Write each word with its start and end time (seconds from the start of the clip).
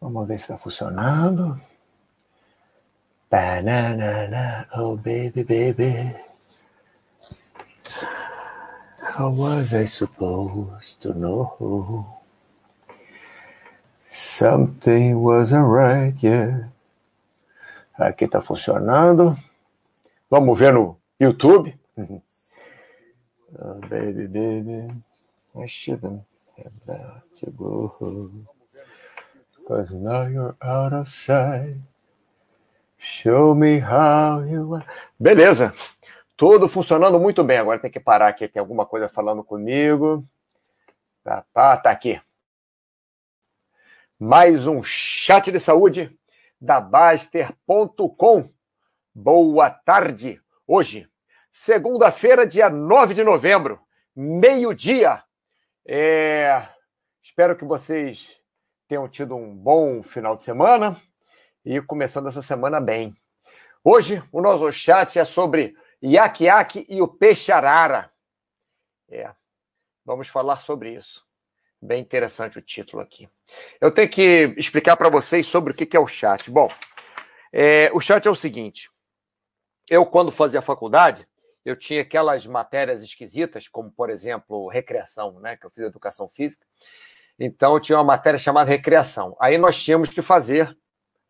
Vamos 0.00 0.26
ver 0.28 0.38
se 0.38 0.44
está 0.44 0.58
funcionando. 0.58 1.60
Banana, 3.30 4.68
oh 4.74 4.96
baby, 4.96 5.44
baby. 5.44 6.12
How 9.00 9.30
was 9.30 9.72
I 9.74 9.86
supposed 9.86 11.00
to 11.02 11.14
know? 11.14 12.06
Something 14.06 15.22
wasn't 15.22 15.66
right, 15.68 16.14
yeah. 16.22 16.68
Aqui 17.98 18.24
está 18.24 18.42
funcionando. 18.42 19.36
Vamos 20.28 20.58
ver 20.58 20.74
no 20.74 20.98
YouTube. 21.18 21.72
Oh, 23.58 23.80
baby, 23.88 24.26
baby. 24.26 24.92
I 25.58 25.66
shouldn't 25.66 26.22
now 29.92 30.26
you're 30.26 30.56
out 30.60 30.94
of 30.94 31.08
sight. 31.10 31.76
Show 32.98 33.54
me 33.54 33.78
how 33.78 34.42
you 34.44 34.74
are. 34.74 34.86
Beleza. 35.18 35.74
Tudo 36.36 36.68
funcionando 36.68 37.18
muito 37.18 37.42
bem. 37.44 37.58
Agora 37.58 37.78
tem 37.78 37.90
que 37.90 38.00
parar 38.00 38.28
aqui. 38.28 38.48
Tem 38.48 38.60
alguma 38.60 38.86
coisa 38.86 39.08
falando 39.08 39.44
comigo. 39.44 40.26
Tá, 41.22 41.44
tá, 41.52 41.76
tá 41.76 41.90
aqui. 41.90 42.20
Mais 44.18 44.66
um 44.66 44.82
chat 44.82 45.52
de 45.52 45.60
saúde 45.60 46.16
da 46.60 46.80
Baster.com. 46.80 48.50
Boa 49.14 49.70
tarde. 49.70 50.40
Hoje, 50.66 51.08
segunda-feira, 51.52 52.46
dia 52.46 52.70
9 52.70 53.14
de 53.14 53.24
novembro, 53.24 53.80
meio-dia. 54.14 55.22
É... 55.88 56.66
Espero 57.22 57.56
que 57.56 57.64
vocês 57.64 58.40
tenham 58.88 59.08
tido 59.08 59.36
um 59.36 59.54
bom 59.54 60.02
final 60.02 60.34
de 60.34 60.42
semana 60.42 61.00
e 61.64 61.80
começando 61.80 62.28
essa 62.28 62.42
semana 62.42 62.80
bem. 62.80 63.16
Hoje, 63.84 64.22
o 64.32 64.40
nosso 64.40 64.72
chat 64.72 65.18
é 65.18 65.24
sobre 65.24 65.76
Iaquiaque 66.02 66.86
e 66.88 67.00
o 67.00 67.06
peixe 67.06 67.52
arara. 67.52 68.12
É, 69.08 69.30
vamos 70.04 70.28
falar 70.28 70.56
sobre 70.56 70.92
isso. 70.92 71.24
Bem 71.80 72.00
interessante 72.00 72.58
o 72.58 72.62
título 72.62 73.02
aqui. 73.02 73.28
Eu 73.80 73.92
tenho 73.92 74.08
que 74.08 74.54
explicar 74.56 74.96
para 74.96 75.08
vocês 75.08 75.46
sobre 75.46 75.72
o 75.72 75.76
que 75.76 75.96
é 75.96 76.00
o 76.00 76.06
chat. 76.06 76.50
Bom, 76.50 76.68
é, 77.52 77.90
o 77.92 78.00
chat 78.00 78.26
é 78.26 78.30
o 78.30 78.34
seguinte: 78.34 78.90
eu, 79.88 80.04
quando 80.04 80.32
fazia 80.32 80.60
faculdade, 80.60 81.28
eu 81.66 81.74
tinha 81.74 82.00
aquelas 82.00 82.46
matérias 82.46 83.02
esquisitas, 83.02 83.66
como, 83.66 83.90
por 83.90 84.08
exemplo, 84.08 84.68
recreação, 84.68 85.40
né? 85.40 85.56
Que 85.56 85.66
eu 85.66 85.70
fiz 85.70 85.82
educação 85.82 86.28
física. 86.28 86.64
Então, 87.36 87.80
tinha 87.80 87.98
uma 87.98 88.04
matéria 88.04 88.38
chamada 88.38 88.70
recreação. 88.70 89.36
Aí 89.40 89.58
nós 89.58 89.82
tínhamos 89.82 90.10
que 90.10 90.22
fazer, 90.22 90.78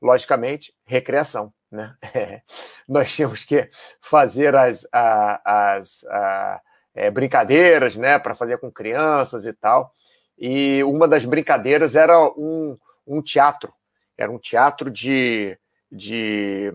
logicamente, 0.01 0.75
recreação. 0.85 1.55
Né? 1.73 1.97
nós 2.87 3.11
tínhamos 3.15 3.45
que 3.45 3.67
fazer 3.99 4.55
as, 4.55 4.87
as, 4.93 6.05
as 6.05 6.55
é, 6.95 7.11
brincadeiras 7.11 7.97
né, 7.97 8.19
para 8.19 8.35
fazer 8.35 8.59
com 8.59 8.71
crianças 8.71 9.47
e 9.47 9.55
tal. 9.55 9.91
E 10.39 10.85
uma 10.85 11.09
das 11.09 11.25
brincadeiras 11.25 11.97
era 11.97 12.23
um, 12.37 12.79
um 13.07 13.23
teatro. 13.23 13.73
Era 14.19 14.31
um 14.31 14.39
teatro 14.39 14.91
de, 14.91 15.59
de. 15.91 16.75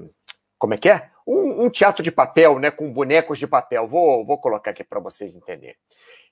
Como 0.57 0.73
é 0.73 0.77
que 0.77 0.89
é? 0.89 1.10
Um, 1.31 1.65
um, 1.65 1.69
teatro 1.69 2.03
de 2.03 2.11
papel, 2.11 2.59
né, 2.59 2.69
com 2.69 2.91
bonecos 2.91 3.39
de 3.39 3.47
papel. 3.47 3.87
Vou, 3.87 4.25
vou 4.25 4.37
colocar 4.37 4.71
aqui 4.71 4.83
para 4.83 4.99
vocês 4.99 5.33
entenderem. 5.33 5.77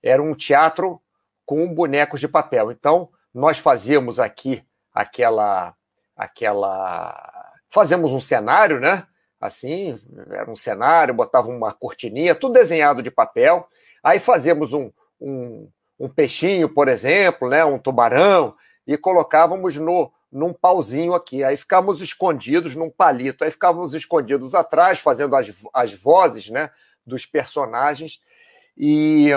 Era 0.04 0.22
um 0.22 0.36
teatro 0.36 1.02
com 1.46 1.74
bonecos 1.74 2.20
de 2.20 2.28
papel. 2.28 2.70
Então, 2.70 3.10
nós 3.34 3.58
fazíamos 3.58 4.20
aqui 4.20 4.62
aquela, 4.94 5.74
aquela, 6.16 7.54
fazemos 7.70 8.12
um 8.12 8.20
cenário, 8.20 8.80
né? 8.80 9.08
Assim, 9.40 9.98
era 10.32 10.52
um 10.52 10.56
cenário, 10.56 11.14
botava 11.14 11.48
uma 11.48 11.74
cortininha, 11.74 12.36
tudo 12.36 12.56
desenhado 12.56 13.02
de 13.02 13.10
papel. 13.10 13.68
Aí 14.04 14.20
fazíamos 14.20 14.74
um, 14.74 14.92
um, 15.20 15.70
um 15.98 16.10
peixinho, 16.10 16.68
por 16.68 16.90
exemplo, 16.90 17.48
né? 17.48 17.64
Um 17.64 17.80
tubarão 17.80 18.54
e 18.86 18.98
colocávamos 18.98 19.78
no, 19.78 20.12
num 20.32 20.54
pauzinho 20.54 21.14
aqui. 21.14 21.44
Aí 21.44 21.58
ficávamos 21.58 22.02
escondidos 22.02 22.76
num 22.76 22.90
palito. 22.90 23.44
Aí 23.44 23.52
ficávamos 23.52 23.94
escondidos 23.94 24.54
atrás, 24.54 25.00
fazendo 25.00 25.36
as, 25.36 25.54
as 25.74 25.94
vozes 25.94 26.50
né, 26.50 26.70
dos 27.06 27.26
personagens. 27.26 28.20
E, 28.78 29.30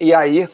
e 0.00 0.14
aí, 0.14 0.48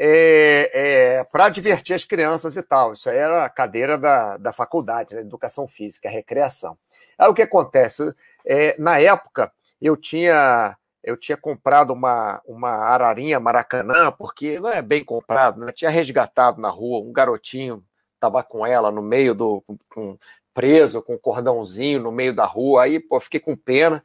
é, 0.00 0.70
é, 1.18 1.24
para 1.24 1.48
divertir 1.48 1.94
as 1.94 2.04
crianças 2.04 2.56
e 2.56 2.62
tal. 2.62 2.92
Isso 2.92 3.10
aí 3.10 3.16
era 3.16 3.44
a 3.44 3.48
cadeira 3.48 3.98
da, 3.98 4.36
da 4.36 4.52
faculdade, 4.52 5.14
né, 5.14 5.22
Educação 5.22 5.66
Física, 5.66 6.08
Recreação. 6.08 6.78
Aí 7.18 7.28
o 7.28 7.34
que 7.34 7.42
acontece? 7.42 8.14
É, 8.46 8.76
na 8.78 9.00
época, 9.00 9.52
eu 9.80 9.96
tinha 9.96 10.76
eu 11.02 11.16
tinha 11.16 11.36
comprado 11.36 11.92
uma, 11.92 12.42
uma 12.44 12.70
ararinha 12.70 13.40
maracanã, 13.40 14.12
porque 14.12 14.60
não 14.60 14.68
é 14.68 14.82
bem 14.82 15.02
comprado, 15.02 15.58
né? 15.60 15.72
tinha 15.72 15.90
resgatado 15.90 16.60
na 16.60 16.68
rua 16.68 17.00
um 17.00 17.12
garotinho 17.12 17.82
estava 18.18 18.42
com 18.42 18.66
ela 18.66 18.90
no 18.90 19.00
meio 19.00 19.34
do. 19.34 19.62
Com, 19.88 20.18
preso, 20.58 21.00
com 21.00 21.14
um 21.14 21.18
cordãozinho 21.18 22.02
no 22.02 22.10
meio 22.10 22.34
da 22.34 22.44
rua. 22.44 22.82
Aí, 22.82 22.98
pô, 22.98 23.20
fiquei 23.20 23.38
com 23.38 23.54
pena. 23.54 24.02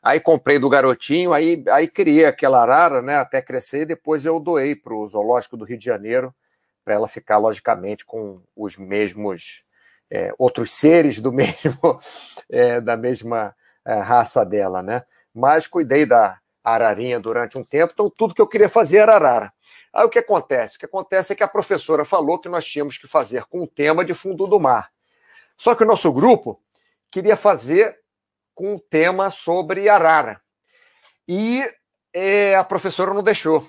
Aí 0.00 0.20
comprei 0.20 0.56
do 0.56 0.68
garotinho, 0.68 1.32
aí, 1.32 1.64
aí 1.68 1.88
criei 1.88 2.26
aquela 2.26 2.62
arara, 2.62 3.02
né, 3.02 3.16
até 3.16 3.42
crescer, 3.42 3.80
e 3.80 3.86
depois 3.86 4.24
eu 4.24 4.38
doei 4.38 4.76
para 4.76 4.94
o 4.94 5.04
Zoológico 5.04 5.56
do 5.56 5.64
Rio 5.64 5.76
de 5.76 5.84
Janeiro, 5.84 6.32
para 6.84 6.94
ela 6.94 7.08
ficar, 7.08 7.38
logicamente, 7.38 8.06
com 8.06 8.40
os 8.54 8.76
mesmos 8.76 9.64
é, 10.08 10.32
outros 10.38 10.72
seres 10.72 11.20
do 11.20 11.32
mesmo 11.34 11.98
é, 12.48 12.80
da 12.80 12.96
mesma 12.96 13.52
é, 13.84 13.94
raça 13.94 14.44
dela, 14.46 14.80
né? 14.80 15.02
Mas 15.34 15.66
cuidei 15.66 16.06
da 16.06 16.38
ararinha 16.74 17.20
durante 17.20 17.56
um 17.56 17.64
tempo, 17.64 17.92
então 17.92 18.10
tudo 18.10 18.34
que 18.34 18.40
eu 18.40 18.46
queria 18.46 18.68
fazer 18.68 18.98
era 18.98 19.14
arara. 19.14 19.52
Aí 19.92 20.04
o 20.04 20.08
que 20.08 20.18
acontece? 20.18 20.76
O 20.76 20.78
que 20.78 20.86
acontece 20.86 21.32
é 21.32 21.36
que 21.36 21.42
a 21.42 21.48
professora 21.48 22.04
falou 22.04 22.38
que 22.38 22.48
nós 22.48 22.66
tínhamos 22.66 22.98
que 22.98 23.06
fazer 23.06 23.44
com 23.44 23.62
o 23.62 23.66
tema 23.66 24.04
de 24.04 24.14
fundo 24.14 24.46
do 24.46 24.58
mar. 24.58 24.90
Só 25.56 25.74
que 25.74 25.84
o 25.84 25.86
nosso 25.86 26.12
grupo 26.12 26.60
queria 27.10 27.36
fazer 27.36 27.98
com 28.54 28.74
o 28.74 28.80
tema 28.80 29.30
sobre 29.30 29.88
arara. 29.88 30.40
E 31.28 31.62
é, 32.12 32.54
a 32.56 32.64
professora 32.64 33.14
não 33.14 33.22
deixou. 33.22 33.66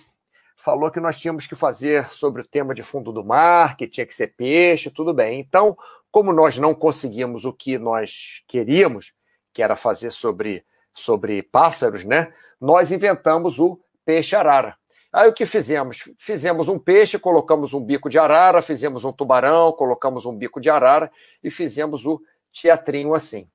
Falou 0.58 0.92
que 0.92 1.00
nós 1.00 1.20
tínhamos 1.20 1.46
que 1.48 1.56
fazer 1.56 2.10
sobre 2.12 2.42
o 2.42 2.46
tema 2.46 2.74
de 2.74 2.84
fundo 2.84 3.12
do 3.12 3.24
mar, 3.24 3.78
que 3.78 3.88
tinha 3.88 4.06
que 4.06 4.16
ser 4.16 4.34
peixe, 4.36 4.90
tudo 4.90 5.14
bem. 5.14 5.40
Então, 5.40 5.78
como 6.12 6.34
nós 6.34 6.58
não 6.58 6.74
conseguimos 6.74 7.46
o 7.46 7.54
que 7.54 7.78
nós 7.78 8.42
queríamos, 8.48 9.14
que 9.54 9.62
era 9.64 9.76
fazer 9.76 10.12
sobre, 10.12 10.66
sobre 10.98 11.44
pássaros, 11.44 12.04
né? 12.04 12.34
Nós 12.60 12.92
inventamos 12.92 13.60
o 13.60 13.80
peixe 14.06 14.36
arara. 14.36 14.76
Aí 15.14 15.30
o 15.30 15.34
que 15.34 15.46
fizemos? 15.46 16.04
Fizemos 16.18 16.68
um 16.68 16.78
peixe, 16.78 17.18
colocamos 17.18 17.74
um 17.74 17.84
bico 17.84 18.10
de 18.10 18.20
arara, 18.20 18.62
fizemos 18.62 19.06
um 19.06 19.14
tubarão, 19.14 19.72
colocamos 19.72 20.26
um 20.26 20.36
bico 20.36 20.60
de 20.60 20.70
arara 20.70 21.12
e 21.44 21.50
fizemos 21.50 22.06
o 22.06 22.22
teatrinho 22.52 23.14
assim. 23.14 23.50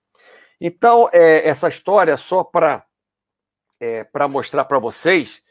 Então, 0.60 1.08
é, 1.12 1.48
essa 1.48 1.68
história, 1.68 2.16
só 2.16 2.44
para 2.44 2.84
é, 3.80 4.06
mostrar 4.28 4.64
para 4.64 4.78
vocês, 4.78 5.42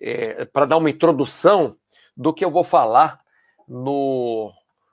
é, 0.00 0.44
para 0.44 0.66
dar 0.66 0.76
uma 0.76 0.90
introdução 0.90 1.76
do 2.16 2.32
que 2.34 2.44
eu 2.44 2.50
vou 2.50 2.64
falar 2.64 3.20
no, 3.66 4.52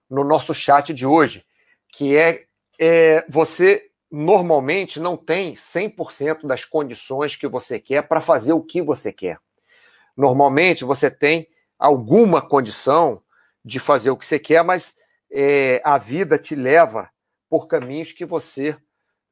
no 0.09 0.23
nosso 0.23 0.53
chat 0.53 0.93
de 0.93 1.05
hoje, 1.05 1.45
que 1.89 2.17
é, 2.17 2.45
é 2.79 3.25
você 3.29 3.89
normalmente 4.15 4.97
não 4.97 5.17
tem 5.17 5.55
100% 5.55 6.47
das 6.47 6.63
condições 6.63 7.35
que 7.35 7.49
você 7.49 7.81
quer 7.81 8.07
para 8.07 8.21
fazer 8.21 8.53
o 8.53 8.61
que 8.61 8.81
você 8.81 9.11
quer. 9.11 9.37
Normalmente 10.15 10.85
você 10.85 11.11
tem 11.11 11.49
alguma 11.77 12.41
condição 12.41 13.21
de 13.63 13.78
fazer 13.78 14.11
o 14.11 14.16
que 14.16 14.25
você 14.25 14.40
quer, 14.40 14.63
mas 14.63 14.95
é, 15.29 15.81
a 15.84 15.97
vida 15.97 16.37
te 16.37 16.55
leva 16.55 17.09
por 17.49 17.67
caminhos 17.67 18.13
que 18.13 18.23
você 18.23 18.78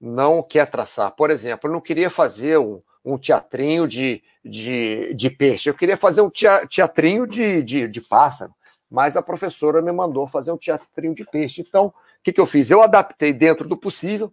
não 0.02 0.44
quer 0.44 0.70
traçar. 0.70 1.12
Por 1.12 1.32
exemplo, 1.32 1.70
eu 1.70 1.74
não 1.74 1.80
queria 1.80 2.10
fazer 2.10 2.58
um, 2.58 2.82
um 3.06 3.18
teatrinho 3.18 3.88
de, 3.88 4.22
de, 4.44 5.14
de, 5.14 5.30
peixe, 5.30 5.70
eu 5.70 5.74
queria 5.74 5.96
fazer 5.96 6.20
um 6.20 6.30
teatrinho 6.30 7.26
de, 7.26 7.62
de, 7.62 7.88
de, 7.88 8.02
pássaro, 8.02 8.54
mas 8.92 9.16
a 9.16 9.22
professora 9.22 9.82
me 9.82 9.94
mandou 9.94 10.28
fazer 10.28 10.52
um 10.52 10.58
teatrinho 10.58 11.16
de 11.16 11.24
peixe. 11.24 11.62
Então, 11.62 11.86
o 11.86 11.94
que, 12.22 12.34
que 12.34 12.42
eu 12.42 12.46
fiz? 12.46 12.70
Eu 12.70 12.82
adaptei 12.82 13.32
dentro 13.32 13.66
do 13.66 13.78
possível 13.78 14.30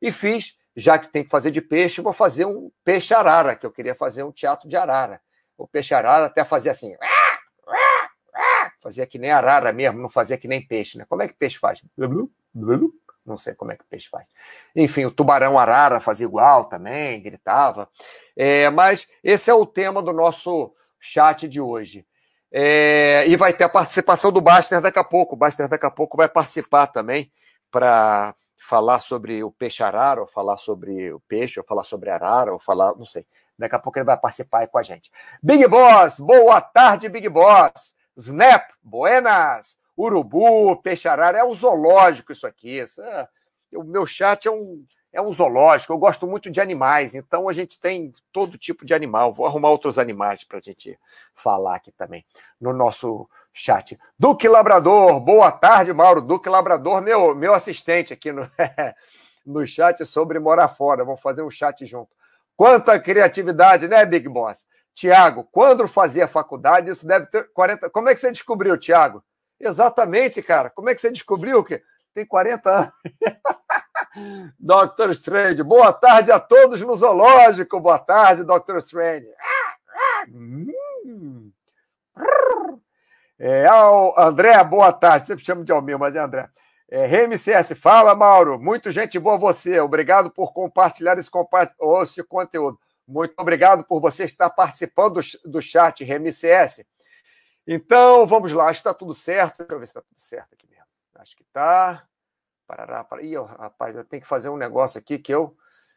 e 0.00 0.12
fiz, 0.12 0.56
já 0.76 0.98
que 0.98 1.08
tem 1.08 1.24
que 1.24 1.30
fazer 1.30 1.50
de 1.50 1.60
peixe, 1.60 2.00
vou 2.00 2.12
fazer 2.12 2.44
um 2.44 2.70
peixe 2.84 3.14
arara, 3.14 3.56
que 3.56 3.66
eu 3.66 3.70
queria 3.70 3.94
fazer 3.94 4.22
um 4.22 4.32
teatro 4.32 4.68
de 4.68 4.76
arara 4.76 5.20
o 5.62 5.68
peixe 5.68 5.94
arara 5.94 6.26
até 6.26 6.44
fazia 6.44 6.72
assim. 6.72 6.96
Fazia 8.82 9.06
que 9.06 9.18
nem 9.18 9.30
arara 9.30 9.72
mesmo, 9.72 10.00
não 10.00 10.08
fazia 10.08 10.38
que 10.38 10.48
nem 10.48 10.66
peixe, 10.66 10.96
né? 10.96 11.04
Como 11.06 11.22
é 11.22 11.28
que 11.28 11.34
peixe 11.34 11.58
faz? 11.58 11.82
Não 13.26 13.36
sei 13.36 13.54
como 13.54 13.70
é 13.70 13.76
que 13.76 13.84
peixe 13.84 14.08
faz. 14.08 14.26
Enfim, 14.74 15.04
o 15.04 15.10
tubarão 15.10 15.58
arara 15.58 16.00
fazia 16.00 16.26
igual 16.26 16.64
também, 16.64 17.22
gritava. 17.22 17.88
É, 18.34 18.70
mas 18.70 19.06
esse 19.22 19.50
é 19.50 19.54
o 19.54 19.66
tema 19.66 20.02
do 20.02 20.12
nosso 20.12 20.74
chat 20.98 21.46
de 21.46 21.60
hoje. 21.60 22.06
É, 22.50 23.26
e 23.28 23.36
vai 23.36 23.52
ter 23.52 23.64
a 23.64 23.68
participação 23.68 24.32
do 24.32 24.40
Baster 24.40 24.80
daqui 24.80 24.98
a 24.98 25.04
pouco. 25.04 25.34
O 25.34 25.38
Baster 25.38 25.68
daqui 25.68 25.86
a 25.86 25.90
pouco 25.90 26.16
vai 26.16 26.28
participar 26.28 26.86
também 26.86 27.30
para 27.70 28.34
falar 28.60 29.00
sobre 29.00 29.42
o 29.42 29.50
peixe 29.50 29.82
arara, 29.82 30.20
ou 30.20 30.26
falar 30.26 30.58
sobre 30.58 31.10
o 31.10 31.18
peixe, 31.20 31.58
ou 31.58 31.64
falar 31.64 31.82
sobre 31.82 32.10
arara, 32.10 32.52
ou 32.52 32.58
falar, 32.58 32.94
não 32.94 33.06
sei. 33.06 33.26
Daqui 33.58 33.74
a 33.74 33.78
pouco 33.78 33.98
ele 33.98 34.04
vai 34.04 34.18
participar 34.18 34.60
aí 34.60 34.66
com 34.66 34.78
a 34.78 34.82
gente. 34.82 35.10
Big 35.42 35.66
Boss, 35.66 36.20
boa 36.20 36.60
tarde, 36.60 37.08
Big 37.08 37.26
Boss. 37.28 37.96
Snap, 38.16 38.70
buenas. 38.82 39.78
Urubu, 39.96 40.76
peixe 40.82 41.08
arara, 41.08 41.38
é 41.38 41.44
um 41.44 41.54
zoológico 41.54 42.32
isso 42.32 42.46
aqui. 42.46 42.80
É, 42.80 43.28
o 43.74 43.82
meu 43.82 44.04
chat 44.04 44.46
é 44.46 44.50
um, 44.50 44.84
é 45.10 45.22
um 45.22 45.32
zoológico. 45.32 45.94
Eu 45.94 45.98
gosto 45.98 46.26
muito 46.26 46.50
de 46.50 46.60
animais, 46.60 47.14
então 47.14 47.48
a 47.48 47.54
gente 47.54 47.80
tem 47.80 48.12
todo 48.30 48.58
tipo 48.58 48.84
de 48.84 48.92
animal. 48.92 49.32
Vou 49.32 49.46
arrumar 49.46 49.70
outros 49.70 49.98
animais 49.98 50.44
para 50.44 50.58
a 50.58 50.62
gente 50.62 50.98
falar 51.34 51.76
aqui 51.76 51.92
também 51.92 52.24
no 52.60 52.74
nosso 52.74 53.28
chat. 53.52 53.98
Duque 54.18 54.48
Labrador, 54.48 55.20
boa 55.20 55.50
tarde, 55.50 55.92
Mauro. 55.92 56.20
Duque 56.20 56.48
Labrador, 56.48 57.00
meu, 57.00 57.34
meu 57.34 57.54
assistente 57.54 58.12
aqui 58.12 58.32
no, 58.32 58.50
no 59.44 59.66
chat 59.66 60.04
sobre 60.04 60.38
morar 60.38 60.68
fora. 60.68 61.04
Vamos 61.04 61.20
fazer 61.20 61.42
um 61.42 61.50
chat 61.50 61.84
junto. 61.86 62.10
Quanta 62.56 62.98
criatividade, 63.00 63.88
né, 63.88 64.04
Big 64.04 64.28
Boss? 64.28 64.66
Tiago, 64.94 65.48
quando 65.50 65.88
fazia 65.88 66.28
faculdade, 66.28 66.90
isso 66.90 67.06
deve 67.06 67.26
ter 67.26 67.50
40. 67.52 67.88
Como 67.90 68.08
é 68.08 68.14
que 68.14 68.20
você 68.20 68.30
descobriu, 68.30 68.76
Tiago? 68.76 69.24
Exatamente, 69.58 70.42
cara. 70.42 70.70
Como 70.70 70.88
é 70.88 70.94
que 70.94 71.00
você 71.00 71.10
descobriu 71.10 71.64
que 71.64 71.82
tem 72.14 72.26
40 72.26 72.70
anos? 72.70 72.92
Dr. 74.58 75.10
Strange, 75.10 75.62
boa 75.62 75.92
tarde 75.92 76.32
a 76.32 76.40
todos 76.40 76.80
no 76.80 76.94
zoológico. 76.96 77.80
Boa 77.80 77.98
tarde, 77.98 78.44
Dr. 78.44 78.78
Strange. 78.78 79.28
É, 83.42 83.66
André, 84.18 84.62
boa 84.62 84.92
tarde. 84.92 85.26
Sempre 85.26 85.42
chamo 85.42 85.64
de 85.64 85.72
Almir, 85.72 85.98
mas 85.98 86.14
é 86.14 86.18
André. 86.18 86.46
É, 86.90 87.06
RMCS, 87.06 87.72
fala, 87.74 88.14
Mauro. 88.14 88.60
Muito 88.60 88.90
gente 88.90 89.18
boa 89.18 89.38
você. 89.38 89.80
Obrigado 89.80 90.30
por 90.30 90.52
compartilhar 90.52 91.16
esse, 91.16 91.30
compa 91.30 91.74
esse 92.02 92.22
conteúdo. 92.22 92.78
Muito 93.08 93.32
obrigado 93.38 93.82
por 93.82 93.98
você 93.98 94.24
estar 94.24 94.50
participando 94.50 95.14
do, 95.14 95.50
do 95.50 95.62
chat 95.62 96.04
RMCS. 96.04 96.84
Então, 97.66 98.26
vamos 98.26 98.52
lá. 98.52 98.66
Acho 98.66 98.82
que 98.82 98.88
está 98.88 98.92
tudo 98.92 99.14
certo. 99.14 99.58
Deixa 99.58 99.72
eu 99.72 99.78
ver 99.78 99.86
se 99.86 99.90
está 99.92 100.02
tudo 100.02 100.20
certo 100.20 100.52
aqui 100.52 100.68
mesmo. 100.68 100.84
Acho 101.14 101.34
que 101.34 101.42
está. 101.42 102.04
Parará, 102.66 103.02
parará. 103.04 103.26
Ih, 103.26 103.36
rapaz, 103.36 103.96
eu 103.96 104.04
tenho 104.04 104.20
que 104.20 104.28
fazer 104.28 104.50
um 104.50 104.56
negócio 104.58 104.98
aqui 104.98 105.18
que 105.18 105.32
eu 105.32 105.56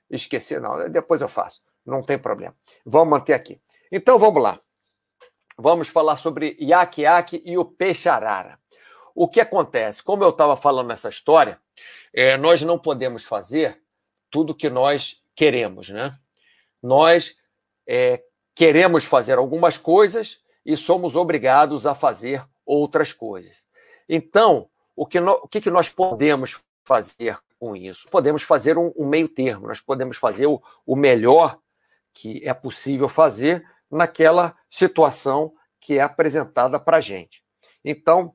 esqueci. 0.10 0.58
Não, 0.62 0.90
depois 0.90 1.22
eu 1.22 1.28
faço. 1.28 1.62
Não 1.86 2.02
tem 2.02 2.18
problema. 2.18 2.56
Vamos 2.86 3.10
manter 3.10 3.34
aqui. 3.34 3.62
Então, 3.92 4.18
vamos 4.18 4.42
lá. 4.42 4.62
Vamos 5.58 5.88
falar 5.88 6.18
sobre 6.18 6.58
iaque-iaque 6.60 7.42
e 7.46 7.58
o 7.58 7.66
peixe-arara. 7.66 8.60
O 9.16 9.28
que 9.28 9.40
acontece? 9.40 10.02
Como 10.02 10.24
eu 10.24 10.30
estava 10.30 10.56
falando 10.56 10.88
nessa 10.88 11.10
história, 11.10 11.60
é, 12.14 12.38
nós 12.38 12.62
não 12.62 12.80
podemos 12.80 13.24
fazer 13.24 13.82
tudo 14.30 14.56
que 14.56 14.70
nós 14.70 15.22
queremos, 15.36 15.90
né? 15.90 16.18
Nós 16.82 17.36
é, 17.88 18.24
queremos 18.56 19.04
fazer 19.04 19.38
algumas 19.38 19.78
coisas 19.78 20.40
e 20.66 20.76
somos 20.76 21.16
obrigados 21.16 21.86
a 21.86 21.94
fazer 21.94 22.44
outras 22.66 23.14
coisas. 23.14 23.66
Então, 24.08 24.70
o 24.96 25.06
que, 25.06 25.20
no, 25.20 25.34
o 25.34 25.48
que, 25.48 25.62
que 25.62 25.70
nós 25.70 25.90
podemos 25.90 26.62
fazer 26.84 27.38
com 27.60 27.76
isso? 27.76 28.08
Podemos 28.10 28.44
fazer 28.44 28.78
um, 28.78 28.92
um 28.96 29.08
meio 29.08 29.30
termo, 29.30 29.68
nós 29.68 29.80
podemos 29.80 30.18
fazer 30.18 30.48
o, 30.48 30.62
o 30.86 30.96
melhor 30.96 31.60
que 32.14 32.42
é 32.48 32.54
possível 32.54 33.10
fazer 33.10 33.66
naquela 33.94 34.56
situação 34.70 35.54
que 35.80 35.98
é 35.98 36.02
apresentada 36.02 36.80
para 36.80 36.98
a 36.98 37.02
gente. 37.02 37.44
Então, 37.84 38.34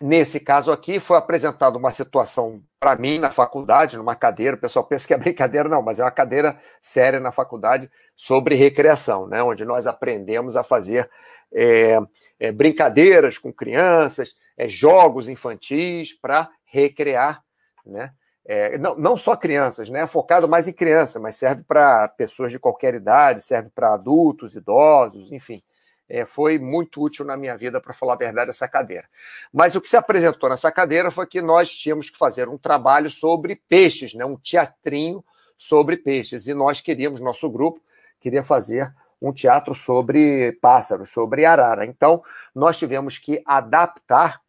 nesse 0.00 0.38
caso 0.40 0.70
aqui, 0.70 1.00
foi 1.00 1.16
apresentada 1.16 1.78
uma 1.78 1.92
situação 1.92 2.62
para 2.78 2.96
mim 2.96 3.18
na 3.18 3.30
faculdade, 3.30 3.96
numa 3.96 4.16
cadeira, 4.16 4.56
o 4.56 4.60
pessoal 4.60 4.84
pensa 4.84 5.06
que 5.06 5.14
é 5.14 5.16
brincadeira, 5.18 5.68
não, 5.68 5.82
mas 5.82 6.00
é 6.00 6.04
uma 6.04 6.10
cadeira 6.10 6.60
séria 6.80 7.20
na 7.20 7.32
faculdade 7.32 7.90
sobre 8.16 8.54
recreação, 8.54 9.26
né, 9.26 9.42
onde 9.42 9.64
nós 9.64 9.86
aprendemos 9.86 10.56
a 10.56 10.62
fazer 10.62 11.08
é, 11.54 11.98
é, 12.40 12.52
brincadeiras 12.52 13.38
com 13.38 13.52
crianças, 13.52 14.34
é, 14.56 14.66
jogos 14.68 15.28
infantis 15.28 16.12
para 16.12 16.50
recrear, 16.64 17.42
né? 17.84 18.12
É, 18.44 18.76
não, 18.76 18.96
não 18.96 19.16
só 19.16 19.36
crianças, 19.36 19.88
né? 19.88 20.06
Focado 20.06 20.48
mais 20.48 20.66
em 20.66 20.72
crianças, 20.72 21.20
mas 21.22 21.36
serve 21.36 21.62
para 21.62 22.08
pessoas 22.08 22.50
de 22.50 22.58
qualquer 22.58 22.94
idade, 22.94 23.42
serve 23.42 23.70
para 23.70 23.94
adultos, 23.94 24.56
idosos, 24.56 25.30
enfim. 25.30 25.62
É, 26.08 26.26
foi 26.26 26.58
muito 26.58 27.00
útil 27.00 27.24
na 27.24 27.36
minha 27.36 27.56
vida, 27.56 27.80
para 27.80 27.94
falar 27.94 28.14
a 28.14 28.16
verdade, 28.16 28.50
essa 28.50 28.68
cadeira. 28.68 29.08
Mas 29.52 29.74
o 29.74 29.80
que 29.80 29.88
se 29.88 29.96
apresentou 29.96 30.50
nessa 30.50 30.70
cadeira 30.70 31.10
foi 31.10 31.26
que 31.26 31.40
nós 31.40 31.70
tínhamos 31.70 32.10
que 32.10 32.18
fazer 32.18 32.48
um 32.48 32.58
trabalho 32.58 33.08
sobre 33.08 33.62
peixes, 33.68 34.12
né? 34.12 34.24
um 34.24 34.36
teatrinho 34.36 35.24
sobre 35.56 35.96
peixes. 35.96 36.48
E 36.48 36.54
nós 36.54 36.80
queríamos, 36.80 37.20
nosso 37.20 37.48
grupo, 37.48 37.80
queria 38.20 38.42
fazer 38.42 38.92
um 39.22 39.32
teatro 39.32 39.74
sobre 39.74 40.52
pássaros, 40.60 41.10
sobre 41.10 41.44
arara. 41.44 41.86
Então, 41.86 42.22
nós 42.52 42.76
tivemos 42.76 43.16
que 43.16 43.40
adaptar 43.46 44.42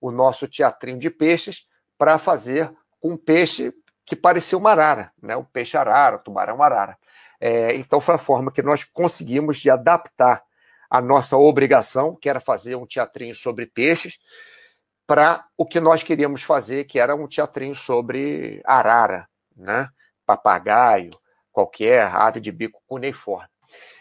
o 0.00 0.10
nosso 0.10 0.48
teatrinho 0.48 0.98
de 0.98 1.08
peixes 1.08 1.66
para 1.96 2.18
fazer 2.18 2.72
com 3.00 3.12
um 3.12 3.16
peixe 3.16 3.72
que 4.04 4.14
parecia 4.14 4.58
uma 4.58 4.70
arara, 4.70 5.12
né? 5.22 5.36
o 5.36 5.44
peixe 5.44 5.76
arara, 5.76 6.16
o 6.16 6.18
tubarão 6.18 6.62
arara. 6.62 6.96
É, 7.40 7.74
então, 7.74 8.00
foi 8.00 8.16
a 8.16 8.18
forma 8.18 8.52
que 8.52 8.62
nós 8.62 8.84
conseguimos 8.84 9.58
de 9.58 9.70
adaptar 9.70 10.42
a 10.90 11.00
nossa 11.00 11.36
obrigação, 11.36 12.16
que 12.16 12.28
era 12.28 12.40
fazer 12.40 12.74
um 12.74 12.86
teatrinho 12.86 13.34
sobre 13.34 13.66
peixes, 13.66 14.18
para 15.06 15.44
o 15.56 15.64
que 15.66 15.80
nós 15.80 16.02
queríamos 16.02 16.42
fazer, 16.42 16.84
que 16.84 16.98
era 16.98 17.14
um 17.14 17.26
teatrinho 17.26 17.74
sobre 17.74 18.60
arara, 18.64 19.28
né? 19.56 19.88
papagaio, 20.26 21.10
qualquer 21.50 22.02
ave 22.02 22.40
de 22.40 22.52
bico 22.52 22.80
cuneiforme. 22.86 23.48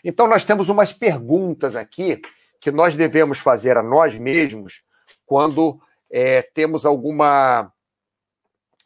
Então, 0.04 0.28
nós 0.28 0.44
temos 0.44 0.70
umas 0.70 0.92
perguntas 0.92 1.76
aqui 1.76 2.22
que 2.60 2.72
nós 2.72 2.96
devemos 2.96 3.40
fazer 3.40 3.78
a 3.78 3.84
nós 3.84 4.16
mesmos 4.16 4.84
quando 5.26 5.80
é, 6.12 6.42
temos 6.42 6.86
alguma, 6.86 7.72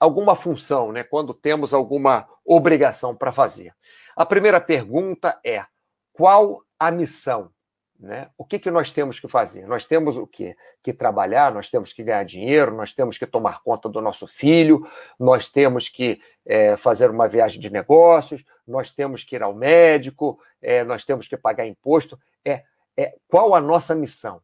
alguma 0.03 0.35
função, 0.35 0.91
né? 0.91 1.01
quando 1.01 1.33
temos 1.33 1.73
alguma 1.73 2.27
obrigação 2.44 3.15
para 3.15 3.31
fazer. 3.31 3.73
A 4.15 4.25
primeira 4.25 4.59
pergunta 4.59 5.39
é: 5.45 5.65
qual 6.11 6.61
a 6.77 6.91
missão? 6.91 7.50
Né? 7.97 8.29
O 8.38 8.44
que, 8.44 8.59
que 8.59 8.69
nós 8.69 8.91
temos 8.91 9.17
que 9.17 9.29
fazer? 9.29 9.65
Nós 9.65 9.85
temos 9.85 10.17
o 10.17 10.27
quê? 10.27 10.57
Que 10.83 10.91
trabalhar, 10.91 11.53
nós 11.53 11.69
temos 11.69 11.94
que 11.94 12.03
ganhar 12.03 12.25
dinheiro, 12.25 12.75
nós 12.75 12.93
temos 12.93 13.17
que 13.17 13.25
tomar 13.25 13.62
conta 13.63 13.88
do 13.88 14.01
nosso 14.01 14.27
filho, 14.27 14.86
nós 15.17 15.50
temos 15.50 15.88
que 15.88 16.19
é, 16.45 16.75
fazer 16.75 17.10
uma 17.10 17.29
viagem 17.29 17.62
de 17.62 17.72
negócios, 17.72 18.43
nós 18.67 18.91
temos 18.91 19.24
que 19.24 19.38
ir 19.38 19.43
ao 19.43 19.53
médico, 19.53 20.38
é, 20.62 20.83
nós 20.83 21.05
temos 21.05 21.29
que 21.29 21.38
pagar 21.38 21.65
imposto. 21.65 22.19
É, 22.43 22.63
é 22.98 23.15
qual 23.25 23.55
a 23.55 23.62
nossa 23.62 23.95
missão? 23.95 24.41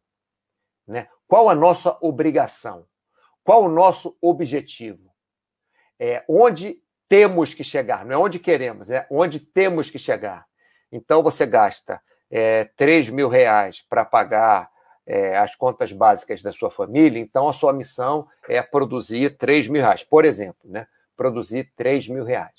Né? 0.88 1.10
Qual 1.28 1.50
a 1.50 1.56
nossa 1.56 1.98
obrigação? 2.00 2.86
Qual 3.44 3.66
o 3.66 3.70
nosso 3.70 4.18
objetivo? 4.22 5.09
É, 6.00 6.24
onde 6.28 6.82
temos 7.08 7.54
que 7.54 7.64
chegar? 7.64 8.06
Não 8.06 8.14
é 8.14 8.18
onde 8.18 8.40
queremos, 8.40 8.90
é 8.90 9.06
onde 9.10 9.40
temos 9.40 9.90
que 9.90 10.00
chegar. 10.00 10.46
Então 10.92 11.22
você 11.22 11.46
gasta 11.46 12.02
é, 12.32 12.66
3 12.78 13.10
mil 13.10 13.28
reais 13.28 13.84
para 13.90 14.06
pagar 14.06 14.70
é, 15.06 15.36
as 15.38 15.56
contas 15.56 15.92
básicas 15.92 16.42
da 16.42 16.52
sua 16.52 16.70
família, 16.70 17.20
então 17.20 17.50
a 17.50 17.54
sua 17.54 17.74
missão 17.74 18.28
é 18.48 18.62
produzir 18.62 19.38
3 19.38 19.68
mil 19.68 19.82
reais, 19.82 20.04
por 20.04 20.24
exemplo, 20.24 20.70
né? 20.70 20.88
Produzir 21.18 21.72
3 21.76 22.08
mil 22.08 22.24
reais. 22.24 22.54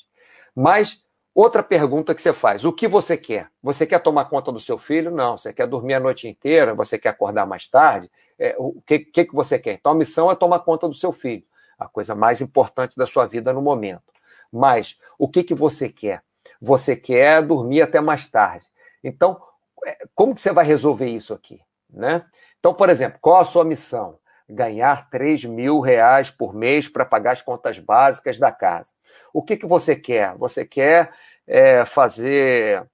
Mas 0.54 1.02
outra 1.34 1.62
pergunta 1.62 2.14
que 2.14 2.20
você 2.20 2.32
faz: 2.32 2.64
o 2.64 2.72
que 2.72 2.88
você 2.88 3.16
quer? 3.16 3.48
Você 3.62 3.86
quer 3.86 4.00
tomar 4.00 4.24
conta 4.26 4.50
do 4.50 4.58
seu 4.58 4.76
filho? 4.76 5.10
Não. 5.10 5.36
Você 5.36 5.52
quer 5.52 5.66
dormir 5.66 5.94
a 5.94 6.00
noite 6.00 6.28
inteira? 6.28 6.74
Você 6.74 6.98
quer 6.98 7.10
acordar 7.10 7.46
mais 7.46 7.68
tarde? 7.68 8.10
É, 8.38 8.56
o 8.58 8.82
que, 8.86 8.98
que, 8.98 9.24
que 9.26 9.34
você 9.34 9.58
quer? 9.58 9.74
Então 9.74 9.92
a 9.92 9.94
missão 9.94 10.30
é 10.30 10.34
tomar 10.34 10.60
conta 10.60 10.88
do 10.88 10.94
seu 10.94 11.12
filho, 11.12 11.44
a 11.80 11.88
coisa 11.88 12.14
mais 12.14 12.42
importante 12.42 12.96
da 12.96 13.06
sua 13.06 13.26
vida 13.26 13.52
no 13.52 13.62
momento. 13.62 14.12
Mas 14.52 14.98
o 15.18 15.26
que, 15.26 15.42
que 15.42 15.54
você 15.54 15.88
quer? 15.88 16.22
Você 16.60 16.94
quer 16.94 17.42
dormir 17.42 17.80
até 17.80 18.00
mais 18.00 18.26
tarde. 18.26 18.66
Então, 19.02 19.40
é, 19.86 19.98
como 20.14 20.34
que 20.34 20.40
você 20.40 20.52
vai 20.52 20.64
resolver 20.64 21.08
isso 21.08 21.32
aqui? 21.32 21.60
Né? 21.88 22.24
Então, 22.58 22.74
por 22.74 22.90
exemplo, 22.90 23.18
qual 23.20 23.40
a 23.40 23.44
sua 23.44 23.64
missão? 23.64 24.18
Ganhar 24.48 25.08
3 25.10 25.44
mil 25.44 25.80
reais 25.80 26.30
por 26.30 26.52
mês 26.52 26.88
para 26.88 27.04
pagar 27.04 27.32
as 27.32 27.42
contas 27.42 27.78
básicas 27.78 28.38
da 28.38 28.50
casa. 28.52 28.92
O 29.32 29.42
que, 29.42 29.56
que 29.56 29.66
você 29.66 29.94
quer? 29.94 30.36
Você 30.36 30.66
quer 30.66 31.12
é, 31.46 31.84
fazer. 31.86 32.84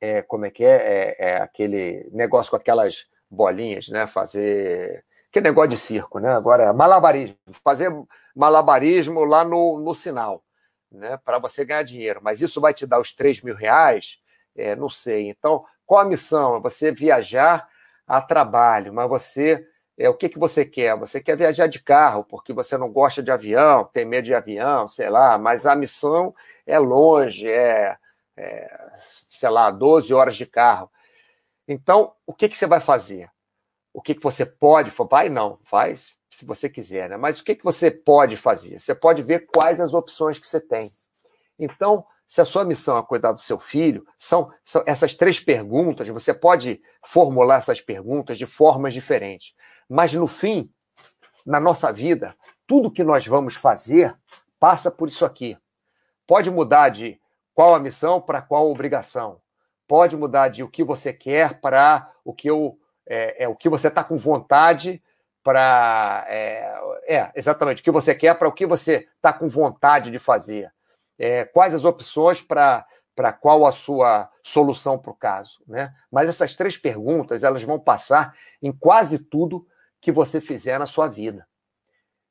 É, 0.00 0.20
como 0.22 0.44
é 0.44 0.50
que 0.50 0.64
é? 0.64 0.76
é? 0.76 1.16
é? 1.18 1.36
aquele 1.36 2.08
negócio 2.12 2.50
com 2.50 2.56
aquelas 2.56 3.06
bolinhas, 3.30 3.88
né? 3.88 4.06
Fazer. 4.06 5.04
Que 5.32 5.40
negócio 5.40 5.70
de 5.70 5.78
circo, 5.78 6.18
né? 6.18 6.30
Agora, 6.30 6.72
malabarismo. 6.74 7.36
Fazer 7.64 7.90
malabarismo 8.36 9.24
lá 9.24 9.42
no, 9.42 9.80
no 9.80 9.94
sinal, 9.94 10.44
né? 10.90 11.16
Para 11.24 11.38
você 11.38 11.64
ganhar 11.64 11.82
dinheiro. 11.82 12.20
Mas 12.22 12.42
isso 12.42 12.60
vai 12.60 12.74
te 12.74 12.86
dar 12.86 13.00
os 13.00 13.12
3 13.14 13.40
mil 13.42 13.54
reais? 13.54 14.18
É, 14.54 14.76
não 14.76 14.90
sei. 14.90 15.30
Então, 15.30 15.64
qual 15.86 16.02
a 16.02 16.04
missão? 16.04 16.56
É 16.56 16.60
você 16.60 16.92
viajar 16.92 17.66
a 18.06 18.20
trabalho, 18.20 18.92
mas 18.92 19.08
você 19.08 19.66
é 19.96 20.08
o 20.08 20.14
que, 20.14 20.28
que 20.28 20.38
você 20.38 20.64
quer? 20.66 20.96
Você 20.98 21.20
quer 21.22 21.36
viajar 21.36 21.66
de 21.66 21.80
carro 21.80 22.24
porque 22.24 22.52
você 22.52 22.76
não 22.76 22.90
gosta 22.90 23.22
de 23.22 23.30
avião, 23.30 23.84
tem 23.84 24.04
medo 24.04 24.24
de 24.24 24.34
avião, 24.34 24.86
sei 24.88 25.08
lá, 25.08 25.38
mas 25.38 25.66
a 25.66 25.74
missão 25.74 26.34
é 26.66 26.78
longe, 26.78 27.48
é, 27.48 27.96
é 28.36 28.92
sei 29.28 29.48
lá, 29.50 29.70
12 29.70 30.12
horas 30.12 30.36
de 30.36 30.46
carro. 30.46 30.90
Então, 31.68 32.12
o 32.26 32.34
que, 32.34 32.48
que 32.48 32.56
você 32.56 32.66
vai 32.66 32.80
fazer? 32.80 33.30
O 33.92 34.00
que, 34.00 34.14
que 34.14 34.22
você 34.22 34.46
pode? 34.46 34.92
Vai, 35.10 35.28
não, 35.28 35.58
faz 35.64 36.16
se 36.30 36.46
você 36.46 36.68
quiser, 36.68 37.10
né? 37.10 37.16
Mas 37.16 37.40
o 37.40 37.44
que, 37.44 37.54
que 37.54 37.64
você 37.64 37.90
pode 37.90 38.36
fazer? 38.36 38.78
Você 38.78 38.94
pode 38.94 39.22
ver 39.22 39.46
quais 39.46 39.80
as 39.80 39.92
opções 39.92 40.38
que 40.38 40.46
você 40.46 40.60
tem. 40.60 40.88
Então, 41.58 42.04
se 42.26 42.40
a 42.40 42.44
sua 42.46 42.64
missão 42.64 42.96
é 42.96 43.02
cuidar 43.02 43.32
do 43.32 43.40
seu 43.40 43.58
filho, 43.58 44.06
são, 44.16 44.50
são 44.64 44.82
essas 44.86 45.14
três 45.14 45.38
perguntas, 45.38 46.08
você 46.08 46.32
pode 46.32 46.80
formular 47.04 47.56
essas 47.56 47.80
perguntas 47.80 48.38
de 48.38 48.46
formas 48.46 48.94
diferentes. 48.94 49.54
Mas 49.86 50.14
no 50.14 50.26
fim, 50.26 50.72
na 51.44 51.60
nossa 51.60 51.92
vida, 51.92 52.34
tudo 52.66 52.90
que 52.90 53.04
nós 53.04 53.26
vamos 53.26 53.54
fazer 53.54 54.16
passa 54.58 54.90
por 54.90 55.08
isso 55.08 55.26
aqui. 55.26 55.58
Pode 56.26 56.50
mudar 56.50 56.88
de 56.88 57.20
qual 57.52 57.74
a 57.74 57.80
missão 57.80 58.18
para 58.18 58.40
qual 58.40 58.64
a 58.64 58.70
obrigação. 58.70 59.38
Pode 59.86 60.16
mudar 60.16 60.48
de 60.48 60.62
o 60.62 60.68
que 60.68 60.82
você 60.82 61.12
quer 61.12 61.60
para 61.60 62.10
o 62.24 62.32
que 62.32 62.48
eu 62.48 62.78
é, 63.06 63.44
é 63.44 63.48
o 63.48 63.56
que 63.56 63.68
você 63.68 63.88
está 63.88 64.02
com 64.04 64.16
vontade 64.16 65.02
para 65.42 66.24
é, 66.28 66.74
é, 67.06 67.32
exatamente 67.34 67.80
o 67.80 67.84
que 67.84 67.90
você 67.90 68.14
quer 68.14 68.34
para 68.38 68.48
o 68.48 68.52
que 68.52 68.66
você 68.66 69.08
está 69.16 69.32
com 69.32 69.48
vontade 69.48 70.10
de 70.10 70.18
fazer. 70.18 70.72
É, 71.18 71.44
quais 71.44 71.74
as 71.74 71.84
opções 71.84 72.40
para 72.40 72.86
para 73.14 73.30
qual 73.30 73.66
a 73.66 73.72
sua 73.72 74.30
solução 74.42 74.98
para 74.98 75.10
o 75.10 75.14
caso, 75.14 75.62
né? 75.66 75.94
Mas 76.10 76.30
essas 76.30 76.56
três 76.56 76.78
perguntas 76.78 77.44
elas 77.44 77.62
vão 77.62 77.78
passar 77.78 78.34
em 78.62 78.72
quase 78.72 79.18
tudo 79.18 79.66
que 80.00 80.10
você 80.10 80.40
fizer 80.40 80.78
na 80.78 80.86
sua 80.86 81.08
vida. 81.08 81.46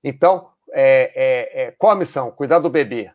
Então, 0.04 0.50
é, 0.72 1.12
é, 1.16 1.64
é, 1.64 1.72
qual 1.72 1.92
a 1.92 1.96
missão? 1.96 2.32
Cuidar 2.32 2.60
do 2.60 2.70
bebê. 2.70 3.12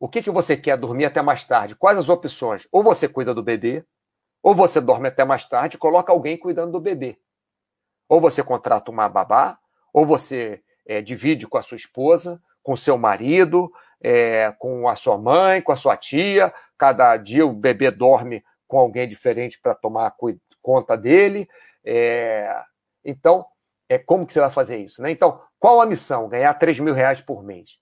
O 0.00 0.08
que, 0.08 0.22
que 0.22 0.30
você 0.30 0.56
quer 0.56 0.76
dormir 0.76 1.04
até 1.04 1.22
mais 1.22 1.44
tarde? 1.44 1.76
Quais 1.76 1.98
as 1.98 2.08
opções? 2.08 2.66
Ou 2.72 2.82
você 2.82 3.08
cuida 3.08 3.34
do 3.34 3.42
bebê, 3.42 3.84
ou 4.48 4.54
você 4.54 4.80
dorme 4.80 5.08
até 5.08 5.26
mais 5.26 5.44
tarde 5.44 5.76
e 5.76 5.78
coloca 5.78 6.10
alguém 6.10 6.38
cuidando 6.38 6.72
do 6.72 6.80
bebê. 6.80 7.18
Ou 8.08 8.18
você 8.18 8.42
contrata 8.42 8.90
uma 8.90 9.06
babá, 9.06 9.58
ou 9.92 10.06
você 10.06 10.62
é, 10.86 11.02
divide 11.02 11.46
com 11.46 11.58
a 11.58 11.62
sua 11.62 11.76
esposa, 11.76 12.40
com 12.62 12.74
seu 12.74 12.96
marido, 12.96 13.70
é, 14.00 14.50
com 14.58 14.88
a 14.88 14.96
sua 14.96 15.18
mãe, 15.18 15.60
com 15.60 15.70
a 15.70 15.76
sua 15.76 15.98
tia. 15.98 16.50
Cada 16.78 17.14
dia 17.18 17.44
o 17.44 17.52
bebê 17.52 17.90
dorme 17.90 18.42
com 18.66 18.78
alguém 18.78 19.06
diferente 19.06 19.60
para 19.60 19.74
tomar 19.74 20.14
conta 20.62 20.96
dele. 20.96 21.46
É, 21.84 22.50
então, 23.04 23.44
é 23.86 23.98
como 23.98 24.24
que 24.24 24.32
você 24.32 24.40
vai 24.40 24.50
fazer 24.50 24.78
isso? 24.78 25.02
Né? 25.02 25.10
Então, 25.10 25.42
qual 25.60 25.78
a 25.78 25.84
missão? 25.84 26.26
Ganhar 26.26 26.54
3 26.54 26.80
mil 26.80 26.94
reais 26.94 27.20
por 27.20 27.44
mês. 27.44 27.72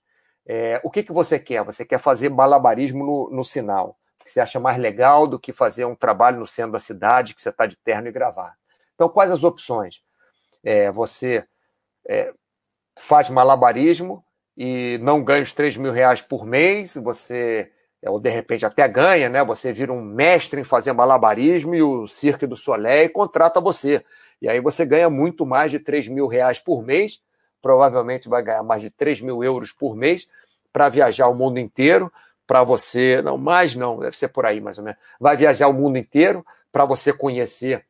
É, 0.45 0.81
o 0.83 0.91
que, 0.91 1.05
que 1.05 1.13
você 1.13 1.39
quer? 1.39 1.63
Você 1.63 1.85
quer 1.85 2.01
fazer 2.01 2.29
malabarismo 2.29 3.07
no, 3.07 3.31
no 3.31 3.45
sinal, 3.45 3.97
que 4.27 4.33
você 4.33 4.41
acha 4.41 4.61
mais 4.61 4.79
legal 4.79 5.27
do 5.27 5.39
que 5.39 5.53
fazer 5.53 5.85
um 5.85 5.95
trabalho 5.95 6.39
no 6.39 6.47
centro 6.47 6.73
da 6.73 6.81
cidade, 6.81 7.35
que 7.35 7.41
você 7.41 7.49
está 7.49 7.65
de 7.65 7.77
terno 7.77 8.09
e 8.09 8.13
gravar. 8.13 8.55
Então, 8.95 9.09
quais 9.09 9.31
as 9.31 9.45
opções? 9.45 10.03
é, 10.67 10.91
você 10.91 11.45
é, 12.09 12.33
faz 12.99 13.31
malabarismo 13.31 14.25
e 14.57 14.99
não 15.01 15.23
ganha 15.23 15.43
os 15.43 15.53
3 15.53 15.77
mil 15.77 15.93
reais 15.93 16.21
por 16.21 16.45
mês, 16.45 16.97
você, 16.97 17.71
é, 18.03 18.11
ou 18.11 18.19
de 18.19 18.29
repente 18.29 18.67
até 18.67 18.89
ganha, 18.89 19.29
né? 19.29 19.45
Você 19.45 19.73
vira 19.73 19.93
um 19.93 20.03
mestre 20.03 20.61
em 20.61 20.65
fazer 20.65 20.93
malabarismo 20.93 21.73
e 21.73 21.83
o 21.83 22.09
Cirque 22.09 22.49
do 22.49 22.57
Soleil 22.57 23.13
contrata 23.13 23.61
você. 23.61 24.05
E 24.43 24.49
aí 24.49 24.61
você 24.61 24.85
ganha 24.85 25.09
muito 25.09 25.47
mais 25.47 25.71
de 25.71 25.79
3 25.79 26.09
mil 26.09 26.27
reais 26.27 26.59
por 26.59 26.83
mês, 26.83 27.21
provavelmente 27.63 28.29
vai 28.29 28.43
ganhar 28.43 28.65
mais 28.65 28.83
de 28.83 28.91
3 28.91 29.21
mil 29.21 29.45
euros 29.45 29.71
por 29.71 29.95
mês 29.95 30.29
para 30.73 30.89
viajar 30.89 31.29
o 31.29 31.35
mundo 31.35 31.59
inteiro, 31.59 32.13
para 32.47 32.63
você, 32.63 33.21
não, 33.23 33.37
mais 33.37 33.75
não, 33.75 33.99
deve 33.99 34.17
ser 34.17 34.29
por 34.29 34.47
aí 34.47 34.61
mais 34.61 34.79
ou 34.79 34.85
menos, 34.85 34.99
vai 35.21 35.37
viajar 35.37 35.69
o 35.69 35.73
mundo 35.73 35.99
inteiro 35.99 36.47
para 36.71 36.85
você 36.85 37.13
conhecer 37.13 37.85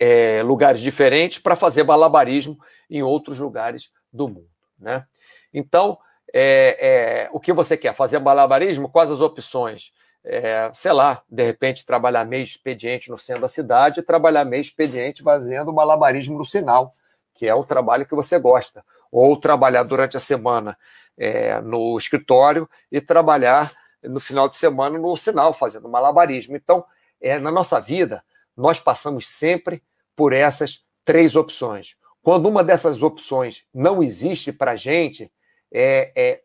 é, 0.00 0.42
lugares 0.42 0.80
diferentes 0.80 1.38
para 1.38 1.56
fazer 1.56 1.82
malabarismo 1.82 2.58
em 2.88 3.02
outros 3.02 3.38
lugares 3.38 3.90
do 4.12 4.28
mundo. 4.28 4.48
Né? 4.78 5.04
Então, 5.52 5.98
é, 6.32 7.26
é, 7.26 7.28
o 7.32 7.40
que 7.40 7.52
você 7.52 7.76
quer? 7.76 7.94
Fazer 7.94 8.18
malabarismo? 8.18 8.88
Quais 8.88 9.10
as 9.10 9.20
opções? 9.20 9.92
É, 10.24 10.70
sei 10.74 10.92
lá, 10.92 11.22
de 11.28 11.42
repente 11.42 11.86
trabalhar 11.86 12.24
meio 12.24 12.42
expediente 12.44 13.10
no 13.10 13.18
centro 13.18 13.42
da 13.42 13.48
cidade 13.48 14.00
e 14.00 14.02
trabalhar 14.02 14.44
meio 14.44 14.60
expediente 14.60 15.22
fazendo 15.22 15.72
malabarismo 15.72 16.36
no 16.36 16.44
sinal, 16.44 16.94
que 17.34 17.46
é 17.46 17.54
o 17.54 17.64
trabalho 17.64 18.06
que 18.06 18.14
você 18.14 18.38
gosta. 18.38 18.84
Ou 19.10 19.36
trabalhar 19.38 19.84
durante 19.84 20.16
a 20.16 20.20
semana 20.20 20.76
é, 21.18 21.60
no 21.60 21.98
escritório 21.98 22.68
e 22.90 23.00
trabalhar 23.00 23.72
no 24.02 24.20
final 24.20 24.48
de 24.48 24.56
semana 24.56 24.98
no 24.98 25.16
sinal, 25.16 25.52
fazendo 25.52 25.88
malabarismo. 25.88 26.56
Então, 26.56 26.84
é, 27.20 27.38
na 27.38 27.50
nossa 27.50 27.80
vida, 27.80 28.22
nós 28.56 28.78
passamos 28.78 29.28
sempre 29.28 29.82
por 30.14 30.32
essas 30.32 30.84
três 31.04 31.34
opções. 31.34 31.96
Quando 32.22 32.48
uma 32.48 32.62
dessas 32.62 33.02
opções 33.02 33.64
não 33.74 34.02
existe 34.02 34.52
para 34.52 34.72
a 34.72 34.76
gente, 34.76 35.32
é, 35.72 36.12
é, 36.14 36.42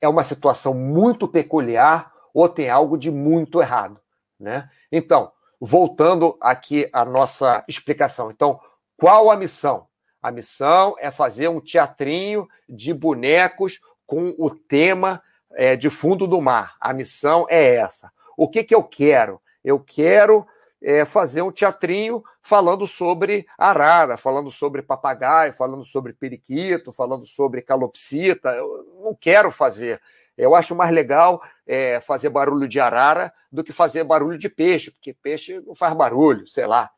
é 0.00 0.08
uma 0.08 0.24
situação 0.24 0.72
muito 0.72 1.28
peculiar 1.28 2.12
ou 2.32 2.48
tem 2.48 2.70
algo 2.70 2.96
de 2.96 3.10
muito 3.10 3.60
errado. 3.60 4.00
Né? 4.38 4.68
Então, 4.92 5.32
voltando 5.60 6.36
aqui 6.40 6.88
à 6.92 7.04
nossa 7.04 7.64
explicação. 7.66 8.30
Então, 8.30 8.60
qual 8.96 9.30
a 9.30 9.36
missão? 9.36 9.86
A 10.22 10.30
missão 10.30 10.94
é 10.98 11.10
fazer 11.10 11.48
um 11.48 11.60
teatrinho 11.60 12.48
de 12.68 12.92
bonecos 12.92 13.80
com 14.06 14.34
o 14.38 14.50
tema 14.50 15.22
é, 15.52 15.76
de 15.76 15.90
fundo 15.90 16.26
do 16.26 16.40
mar. 16.40 16.76
A 16.80 16.92
missão 16.92 17.46
é 17.48 17.76
essa. 17.76 18.10
O 18.36 18.48
que, 18.48 18.62
que 18.62 18.74
eu 18.74 18.82
quero? 18.82 19.40
Eu 19.64 19.80
quero 19.80 20.46
é, 20.82 21.04
fazer 21.04 21.42
um 21.42 21.50
teatrinho 21.50 22.22
falando 22.42 22.86
sobre 22.86 23.46
arara, 23.58 24.16
falando 24.16 24.50
sobre 24.50 24.82
papagaio, 24.82 25.52
falando 25.52 25.84
sobre 25.84 26.12
periquito, 26.12 26.92
falando 26.92 27.26
sobre 27.26 27.62
calopsita. 27.62 28.50
Eu 28.50 29.00
não 29.02 29.14
quero 29.14 29.50
fazer. 29.50 30.00
Eu 30.36 30.54
acho 30.54 30.76
mais 30.76 30.92
legal 30.92 31.42
é, 31.66 32.00
fazer 32.00 32.28
barulho 32.28 32.68
de 32.68 32.78
arara 32.78 33.32
do 33.50 33.64
que 33.64 33.72
fazer 33.72 34.04
barulho 34.04 34.38
de 34.38 34.48
peixe, 34.48 34.90
porque 34.90 35.14
peixe 35.14 35.60
não 35.66 35.74
faz 35.74 35.94
barulho, 35.94 36.46
sei 36.46 36.66
lá. 36.66 36.90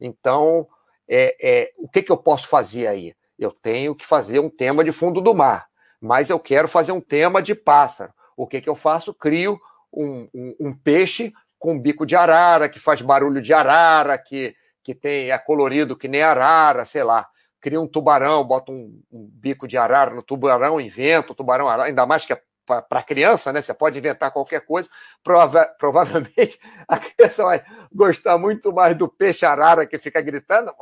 Então, 0.00 0.66
é, 1.08 1.36
é, 1.40 1.72
o 1.76 1.88
que, 1.88 2.02
que 2.02 2.10
eu 2.10 2.16
posso 2.16 2.48
fazer 2.48 2.86
aí? 2.86 3.14
Eu 3.38 3.52
tenho 3.52 3.94
que 3.94 4.06
fazer 4.06 4.40
um 4.40 4.48
tema 4.48 4.82
de 4.82 4.90
fundo 4.92 5.20
do 5.20 5.34
mar, 5.34 5.68
mas 6.00 6.30
eu 6.30 6.38
quero 6.38 6.68
fazer 6.68 6.92
um 6.92 7.00
tema 7.00 7.42
de 7.42 7.54
pássaro. 7.54 8.12
O 8.36 8.46
que, 8.46 8.60
que 8.60 8.68
eu 8.68 8.74
faço? 8.74 9.14
Crio 9.14 9.58
um, 9.92 10.28
um, 10.34 10.56
um 10.60 10.74
peixe 10.74 11.32
com 11.58 11.78
bico 11.78 12.04
de 12.04 12.14
arara, 12.14 12.68
que 12.68 12.78
faz 12.78 13.00
barulho 13.00 13.40
de 13.40 13.54
arara, 13.54 14.18
que, 14.18 14.54
que 14.82 14.94
tem 14.94 15.30
é 15.30 15.38
colorido 15.38 15.96
que 15.96 16.08
nem 16.08 16.22
arara, 16.22 16.84
sei 16.84 17.02
lá. 17.02 17.26
Cria 17.60 17.80
um 17.80 17.88
tubarão, 17.88 18.44
bota 18.44 18.70
um, 18.70 19.00
um 19.10 19.28
bico 19.32 19.66
de 19.66 19.78
arara 19.78 20.14
no 20.14 20.22
tubarão, 20.22 20.80
inventa 20.80 21.32
o 21.32 21.34
tubarão 21.34 21.68
arara, 21.68 21.88
ainda 21.88 22.04
mais 22.06 22.26
que 22.26 22.32
é 22.32 22.40
para 22.66 23.02
criança, 23.02 23.52
né? 23.52 23.62
Você 23.62 23.72
pode 23.72 23.98
inventar 23.98 24.32
qualquer 24.32 24.60
coisa. 24.60 24.90
Prova 25.22 25.64
provavelmente 25.78 26.58
a 26.86 26.98
criança 26.98 27.44
vai 27.44 27.64
gostar 27.92 28.36
muito 28.36 28.72
mais 28.72 28.96
do 28.96 29.08
peixe 29.08 29.46
arara 29.46 29.86
que 29.86 29.98
fica 29.98 30.20
gritando 30.20 30.72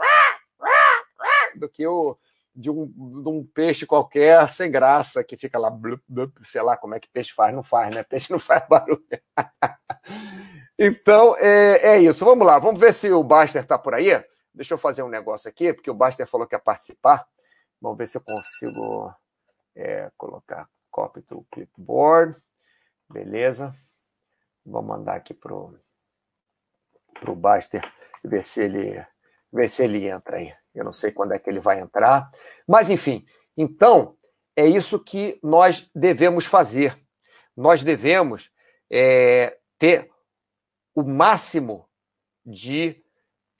do 1.54 1.68
que 1.68 1.86
o 1.86 2.16
de 2.54 2.70
um, 2.70 2.86
de 2.86 3.28
um 3.28 3.44
peixe 3.44 3.84
qualquer 3.84 4.48
sem 4.48 4.70
graça 4.70 5.24
que 5.24 5.36
fica 5.36 5.58
lá, 5.58 5.70
blup, 5.70 6.02
blup, 6.08 6.38
sei 6.44 6.62
lá 6.62 6.76
como 6.76 6.94
é 6.94 7.00
que 7.00 7.08
peixe 7.08 7.32
faz, 7.32 7.54
não 7.54 7.62
faz, 7.62 7.94
né? 7.94 8.02
Peixe 8.08 8.30
não 8.30 8.38
faz 8.38 8.66
barulho. 8.68 9.04
Então, 10.78 11.36
é, 11.38 11.94
é 11.94 11.98
isso. 12.00 12.24
Vamos 12.24 12.46
lá, 12.46 12.58
vamos 12.58 12.80
ver 12.80 12.92
se 12.92 13.10
o 13.12 13.22
Baster 13.22 13.62
está 13.62 13.78
por 13.78 13.94
aí. 13.94 14.10
Deixa 14.52 14.74
eu 14.74 14.78
fazer 14.78 15.02
um 15.02 15.08
negócio 15.08 15.48
aqui, 15.48 15.72
porque 15.72 15.90
o 15.90 15.94
Baster 15.94 16.26
falou 16.26 16.46
que 16.46 16.54
ia 16.54 16.60
participar. 16.60 17.26
Vamos 17.80 17.98
ver 17.98 18.06
se 18.06 18.16
eu 18.16 18.22
consigo 18.22 19.12
é, 19.76 20.10
colocar 20.16 20.68
copy 20.90 21.20
do 21.22 21.44
clipboard. 21.50 22.40
Beleza. 23.10 23.74
Vou 24.64 24.82
mandar 24.82 25.16
aqui 25.16 25.34
pro 25.34 25.78
pro 27.20 27.34
Baster 27.34 27.82
ver 28.24 28.44
se 28.44 28.64
ele 28.64 29.04
ver 29.52 29.70
se 29.70 29.84
ele 29.84 30.08
entra 30.08 30.36
aí. 30.36 30.52
Eu 30.74 30.84
não 30.84 30.92
sei 30.92 31.12
quando 31.12 31.32
é 31.32 31.38
que 31.38 31.48
ele 31.48 31.60
vai 31.60 31.80
entrar, 31.80 32.30
mas 32.66 32.90
enfim. 32.90 33.24
Então 33.56 34.16
é 34.56 34.66
isso 34.66 34.98
que 34.98 35.38
nós 35.42 35.88
devemos 35.94 36.46
fazer. 36.46 36.98
Nós 37.56 37.82
devemos 37.82 38.50
é, 38.90 39.58
ter 39.78 40.10
o 40.94 41.02
máximo 41.02 41.88
de 42.44 43.02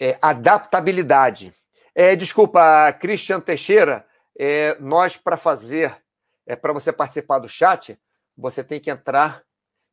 é, 0.01 0.19
adaptabilidade. 0.21 1.53
É, 1.95 2.17
desculpa, 2.17 2.93
Christian 2.95 3.41
Teixeira, 3.41 4.07
é, 4.39 4.77
nós 4.81 5.17
para 5.17 5.37
fazer, 5.37 5.97
é, 6.47 6.57
para 6.57 6.73
você 6.73 6.93
participar 6.93 7.39
do 7.39 7.49
chat, 7.49 7.99
você 8.37 8.65
tem 8.65 8.81
que 8.81 8.91
entrar 8.91 9.45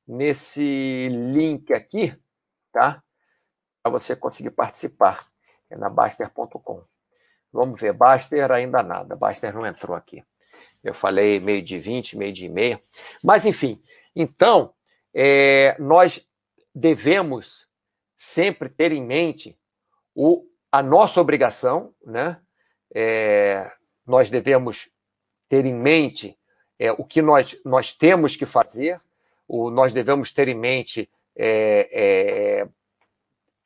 nesse 0.07 1.09
link 1.09 1.71
aqui, 1.73 2.15
tá? 2.73 3.03
Para 3.83 3.91
você 3.91 4.15
conseguir 4.15 4.51
participar. 4.51 5.27
É 5.69 5.77
na 5.77 5.89
Baster.com. 5.89 6.83
Vamos 7.51 7.79
ver, 7.79 7.93
Baster 7.93 8.51
ainda 8.51 8.81
nada. 8.81 9.15
Baster 9.15 9.53
não 9.53 9.65
entrou 9.65 9.95
aqui. 9.95 10.23
Eu 10.83 10.93
falei 10.93 11.39
meio 11.39 11.61
de 11.61 11.77
20, 11.77 12.17
meio 12.17 12.33
de 12.33 12.49
meia. 12.49 12.81
Mas, 13.23 13.45
enfim, 13.45 13.81
então, 14.15 14.73
é, 15.13 15.75
nós 15.79 16.25
devemos 16.73 17.67
sempre 18.17 18.69
ter 18.69 18.91
em 18.91 19.03
mente 19.03 19.57
o, 20.15 20.45
a 20.71 20.81
nossa 20.81 21.19
obrigação, 21.19 21.93
né? 22.05 22.39
É, 22.93 23.71
nós 24.05 24.29
devemos 24.29 24.89
ter 25.47 25.65
em 25.65 25.73
mente 25.73 26.37
é, 26.79 26.91
o 26.91 27.03
que 27.03 27.21
nós, 27.21 27.57
nós 27.63 27.93
temos 27.93 28.35
que 28.35 28.45
fazer, 28.45 28.99
o, 29.47 29.69
nós 29.69 29.93
devemos 29.93 30.31
ter 30.31 30.47
em 30.47 30.55
mente 30.55 31.09
é, 31.35 32.67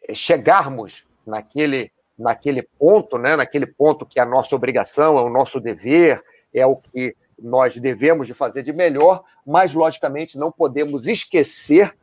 é, 0.08 0.14
chegarmos 0.14 1.06
naquele, 1.26 1.92
naquele 2.18 2.64
ponto, 2.64 3.18
né? 3.18 3.36
naquele 3.36 3.66
ponto 3.66 4.06
que 4.06 4.20
é 4.20 4.24
a 4.24 4.26
nossa 4.26 4.56
obrigação, 4.56 5.18
é 5.18 5.22
o 5.22 5.30
nosso 5.30 5.60
dever, 5.60 6.24
é 6.54 6.66
o 6.66 6.76
que 6.76 7.16
nós 7.38 7.76
devemos 7.76 8.28
de 8.28 8.34
fazer 8.34 8.64
de 8.64 8.72
melhor, 8.72 9.24
mas, 9.46 9.74
logicamente, 9.74 10.38
não 10.38 10.52
podemos 10.52 11.08
esquecer 11.08 11.94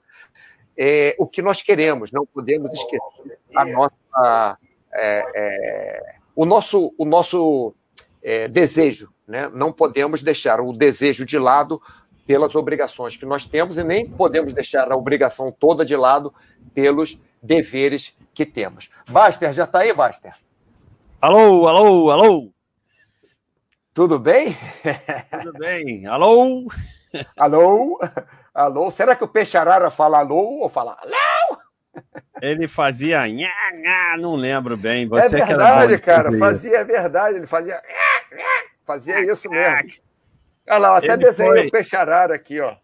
é, 0.76 1.14
o 1.18 1.26
que 1.26 1.42
nós 1.42 1.62
queremos, 1.62 2.12
não 2.12 2.26
podemos 2.26 2.72
esquecer 2.72 3.38
a 3.54 3.64
nossa, 3.64 4.58
é, 4.92 5.24
é, 5.34 6.14
o 6.36 6.44
nosso, 6.44 6.94
o 6.98 7.04
nosso 7.04 7.74
é, 8.22 8.48
desejo. 8.48 9.10
Né? 9.26 9.48
Não 9.54 9.72
podemos 9.72 10.22
deixar 10.22 10.60
o 10.60 10.72
desejo 10.72 11.24
de 11.24 11.38
lado 11.38 11.80
pelas 12.26 12.54
obrigações 12.54 13.16
que 13.16 13.26
nós 13.26 13.46
temos 13.46 13.78
e 13.78 13.84
nem 13.84 14.08
podemos 14.08 14.52
deixar 14.52 14.90
a 14.92 14.96
obrigação 14.96 15.50
toda 15.50 15.84
de 15.84 15.96
lado 15.96 16.32
pelos 16.74 17.18
deveres 17.42 18.16
que 18.32 18.46
temos. 18.46 18.90
Baster, 19.08 19.52
já 19.52 19.64
está 19.64 19.80
aí, 19.80 19.92
Baster? 19.92 20.34
Alô, 21.20 21.68
alô, 21.68 22.10
alô! 22.10 22.52
Tudo 23.94 24.18
bem? 24.18 24.56
Tudo 25.42 25.52
bem. 25.58 26.06
Alô? 26.06 26.66
Alô? 27.36 28.00
Alô? 28.54 28.90
Será 28.90 29.14
que 29.14 29.24
o 29.24 29.28
peixe 29.28 29.56
arara 29.56 29.90
fala 29.90 30.18
alô 30.18 30.60
ou 30.60 30.68
fala 30.68 30.96
alô? 31.00 31.58
Ele 32.40 32.66
fazia 32.66 33.28
nha, 33.28 33.50
nha, 33.74 34.16
não 34.18 34.34
lembro 34.34 34.76
bem. 34.76 35.06
Você 35.06 35.40
é 35.40 35.44
verdade, 35.44 35.98
cara. 35.98 36.36
Fazia, 36.38 36.78
é 36.78 36.84
verdade. 36.84 37.36
Ele 37.36 37.46
fazia 37.46 37.80
fazia 38.84 39.20
isso 39.30 39.48
mesmo. 39.48 39.90
Olha 40.68 40.78
lá, 40.78 40.96
até 40.98 41.12
Ele 41.12 41.24
desenhei 41.24 41.52
foi... 41.52 41.66
o 41.66 41.70
peixe 41.70 41.96
arara 41.96 42.34
aqui, 42.34 42.60
ó. 42.60 42.76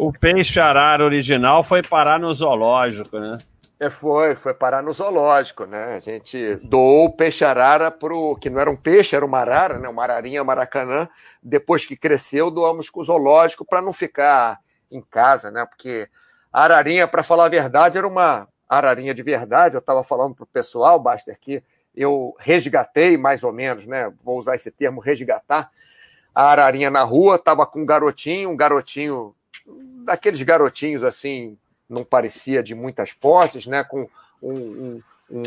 O 0.00 0.10
peixe 0.10 0.58
arara 0.58 1.04
original 1.04 1.62
foi 1.62 1.82
parar 1.82 2.18
no 2.18 2.32
zoológico, 2.32 3.18
né? 3.18 3.36
É, 3.78 3.90
foi, 3.90 4.34
foi 4.34 4.54
parar 4.54 4.82
no 4.82 4.94
zoológico, 4.94 5.66
né? 5.66 5.96
A 5.96 6.00
gente 6.00 6.54
doou 6.62 7.04
o 7.04 7.12
peixe 7.12 7.44
arara 7.44 7.90
pro 7.90 8.34
que 8.36 8.48
não 8.48 8.58
era 8.58 8.70
um 8.70 8.76
peixe, 8.76 9.14
era 9.14 9.26
uma 9.26 9.40
arara, 9.40 9.78
né? 9.78 9.86
Uma 9.90 10.02
ararinha 10.02 10.42
maracanã. 10.42 11.06
Depois 11.42 11.84
que 11.84 11.98
cresceu, 11.98 12.50
doamos 12.50 12.88
com 12.88 13.00
o 13.00 13.04
zoológico 13.04 13.62
para 13.62 13.82
não 13.82 13.92
ficar 13.92 14.58
em 14.90 15.02
casa, 15.02 15.50
né? 15.50 15.66
Porque 15.66 16.08
a 16.50 16.64
ararinha, 16.64 17.06
para 17.06 17.22
falar 17.22 17.44
a 17.44 17.50
verdade, 17.50 17.98
era 17.98 18.08
uma 18.08 18.48
ararinha 18.66 19.12
de 19.12 19.22
verdade. 19.22 19.74
Eu 19.74 19.80
estava 19.80 20.02
falando 20.02 20.34
pro 20.34 20.46
pessoal, 20.46 20.98
Baster, 20.98 21.36
que 21.38 21.62
eu 21.94 22.34
resgatei 22.38 23.18
mais 23.18 23.44
ou 23.44 23.52
menos, 23.52 23.86
né? 23.86 24.10
Vou 24.24 24.38
usar 24.38 24.54
esse 24.54 24.70
termo 24.70 24.98
resgatar. 24.98 25.70
A 26.34 26.44
ararinha 26.44 26.90
na 26.90 27.02
rua 27.02 27.34
estava 27.34 27.66
com 27.66 27.82
um 27.82 27.86
garotinho, 27.86 28.48
um 28.48 28.56
garotinho 28.56 29.34
daqueles 30.04 30.40
garotinhos 30.42 31.04
assim 31.04 31.56
não 31.88 32.04
parecia 32.04 32.62
de 32.62 32.74
muitas 32.74 33.12
posses, 33.12 33.66
né? 33.66 33.82
Com 33.82 34.08
um, 34.40 34.52
um, 34.52 35.02
um, 35.30 35.42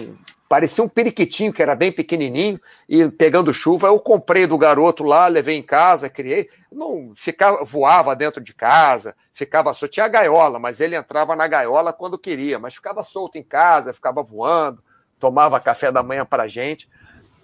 parecia 0.48 0.84
um 0.84 0.90
periquitinho 0.90 1.54
que 1.54 1.62
era 1.62 1.74
bem 1.74 1.92
pequenininho 1.92 2.60
e 2.88 3.08
pegando 3.10 3.54
chuva 3.54 3.88
eu 3.88 4.00
comprei 4.00 4.46
do 4.46 4.58
garoto 4.58 5.04
lá, 5.04 5.28
levei 5.28 5.58
em 5.58 5.64
casa, 5.64 6.10
criei, 6.10 6.50
não 6.72 7.14
ficava 7.16 7.64
voava 7.64 8.16
dentro 8.16 8.42
de 8.42 8.54
casa, 8.54 9.16
ficava 9.34 9.74
solto, 9.74 9.94
tinha 9.94 10.08
gaiola, 10.08 10.60
mas 10.60 10.82
ele 10.82 10.96
entrava 10.96 11.36
na 11.36 11.48
gaiola 11.48 11.94
quando 11.94 12.20
queria, 12.20 12.60
mas 12.60 12.76
ficava 12.76 13.02
solto 13.04 13.38
em 13.38 13.44
casa, 13.44 13.94
ficava 13.94 14.22
voando, 14.22 14.84
tomava 15.20 15.60
café 15.60 15.92
da 15.92 16.04
manhã 16.04 16.26
para 16.26 16.48
gente, 16.48 16.90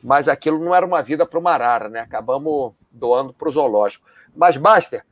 mas 0.04 0.28
aquilo 0.28 0.64
não 0.64 0.76
era 0.76 0.86
uma 0.86 1.02
vida 1.02 1.26
para 1.26 1.40
o 1.40 1.42
Marara, 1.42 1.90
né? 1.90 2.02
Acabamos 2.02 2.74
doando 2.92 3.34
para 3.34 3.48
o 3.48 3.52
zoológico. 3.52 4.08
Mas 4.36 4.58
Master, 4.58 5.04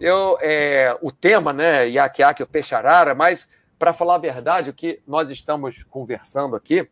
eu, 0.00 0.38
é, 0.40 0.96
o 1.02 1.10
tema, 1.10 1.52
né, 1.52 1.88
Iaquiaque, 1.88 2.42
o 2.42 2.46
peixe-arara, 2.46 3.14
mas, 3.14 3.48
para 3.78 3.92
falar 3.92 4.16
a 4.16 4.18
verdade, 4.18 4.70
o 4.70 4.74
que 4.74 5.00
nós 5.06 5.30
estamos 5.30 5.82
conversando 5.84 6.54
aqui 6.54 6.88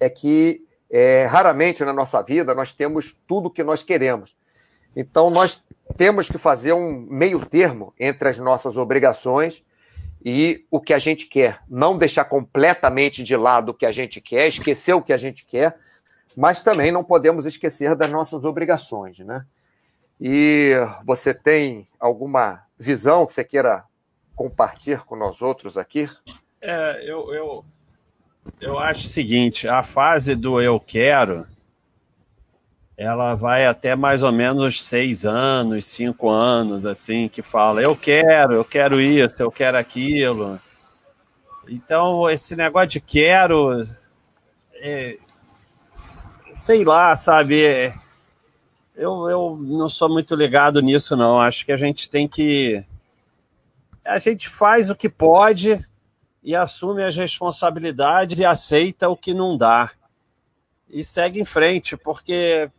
é 0.00 0.08
que 0.08 0.64
é, 0.90 1.24
raramente 1.26 1.84
na 1.84 1.92
nossa 1.92 2.22
vida 2.22 2.54
nós 2.54 2.72
temos 2.72 3.16
tudo 3.26 3.46
o 3.46 3.50
que 3.50 3.62
nós 3.62 3.82
queremos. 3.82 4.36
Então, 4.96 5.30
nós 5.30 5.64
temos 5.96 6.28
que 6.28 6.38
fazer 6.38 6.72
um 6.72 7.06
meio 7.10 7.44
termo 7.44 7.94
entre 7.98 8.28
as 8.28 8.38
nossas 8.38 8.76
obrigações 8.76 9.64
e 10.24 10.64
o 10.70 10.80
que 10.80 10.92
a 10.92 10.98
gente 10.98 11.26
quer. 11.26 11.60
Não 11.68 11.96
deixar 11.96 12.24
completamente 12.24 13.22
de 13.22 13.36
lado 13.36 13.70
o 13.70 13.74
que 13.74 13.86
a 13.86 13.92
gente 13.92 14.20
quer, 14.20 14.48
esquecer 14.48 14.94
o 14.94 15.02
que 15.02 15.12
a 15.12 15.16
gente 15.16 15.44
quer, 15.44 15.78
mas 16.36 16.60
também 16.60 16.90
não 16.90 17.04
podemos 17.04 17.46
esquecer 17.46 17.94
das 17.94 18.10
nossas 18.10 18.44
obrigações, 18.44 19.18
né? 19.20 19.44
E 20.20 20.74
você 21.04 21.32
tem 21.32 21.86
alguma 21.98 22.62
visão 22.78 23.26
que 23.26 23.32
você 23.32 23.44
queira 23.44 23.84
compartilhar 24.34 25.04
com 25.04 25.16
nós 25.16 25.42
outros 25.42 25.76
aqui? 25.76 26.08
É, 26.60 27.04
eu, 27.08 27.32
eu, 27.32 27.64
eu 28.60 28.78
acho 28.78 29.06
o 29.06 29.08
seguinte: 29.08 29.68
a 29.68 29.82
fase 29.82 30.34
do 30.34 30.60
eu 30.60 30.80
quero 30.80 31.46
ela 32.98 33.36
vai 33.36 33.64
até 33.64 33.94
mais 33.94 34.24
ou 34.24 34.32
menos 34.32 34.82
seis 34.82 35.24
anos, 35.24 35.86
cinco 35.86 36.28
anos, 36.28 36.84
assim, 36.84 37.28
que 37.28 37.42
fala 37.42 37.80
eu 37.80 37.94
quero, 37.94 38.54
eu 38.54 38.64
quero 38.64 39.00
isso, 39.00 39.40
eu 39.40 39.52
quero 39.52 39.78
aquilo. 39.78 40.60
Então, 41.68 42.28
esse 42.28 42.56
negócio 42.56 42.88
de 42.88 43.00
quero, 43.00 43.84
é, 44.74 45.16
sei 46.52 46.84
lá, 46.84 47.14
sabe? 47.14 47.64
É, 47.64 47.94
eu, 48.98 49.30
eu 49.30 49.56
não 49.60 49.88
sou 49.88 50.08
muito 50.08 50.34
ligado 50.34 50.82
nisso, 50.82 51.16
não. 51.16 51.40
Acho 51.40 51.64
que 51.64 51.72
a 51.72 51.76
gente 51.76 52.10
tem 52.10 52.26
que. 52.26 52.84
A 54.04 54.18
gente 54.18 54.48
faz 54.48 54.90
o 54.90 54.96
que 54.96 55.08
pode 55.08 55.86
e 56.42 56.54
assume 56.54 57.04
as 57.04 57.16
responsabilidades 57.16 58.38
e 58.38 58.44
aceita 58.44 59.08
o 59.08 59.16
que 59.16 59.32
não 59.32 59.56
dá. 59.56 59.90
E 60.90 61.04
segue 61.04 61.40
em 61.40 61.44
frente, 61.44 61.96
porque 61.96 62.70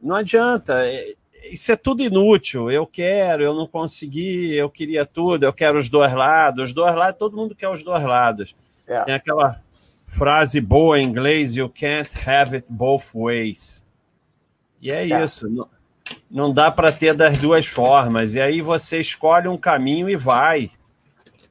não 0.00 0.16
adianta. 0.16 0.86
É, 0.86 1.14
isso 1.50 1.72
é 1.72 1.76
tudo 1.76 2.02
inútil. 2.02 2.70
Eu 2.70 2.86
quero, 2.86 3.42
eu 3.42 3.54
não 3.54 3.66
consegui, 3.66 4.54
eu 4.54 4.70
queria 4.70 5.04
tudo, 5.04 5.44
eu 5.44 5.52
quero 5.52 5.76
os 5.76 5.88
dois 5.88 6.12
lados. 6.14 6.66
Os 6.66 6.72
dois 6.72 6.94
lados, 6.94 7.18
todo 7.18 7.36
mundo 7.36 7.54
quer 7.54 7.68
os 7.68 7.82
dois 7.82 8.04
lados. 8.04 8.54
É. 8.86 9.02
Tem 9.02 9.14
aquela 9.14 9.60
frase 10.06 10.60
boa 10.60 11.00
em 11.00 11.04
inglês: 11.04 11.56
You 11.56 11.68
can't 11.68 12.10
have 12.28 12.54
it 12.54 12.66
both 12.70 13.10
ways. 13.14 13.81
E 14.82 14.90
é, 14.90 15.08
é. 15.08 15.24
isso. 15.24 15.48
Não, 15.48 15.68
não 16.28 16.52
dá 16.52 16.70
para 16.70 16.90
ter 16.90 17.14
das 17.14 17.40
duas 17.40 17.64
formas. 17.64 18.34
E 18.34 18.40
aí 18.40 18.60
você 18.60 18.98
escolhe 18.98 19.46
um 19.46 19.56
caminho 19.56 20.10
e 20.10 20.16
vai. 20.16 20.70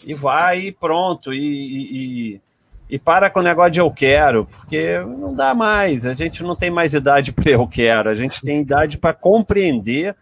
E 0.05 0.13
vai 0.13 0.59
e 0.59 0.71
pronto. 0.73 1.33
E, 1.33 2.35
e, 2.35 2.41
e 2.89 2.99
para 2.99 3.29
com 3.29 3.39
o 3.39 3.43
negócio 3.43 3.71
de 3.71 3.79
eu 3.79 3.89
quero, 3.89 4.45
porque 4.45 4.99
não 4.99 5.33
dá 5.33 5.53
mais. 5.53 6.05
A 6.05 6.13
gente 6.13 6.43
não 6.43 6.57
tem 6.57 6.69
mais 6.69 6.93
idade 6.93 7.31
para 7.31 7.49
eu 7.49 7.65
quero. 7.65 8.09
A 8.09 8.13
gente 8.13 8.41
tem 8.41 8.61
idade 8.61 8.97
para 8.97 9.13
compreender 9.13 10.13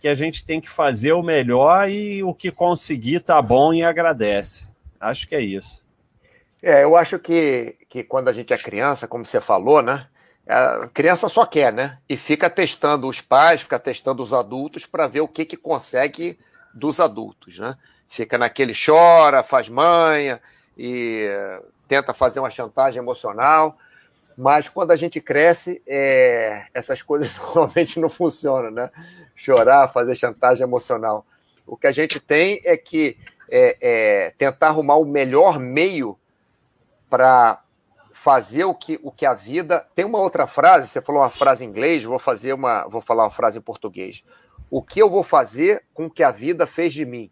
que 0.00 0.08
a 0.08 0.14
gente 0.14 0.44
tem 0.44 0.60
que 0.60 0.68
fazer 0.68 1.12
o 1.12 1.22
melhor 1.22 1.88
e 1.88 2.22
o 2.22 2.34
que 2.34 2.50
conseguir 2.50 3.20
tá 3.20 3.40
bom 3.40 3.72
e 3.72 3.82
agradece. 3.82 4.66
Acho 5.00 5.28
que 5.28 5.34
é 5.34 5.40
isso. 5.40 5.82
É, 6.62 6.82
eu 6.82 6.96
acho 6.96 7.18
que, 7.18 7.76
que 7.88 8.02
quando 8.02 8.28
a 8.28 8.32
gente 8.32 8.52
é 8.52 8.56
criança, 8.58 9.06
como 9.06 9.24
você 9.24 9.40
falou, 9.40 9.82
né? 9.82 10.06
A 10.46 10.88
criança 10.92 11.28
só 11.28 11.46
quer, 11.46 11.72
né? 11.72 11.98
E 12.08 12.16
fica 12.16 12.50
testando 12.50 13.08
os 13.08 13.20
pais, 13.20 13.62
fica 13.62 13.78
testando 13.78 14.22
os 14.22 14.32
adultos 14.34 14.84
para 14.84 15.06
ver 15.06 15.22
o 15.22 15.28
que, 15.28 15.44
que 15.44 15.56
consegue 15.56 16.38
dos 16.74 17.00
adultos, 17.00 17.58
né? 17.58 17.76
Fica 18.08 18.36
naquele 18.36 18.74
chora, 18.74 19.42
faz 19.42 19.68
manha 19.68 20.40
e 20.76 21.30
tenta 21.88 22.12
fazer 22.12 22.40
uma 22.40 22.50
chantagem 22.50 23.00
emocional. 23.00 23.78
Mas 24.36 24.68
quando 24.68 24.90
a 24.90 24.96
gente 24.96 25.20
cresce, 25.20 25.82
é... 25.86 26.66
essas 26.74 27.00
coisas 27.00 27.34
normalmente 27.38 27.98
não 27.98 28.10
funcionam, 28.10 28.70
né? 28.70 28.90
Chorar, 29.34 29.92
fazer 29.92 30.14
chantagem 30.14 30.62
emocional. 30.62 31.24
O 31.66 31.76
que 31.76 31.86
a 31.86 31.92
gente 31.92 32.20
tem 32.20 32.60
é 32.64 32.76
que 32.76 33.16
é, 33.50 33.76
é 33.80 34.30
tentar 34.36 34.68
arrumar 34.68 34.96
o 34.96 35.06
melhor 35.06 35.58
meio 35.58 36.18
para 37.08 37.63
fazer 38.14 38.64
o 38.64 38.74
que, 38.74 38.98
o 39.02 39.10
que 39.10 39.26
a 39.26 39.34
vida. 39.34 39.86
Tem 39.94 40.04
uma 40.04 40.18
outra 40.18 40.46
frase, 40.46 40.88
você 40.88 41.02
falou 41.02 41.20
uma 41.20 41.30
frase 41.30 41.64
em 41.64 41.68
inglês, 41.68 42.02
vou 42.02 42.18
fazer 42.18 42.54
uma, 42.54 42.86
vou 42.88 43.02
falar 43.02 43.24
uma 43.24 43.30
frase 43.30 43.58
em 43.58 43.62
português. 43.62 44.24
O 44.70 44.82
que 44.82 45.00
eu 45.00 45.10
vou 45.10 45.22
fazer 45.22 45.84
com 45.92 46.06
o 46.06 46.10
que 46.10 46.22
a 46.22 46.30
vida 46.30 46.66
fez 46.66 46.92
de 46.92 47.04
mim? 47.04 47.30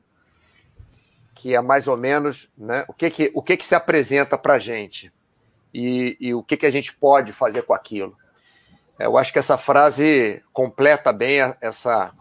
Que 1.35 1.55
é 1.55 1.61
mais 1.61 1.89
ou 1.89 1.99
menos, 1.99 2.51
né? 2.57 2.85
O 2.89 2.93
que 2.93 3.09
que, 3.11 3.31
o 3.35 3.43
que, 3.43 3.57
que 3.57 3.65
se 3.65 3.75
apresenta 3.75 4.37
para 4.37 4.59
gente? 4.59 5.11
e, 5.73 6.17
e 6.21 6.35
o 6.35 6.43
que, 6.43 6.57
que 6.57 6.67
a 6.67 6.71
gente 6.71 6.93
pode 6.95 7.33
fazer 7.33 7.63
com 7.63 7.73
aquilo. 7.73 8.17
Eu 8.99 9.17
acho 9.17 9.33
que 9.33 9.39
essa 9.39 9.57
frase 9.57 10.43
completa 10.53 11.13
bem 11.13 11.39
essa, 11.61 12.13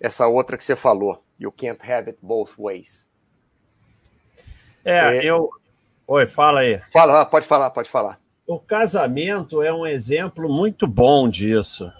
essa 0.00 0.26
outra 0.26 0.56
que 0.56 0.64
você 0.64 0.76
falou. 0.76 1.22
You 1.38 1.52
can't 1.52 1.80
have 1.82 2.08
it 2.08 2.18
both 2.22 2.54
ways. 2.56 3.06
É, 4.84 5.18
é, 5.18 5.24
eu. 5.24 5.50
Oi, 6.08 6.24
fala 6.26 6.60
aí. 6.60 6.80
Fala, 6.92 7.24
pode 7.24 7.46
falar, 7.46 7.70
pode 7.70 7.90
falar. 7.90 8.20
O 8.46 8.60
casamento 8.60 9.60
é 9.60 9.72
um 9.72 9.84
exemplo 9.84 10.48
muito 10.48 10.86
bom 10.86 11.28
disso, 11.28 11.92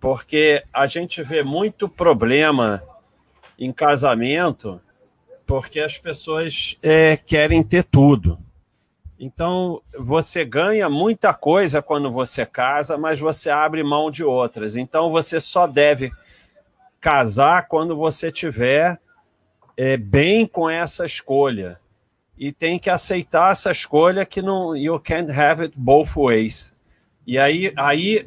porque 0.00 0.64
a 0.72 0.86
gente 0.86 1.22
vê 1.22 1.42
muito 1.42 1.90
problema 1.90 2.82
em 3.58 3.70
casamento 3.70 4.80
porque 5.46 5.80
as 5.80 5.98
pessoas 5.98 6.78
é, 6.82 7.16
querem 7.18 7.62
ter 7.62 7.84
tudo. 7.84 8.38
Então, 9.18 9.82
você 9.98 10.44
ganha 10.44 10.88
muita 10.88 11.34
coisa 11.34 11.82
quando 11.82 12.10
você 12.10 12.46
casa, 12.46 12.96
mas 12.96 13.18
você 13.18 13.50
abre 13.50 13.82
mão 13.82 14.10
de 14.10 14.24
outras. 14.24 14.76
Então, 14.76 15.10
você 15.10 15.38
só 15.40 15.66
deve 15.66 16.10
casar 17.00 17.66
quando 17.66 17.96
você 17.96 18.30
tiver 18.30 18.98
é, 19.76 19.96
bem 19.96 20.46
com 20.46 20.70
essa 20.70 21.04
escolha. 21.04 21.78
E 22.38 22.52
tem 22.52 22.78
que 22.78 22.88
aceitar 22.88 23.52
essa 23.52 23.70
escolha 23.70 24.24
que 24.24 24.40
não 24.40 24.76
you 24.76 24.98
can't 25.00 25.30
have 25.30 25.62
it 25.62 25.74
both 25.76 26.10
ways. 26.16 26.72
E 27.26 27.38
aí, 27.38 27.72
aí 27.76 28.26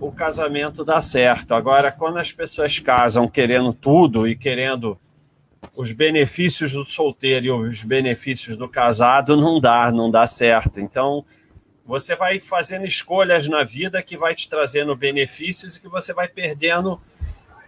o 0.00 0.10
casamento 0.10 0.84
dá 0.84 1.00
certo. 1.00 1.54
Agora, 1.54 1.92
quando 1.92 2.18
as 2.18 2.32
pessoas 2.32 2.78
casam 2.78 3.28
querendo 3.28 3.72
tudo 3.72 4.26
e 4.26 4.34
querendo 4.34 4.98
os 5.76 5.92
benefícios 5.92 6.72
do 6.72 6.84
solteiro 6.84 7.46
e 7.46 7.50
os 7.50 7.82
benefícios 7.82 8.56
do 8.56 8.68
casado, 8.68 9.36
não 9.36 9.60
dá, 9.60 9.92
não 9.92 10.10
dá 10.10 10.26
certo. 10.26 10.80
Então, 10.80 11.24
você 11.84 12.16
vai 12.16 12.40
fazendo 12.40 12.86
escolhas 12.86 13.46
na 13.46 13.62
vida 13.62 14.02
que 14.02 14.16
vai 14.16 14.34
te 14.34 14.48
trazendo 14.48 14.96
benefícios 14.96 15.76
e 15.76 15.80
que 15.80 15.88
você 15.88 16.14
vai 16.14 16.28
perdendo 16.28 17.00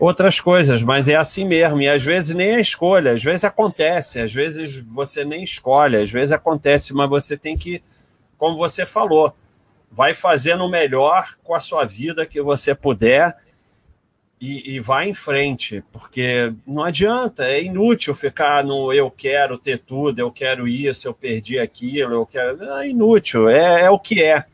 outras 0.03 0.41
coisas, 0.41 0.83
mas 0.83 1.09
é 1.09 1.15
assim 1.15 1.45
mesmo. 1.45 1.81
E 1.81 1.89
às 1.89 2.03
vezes 2.03 2.35
nem 2.35 2.57
é 2.57 2.61
escolha, 2.61 3.13
às 3.13 3.23
vezes 3.23 3.45
acontece, 3.45 4.19
às 4.19 4.33
vezes 4.33 4.77
você 4.77 5.25
nem 5.25 5.45
escolhe, 5.45 5.97
às 5.97 6.11
vezes 6.11 6.33
acontece, 6.33 6.93
mas 6.93 7.09
você 7.09 7.37
tem 7.37 7.57
que, 7.57 7.81
como 8.37 8.57
você 8.57 8.85
falou, 8.85 9.33
vai 9.89 10.13
fazendo 10.13 10.65
o 10.65 10.69
melhor 10.69 11.37
com 11.45 11.55
a 11.55 11.61
sua 11.61 11.85
vida 11.85 12.27
que 12.27 12.43
você 12.43 12.75
puder 12.75 13.33
e, 14.41 14.75
e 14.75 14.81
vai 14.81 15.09
em 15.09 15.15
frente, 15.15 15.85
porque 15.93 16.53
não 16.67 16.83
adianta, 16.83 17.45
é 17.45 17.63
inútil 17.63 18.13
ficar 18.13 18.65
no 18.65 18.93
eu 18.93 19.09
quero 19.09 19.57
ter 19.57 19.79
tudo, 19.79 20.19
eu 20.19 20.33
quero 20.33 20.67
isso, 20.67 21.07
eu 21.07 21.15
perdi 21.15 21.61
aquilo, 21.61 22.15
eu 22.15 22.27
quero. 22.27 22.61
É 22.81 22.89
inútil, 22.89 23.49
é, 23.49 23.83
é 23.83 23.91
o 23.91 24.01
que 24.01 24.21
é 24.21 24.47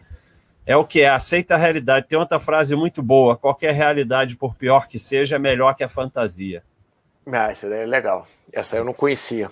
é 0.69 0.77
o 0.77 0.85
que 0.85 1.01
é, 1.01 1.09
aceita 1.09 1.55
a 1.55 1.57
realidade. 1.57 2.07
Tem 2.07 2.19
outra 2.19 2.39
frase 2.39 2.77
muito 2.77 3.03
boa: 3.03 3.39
qualquer 3.39 3.73
realidade, 3.73 4.37
por 4.37 4.55
pior 4.55 4.87
que 4.87 4.99
seja, 4.99 5.37
é 5.37 5.39
melhor 5.39 5.75
que 5.75 5.83
a 5.83 5.89
fantasia. 5.89 6.63
Ah, 7.27 7.51
essa 7.51 7.67
é 7.67 7.87
legal. 7.87 8.27
Essa 8.53 8.77
eu 8.77 8.85
não 8.85 8.93
conhecia. 8.93 9.51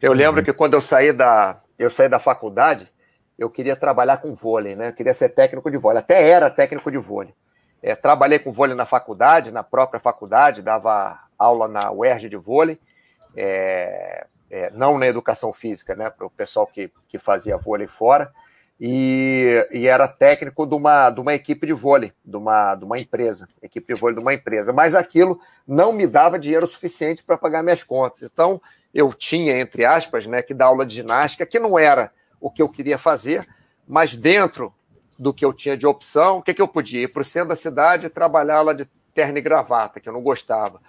Eu 0.00 0.12
uhum. 0.12 0.16
lembro 0.16 0.42
que 0.42 0.54
quando 0.54 0.72
eu 0.72 0.80
saí 0.80 1.12
da, 1.12 1.60
eu 1.78 1.90
saí 1.90 2.08
da 2.08 2.18
faculdade, 2.18 2.90
eu 3.38 3.50
queria 3.50 3.76
trabalhar 3.76 4.16
com 4.16 4.34
vôlei, 4.34 4.74
né? 4.74 4.88
Eu 4.88 4.92
queria 4.94 5.12
ser 5.12 5.28
técnico 5.28 5.70
de 5.70 5.76
vôlei. 5.76 5.98
Até 5.98 6.26
era 6.26 6.48
técnico 6.48 6.90
de 6.90 6.96
vôlei. 6.96 7.34
É, 7.82 7.94
trabalhei 7.94 8.38
com 8.38 8.50
vôlei 8.50 8.74
na 8.74 8.86
faculdade, 8.86 9.50
na 9.50 9.62
própria 9.62 10.00
faculdade, 10.00 10.62
dava 10.62 11.20
aula 11.38 11.68
na 11.68 11.92
UERJ 11.92 12.30
de 12.30 12.36
vôlei, 12.38 12.80
é, 13.36 14.26
é, 14.50 14.70
não 14.70 14.98
na 14.98 15.06
educação 15.06 15.52
física, 15.52 15.94
né? 15.94 16.08
Para 16.08 16.26
o 16.26 16.30
pessoal 16.30 16.66
que, 16.66 16.90
que 17.06 17.18
fazia 17.18 17.58
vôlei 17.58 17.86
fora 17.86 18.32
e, 18.78 19.66
e, 19.72 19.86
era 19.86 20.06
técnico 20.06 20.66
de 20.66 20.74
uma, 20.74 21.08
de 21.10 21.20
uma 21.20 21.34
equipe 21.34 21.66
de 21.66 21.72
vôlei, 21.72 22.12
de 22.22 22.36
uma, 22.36 22.74
de 22.74 22.84
uma 22.84 22.98
empresa, 22.98 23.48
equipe 23.62 23.94
de 23.94 23.98
vôlei 23.98 24.16
de 24.16 24.22
uma 24.22 24.34
empresa. 24.34 24.72
Mas 24.72 24.94
aquilo 24.94 25.40
não 25.66 25.92
me 25.92 26.06
dava 26.06 26.38
dinheiro 26.38 26.66
suficiente 26.66 27.24
para 27.24 27.38
pagar 27.38 27.62
minhas 27.62 27.82
contas. 27.82 28.22
Então, 28.22 28.60
eu 28.92 29.12
tinha, 29.12 29.58
entre 29.58 29.84
aspas, 29.84 30.26
né, 30.26 30.42
que 30.42 30.52
dar 30.52 30.66
aula 30.66 30.84
de 30.84 30.94
ginástica, 30.94 31.46
que 31.46 31.58
não 31.58 31.78
era 31.78 32.12
o 32.40 32.50
que 32.50 32.60
eu 32.60 32.68
queria 32.68 32.98
fazer, 32.98 33.46
mas 33.88 34.14
dentro 34.14 34.74
do 35.18 35.32
que 35.32 35.44
eu 35.44 35.52
tinha 35.52 35.76
de 35.76 35.86
opção, 35.86 36.38
o 36.38 36.42
que, 36.42 36.52
que 36.52 36.60
eu 36.60 36.68
podia? 36.68 37.02
Ir 37.02 37.12
para 37.12 37.22
o 37.22 37.24
centro 37.24 37.48
da 37.48 37.56
cidade 37.56 38.06
e 38.06 38.10
trabalhar 38.10 38.60
lá 38.60 38.74
de 38.74 38.86
terno 39.14 39.38
e 39.38 39.40
gravata, 39.40 39.98
que 39.98 40.08
eu 40.08 40.12
não 40.12 40.20
gostava. 40.20 40.80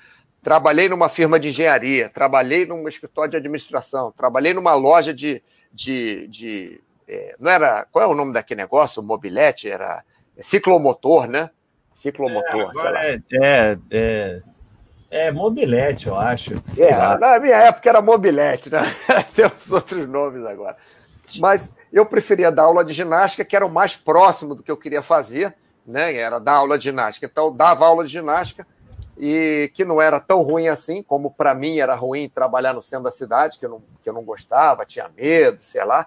Trabalhei 0.44 0.90
numa 0.90 1.08
firma 1.08 1.40
de 1.40 1.48
engenharia, 1.48 2.10
trabalhei 2.10 2.66
num 2.66 2.88
escritório 2.88 3.32
de 3.32 3.38
administração, 3.38 4.12
trabalhei 4.12 4.54
numa 4.54 4.74
loja 4.74 5.14
de, 5.14 5.42
de, 5.74 6.28
de 6.28 6.82
é, 7.08 7.36
não 7.40 7.50
era. 7.50 7.86
Qual 7.92 8.04
é 8.04 8.08
o 8.08 8.16
nome 8.16 8.34
daquele 8.34 8.62
negócio? 8.62 9.02
Mobilete? 9.02 9.70
Era 9.70 10.04
ciclomotor, 10.42 11.28
né? 11.28 11.50
Ciclomotor. 11.94 12.72
É, 12.98 13.14
é, 13.14 13.20
é, 13.32 13.78
é, 13.92 14.42
é, 15.10 15.32
mobilete, 15.32 16.08
eu 16.08 16.16
acho. 16.16 16.62
É, 16.78 17.18
na 17.18 17.40
minha 17.40 17.56
época 17.56 17.90
era 17.90 18.02
mobilete, 18.02 18.70
né? 18.70 18.82
Tem 19.34 19.46
os 19.46 19.72
outros 19.72 20.08
nomes 20.08 20.46
agora. 20.46 20.76
Mas 21.40 21.76
eu 21.92 22.06
preferia 22.06 22.52
dar 22.52 22.64
aula 22.64 22.84
de 22.84 22.94
ginástica, 22.94 23.46
que 23.46 23.56
era 23.56 23.66
o 23.66 23.72
mais 23.72 23.96
próximo 23.96 24.54
do 24.54 24.62
que 24.62 24.72
eu 24.72 24.78
queria 24.78 25.02
fazer, 25.02 25.56
né? 25.86 26.14
Era 26.14 26.40
dar 26.40 26.54
aula 26.54 26.78
de 26.78 26.84
ginástica. 26.84 27.26
Então, 27.26 27.46
eu 27.46 27.52
dava 27.52 27.86
aula 27.86 28.04
de 28.04 28.12
ginástica 28.12 28.68
e 29.18 29.72
que 29.74 29.84
não 29.84 30.02
era 30.02 30.20
tão 30.20 30.42
ruim 30.42 30.68
assim, 30.68 31.02
como 31.02 31.32
para 31.32 31.56
mim 31.56 31.80
era 31.80 31.96
ruim 31.96 32.30
trabalhar 32.30 32.74
no 32.74 32.84
centro 32.84 33.06
da 33.06 33.12
cidade, 33.12 33.58
que 33.58 33.66
eu 33.66 33.70
não, 33.70 33.82
que 34.04 34.10
eu 34.10 34.14
não 34.14 34.24
gostava, 34.24 34.86
tinha 34.86 35.10
medo, 35.18 35.58
sei 35.62 35.84
lá 35.84 36.06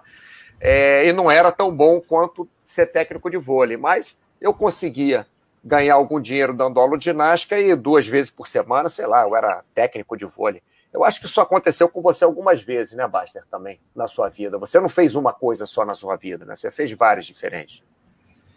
é, 0.61 1.07
e 1.07 1.11
não 1.11 1.29
era 1.29 1.51
tão 1.51 1.75
bom 1.75 1.99
quanto 1.99 2.47
ser 2.63 2.85
técnico 2.85 3.31
de 3.31 3.37
vôlei, 3.37 3.75
mas 3.75 4.15
eu 4.39 4.53
conseguia 4.53 5.25
ganhar 5.63 5.95
algum 5.95 6.21
dinheiro 6.21 6.53
dando 6.53 6.79
aula 6.79 6.97
de 6.97 7.05
ginástica 7.05 7.59
e 7.59 7.75
duas 7.75 8.07
vezes 8.07 8.29
por 8.29 8.47
semana, 8.47 8.87
sei 8.87 9.07
lá, 9.07 9.23
eu 9.23 9.35
era 9.35 9.63
técnico 9.73 10.15
de 10.15 10.25
vôlei. 10.25 10.61
Eu 10.93 11.03
acho 11.03 11.19
que 11.19 11.25
isso 11.25 11.41
aconteceu 11.41 11.89
com 11.89 12.01
você 12.01 12.23
algumas 12.23 12.61
vezes, 12.61 12.93
né, 12.93 13.07
Baster, 13.07 13.43
também, 13.49 13.79
na 13.95 14.07
sua 14.07 14.29
vida. 14.29 14.59
Você 14.59 14.79
não 14.79 14.89
fez 14.89 15.15
uma 15.15 15.33
coisa 15.33 15.65
só 15.65 15.83
na 15.83 15.95
sua 15.95 16.15
vida, 16.15 16.45
né? 16.45 16.55
Você 16.55 16.69
fez 16.69 16.91
várias 16.91 17.25
diferentes. 17.25 17.81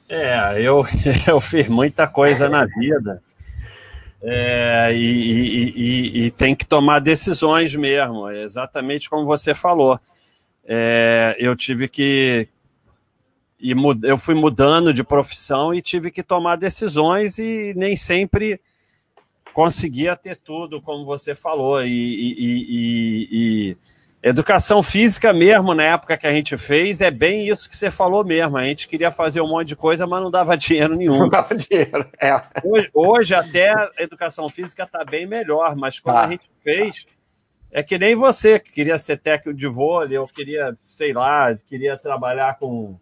É, 0.08 0.60
eu, 0.60 0.82
eu 1.26 1.40
fiz 1.40 1.68
muita 1.68 2.08
coisa 2.08 2.48
na 2.48 2.66
vida. 2.66 3.22
É, 4.20 4.90
e, 4.92 4.96
e, 4.96 5.72
e, 5.76 6.26
e, 6.26 6.30
tem 6.32 6.56
que 6.56 6.66
tomar 6.66 6.98
decisões 6.98 7.74
mesmo, 7.76 8.28
exatamente 8.30 9.08
como 9.08 9.26
você 9.26 9.54
falou 9.54 10.00
é, 10.66 11.36
eu 11.38 11.54
tive 11.54 11.88
que. 11.88 12.48
E 13.60 13.74
eu 14.02 14.18
fui 14.18 14.34
mudando 14.34 14.92
de 14.92 15.02
profissão 15.02 15.72
e 15.72 15.80
tive 15.80 16.10
que 16.10 16.22
tomar 16.22 16.56
decisões 16.56 17.38
e 17.38 17.72
nem 17.76 17.96
sempre 17.96 18.60
conseguia 19.54 20.16
ter 20.16 20.36
tudo, 20.36 20.82
como 20.82 21.04
você 21.06 21.34
falou. 21.34 21.82
E, 21.82 21.88
e, 21.88 22.34
e, 22.38 23.28
e, 23.30 23.76
educação 24.22 24.82
física 24.82 25.32
mesmo, 25.32 25.74
na 25.74 25.84
época 25.84 26.18
que 26.18 26.26
a 26.26 26.32
gente 26.32 26.58
fez, 26.58 27.00
é 27.00 27.10
bem 27.10 27.48
isso 27.48 27.70
que 27.70 27.76
você 27.76 27.90
falou 27.90 28.24
mesmo. 28.24 28.58
A 28.58 28.64
gente 28.64 28.88
queria 28.88 29.10
fazer 29.10 29.40
um 29.40 29.48
monte 29.48 29.68
de 29.68 29.76
coisa, 29.76 30.06
mas 30.06 30.22
não 30.22 30.30
dava 30.30 30.56
dinheiro 30.58 30.94
nenhum. 30.94 31.18
Não 31.18 31.28
dava 31.30 31.54
dinheiro, 31.54 32.06
é. 32.20 32.42
Hoje, 32.62 32.90
hoje 32.92 33.34
até 33.34 33.70
a 33.70 34.02
educação 34.02 34.46
física 34.48 34.82
está 34.82 35.04
bem 35.04 35.26
melhor, 35.26 35.74
mas 35.76 36.00
quando 36.00 36.16
ah. 36.16 36.24
a 36.24 36.28
gente 36.28 36.50
fez 36.62 37.06
é 37.74 37.82
que 37.82 37.98
nem 37.98 38.14
você, 38.14 38.60
que 38.60 38.72
queria 38.72 38.96
ser 38.96 39.18
técnico 39.18 39.58
de 39.58 39.66
vôlei, 39.66 40.16
eu 40.16 40.28
queria, 40.28 40.76
sei 40.78 41.12
lá, 41.12 41.52
queria 41.66 41.98
trabalhar 41.98 42.56
com. 42.56 42.96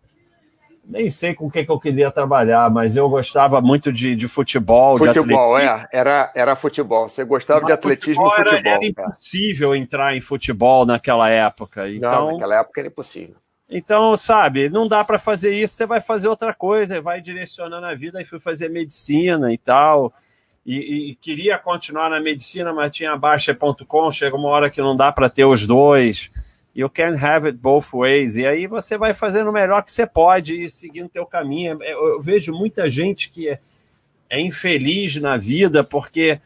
Nem 0.82 1.10
sei 1.10 1.34
com 1.34 1.46
o 1.46 1.50
que, 1.50 1.62
que 1.62 1.70
eu 1.70 1.78
queria 1.78 2.10
trabalhar, 2.10 2.70
mas 2.70 2.96
eu 2.96 3.06
gostava 3.08 3.60
muito 3.60 3.92
de, 3.92 4.16
de 4.16 4.26
futebol. 4.26 4.96
Futebol, 4.96 5.58
de 5.58 5.64
é. 5.66 5.88
Era, 5.92 6.32
era 6.34 6.56
futebol. 6.56 7.06
Você 7.06 7.22
gostava 7.22 7.60
mas 7.60 7.66
de 7.66 7.72
atletismo 7.74 8.26
e 8.26 8.30
futebol. 8.30 8.58
Era, 8.58 8.68
era 8.70 8.86
impossível 8.86 9.76
entrar 9.76 10.16
em 10.16 10.22
futebol 10.22 10.86
naquela 10.86 11.28
época. 11.28 11.88
Então, 11.90 12.10
Não, 12.10 12.32
naquela 12.32 12.60
época 12.60 12.80
era 12.80 12.88
impossível. 12.88 13.36
Então, 13.68 14.16
sabe, 14.16 14.70
não 14.70 14.88
dá 14.88 15.04
para 15.04 15.18
fazer 15.18 15.52
isso, 15.52 15.74
você 15.74 15.86
vai 15.86 16.00
fazer 16.00 16.28
outra 16.28 16.54
coisa, 16.54 17.00
vai 17.00 17.20
direcionando 17.20 17.86
a 17.86 17.94
vida. 17.94 18.18
Aí 18.18 18.24
fui 18.24 18.40
fazer 18.40 18.70
medicina 18.70 19.52
e 19.52 19.58
tal 19.58 20.12
e, 20.64 21.10
e, 21.10 21.14
queria 21.16 21.58
continuar 21.58 22.08
na 22.08 22.20
medicina, 22.20 22.72
mas 22.72 22.92
tinha 22.92 23.16
baixa.com, 23.16 24.10
chega 24.12 24.36
uma 24.36 24.48
hora 24.48 24.70
que 24.70 24.80
não 24.80 24.96
dá 24.96 25.10
para 25.10 25.28
ter 25.28 25.44
os 25.44 25.66
dois. 25.66 26.30
You 26.74 26.88
can 26.88 27.14
have 27.20 27.46
it 27.46 27.58
both 27.58 27.88
ways. 27.92 28.36
E 28.36 28.46
aí 28.46 28.66
você 28.66 28.96
vai 28.96 29.12
fazendo 29.12 29.50
o 29.50 29.52
melhor 29.52 29.82
que 29.82 29.92
você 29.92 30.06
pode 30.06 30.54
e 30.54 30.70
seguindo 30.70 31.08
teu 31.08 31.26
caminho. 31.26 31.82
Eu, 31.82 32.08
eu 32.08 32.22
vejo 32.22 32.52
muita 32.52 32.88
gente 32.88 33.28
que 33.28 33.48
é, 33.48 33.58
é, 34.30 34.40
infeliz 34.40 35.16
na 35.16 35.36
vida 35.36 35.82
porque, 35.82 36.40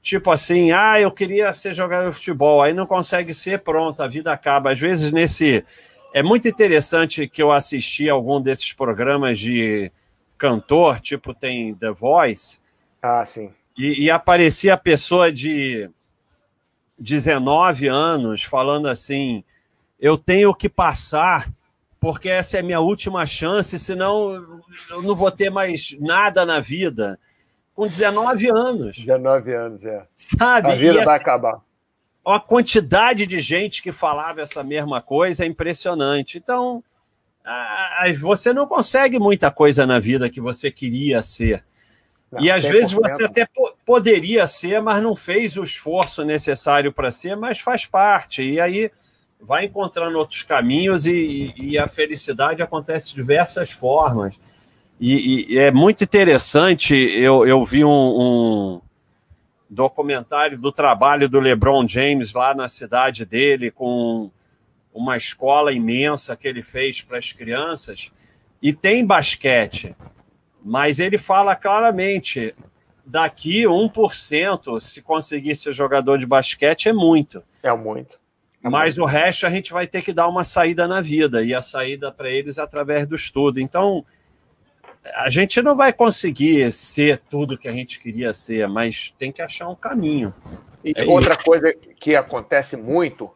tipo 0.00 0.30
assim, 0.30 0.70
ah, 0.70 1.00
eu 1.00 1.10
queria 1.10 1.52
ser 1.52 1.74
jogador 1.74 2.10
de 2.10 2.16
futebol, 2.16 2.62
aí 2.62 2.72
não 2.72 2.86
consegue 2.86 3.34
ser, 3.34 3.58
pronto, 3.58 4.02
a 4.02 4.08
vida 4.08 4.32
acaba. 4.32 4.70
Às 4.70 4.78
vezes 4.78 5.10
nesse... 5.10 5.64
É 6.14 6.22
muito 6.22 6.46
interessante 6.46 7.26
que 7.26 7.42
eu 7.42 7.50
assisti 7.50 8.08
algum 8.08 8.40
desses 8.40 8.72
programas 8.72 9.38
de 9.38 9.90
cantor, 10.36 11.00
tipo 11.00 11.32
tem 11.32 11.74
The 11.74 11.90
Voice, 11.90 12.61
ah, 13.02 13.24
sim. 13.24 13.52
E, 13.76 14.04
e 14.04 14.10
aparecia 14.10 14.74
a 14.74 14.78
pessoa 14.78 15.32
de 15.32 15.90
19 16.98 17.88
anos 17.88 18.42
falando 18.44 18.88
assim: 18.88 19.42
eu 19.98 20.16
tenho 20.16 20.54
que 20.54 20.68
passar 20.68 21.50
porque 22.02 22.28
essa 22.28 22.56
é 22.56 22.60
a 22.60 22.64
minha 22.64 22.80
última 22.80 23.24
chance, 23.26 23.78
senão 23.78 24.34
eu 24.90 25.02
não 25.02 25.14
vou 25.14 25.30
ter 25.30 25.50
mais 25.50 25.96
nada 26.00 26.44
na 26.44 26.58
vida. 26.58 27.18
Com 27.74 27.86
19 27.86 28.50
anos. 28.50 28.98
19 28.98 29.54
anos, 29.54 29.84
é. 29.86 30.04
Sabe? 30.16 30.72
A 30.72 30.74
vida 30.74 31.04
vai 31.04 31.14
assim, 31.14 31.22
acabar. 31.22 31.60
A 32.24 32.40
quantidade 32.40 33.24
de 33.24 33.40
gente 33.40 33.80
que 33.82 33.92
falava 33.92 34.42
essa 34.42 34.64
mesma 34.64 35.00
coisa 35.00 35.44
é 35.44 35.46
impressionante. 35.46 36.38
Então, 36.38 36.82
você 38.18 38.52
não 38.52 38.66
consegue 38.66 39.20
muita 39.20 39.52
coisa 39.52 39.86
na 39.86 40.00
vida 40.00 40.28
que 40.28 40.40
você 40.40 40.72
queria 40.72 41.22
ser. 41.22 41.64
Não, 42.32 42.42
e 42.42 42.50
às 42.50 42.64
vezes 42.64 42.92
você 42.92 43.24
até 43.24 43.46
poderia 43.84 44.46
ser, 44.46 44.80
mas 44.80 45.02
não 45.02 45.14
fez 45.14 45.58
o 45.58 45.62
esforço 45.62 46.24
necessário 46.24 46.90
para 46.90 47.10
ser, 47.10 47.36
mas 47.36 47.60
faz 47.60 47.84
parte. 47.84 48.42
E 48.42 48.58
aí 48.58 48.90
vai 49.38 49.66
encontrando 49.66 50.16
outros 50.16 50.42
caminhos 50.42 51.04
e, 51.04 51.52
e 51.56 51.78
a 51.78 51.86
felicidade 51.86 52.62
acontece 52.62 53.10
de 53.10 53.16
diversas 53.16 53.70
formas. 53.70 54.34
E, 54.98 55.52
e 55.54 55.58
é 55.58 55.70
muito 55.70 56.04
interessante, 56.04 56.94
eu, 56.94 57.46
eu 57.46 57.64
vi 57.66 57.84
um, 57.84 57.90
um, 57.90 58.80
documentário 59.68 60.56
do 60.56 60.70
trabalho 60.70 61.28
do 61.28 61.40
LeBron 61.40 61.86
James 61.88 62.32
lá 62.32 62.54
na 62.54 62.68
cidade 62.68 63.24
dele, 63.24 63.70
com 63.70 64.30
uma 64.94 65.16
escola 65.16 65.72
imensa 65.72 66.36
que 66.36 66.46
ele 66.46 66.62
fez 66.62 67.02
para 67.02 67.18
as 67.18 67.32
crianças, 67.32 68.12
e 68.62 68.72
tem 68.72 69.04
basquete, 69.04 69.96
mas 70.64 71.00
ele 71.00 71.18
fala 71.18 71.56
claramente: 71.56 72.54
daqui 73.04 73.64
1%, 73.64 74.80
se 74.80 75.02
conseguir 75.02 75.56
ser 75.56 75.72
jogador 75.72 76.18
de 76.18 76.26
basquete, 76.26 76.88
é 76.88 76.92
muito. 76.92 77.42
É 77.62 77.72
muito. 77.74 78.20
Mas 78.62 78.96
o 78.96 79.04
resto 79.04 79.44
a 79.44 79.50
gente 79.50 79.72
vai 79.72 79.88
ter 79.88 80.02
que 80.02 80.12
dar 80.12 80.28
uma 80.28 80.44
saída 80.44 80.86
na 80.86 81.00
vida, 81.00 81.42
e 81.42 81.52
a 81.52 81.60
saída 81.60 82.12
para 82.12 82.30
eles 82.30 82.58
é 82.58 82.62
através 82.62 83.08
do 83.08 83.16
estudo. 83.16 83.58
Então, 83.58 84.04
a 85.16 85.28
gente 85.28 85.60
não 85.60 85.74
vai 85.74 85.92
conseguir 85.92 86.72
ser 86.72 87.20
tudo 87.28 87.58
que 87.58 87.66
a 87.66 87.72
gente 87.72 87.98
queria 87.98 88.32
ser, 88.32 88.68
mas 88.68 89.12
tem 89.18 89.32
que 89.32 89.42
achar 89.42 89.68
um 89.68 89.74
caminho. 89.74 90.32
E 90.84 90.92
é 90.94 91.04
outra 91.04 91.34
isso. 91.34 91.44
coisa 91.44 91.72
que 91.72 92.14
acontece 92.14 92.76
muito 92.76 93.32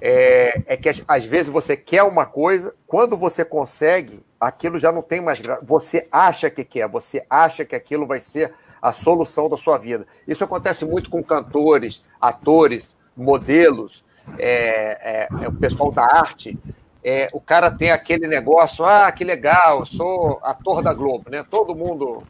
é, 0.00 0.62
é, 0.66 0.76
que 0.76 0.88
às 0.88 1.24
vezes 1.24 1.50
você 1.50 1.76
quer 1.76 2.02
uma 2.02 2.24
coisa, 2.26 2.74
quando 2.86 3.16
você 3.16 3.44
consegue, 3.44 4.24
aquilo 4.40 4.78
já 4.78 4.92
não 4.92 5.02
tem 5.02 5.20
mais 5.20 5.40
graça. 5.40 5.64
Você 5.64 6.06
acha 6.10 6.48
que 6.50 6.64
quer, 6.64 6.88
você 6.88 7.24
acha 7.28 7.64
que 7.64 7.74
aquilo 7.74 8.06
vai 8.06 8.20
ser 8.20 8.52
a 8.80 8.92
solução 8.92 9.48
da 9.48 9.56
sua 9.56 9.76
vida. 9.76 10.06
Isso 10.26 10.44
acontece 10.44 10.84
muito 10.84 11.10
com 11.10 11.22
cantores, 11.22 12.04
atores, 12.20 12.96
modelos 13.16 14.04
é, 14.38 15.26
é, 15.26 15.44
é 15.44 15.48
o 15.48 15.52
pessoal 15.52 15.90
da 15.90 16.04
arte, 16.04 16.56
é, 17.02 17.28
o 17.32 17.40
cara 17.40 17.70
tem 17.70 17.90
aquele 17.90 18.26
negócio, 18.26 18.84
ah, 18.84 19.10
que 19.10 19.24
legal, 19.24 19.80
eu 19.80 19.86
sou 19.86 20.40
ator 20.42 20.82
da 20.82 20.92
Globo, 20.92 21.30
né? 21.30 21.44
Todo 21.48 21.74
mundo 21.74 22.22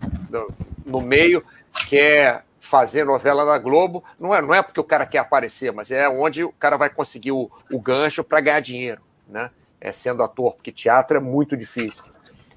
no 0.86 1.00
meio 1.00 1.42
quer 1.88 2.44
fazer 2.68 3.04
novela 3.04 3.46
da 3.46 3.56
Globo, 3.56 4.04
não 4.20 4.34
é, 4.34 4.42
não 4.42 4.54
é 4.54 4.62
porque 4.62 4.78
o 4.78 4.84
cara 4.84 5.06
quer 5.06 5.18
aparecer, 5.18 5.72
mas 5.72 5.90
é 5.90 6.06
onde 6.06 6.44
o 6.44 6.52
cara 6.52 6.76
vai 6.76 6.90
conseguir 6.90 7.32
o, 7.32 7.50
o 7.72 7.80
gancho 7.80 8.22
para 8.22 8.40
ganhar 8.40 8.60
dinheiro, 8.60 9.00
né? 9.26 9.48
É 9.80 9.90
sendo 9.90 10.22
ator, 10.22 10.54
porque 10.54 10.70
teatro 10.70 11.16
é 11.16 11.20
muito 11.20 11.56
difícil. 11.56 12.02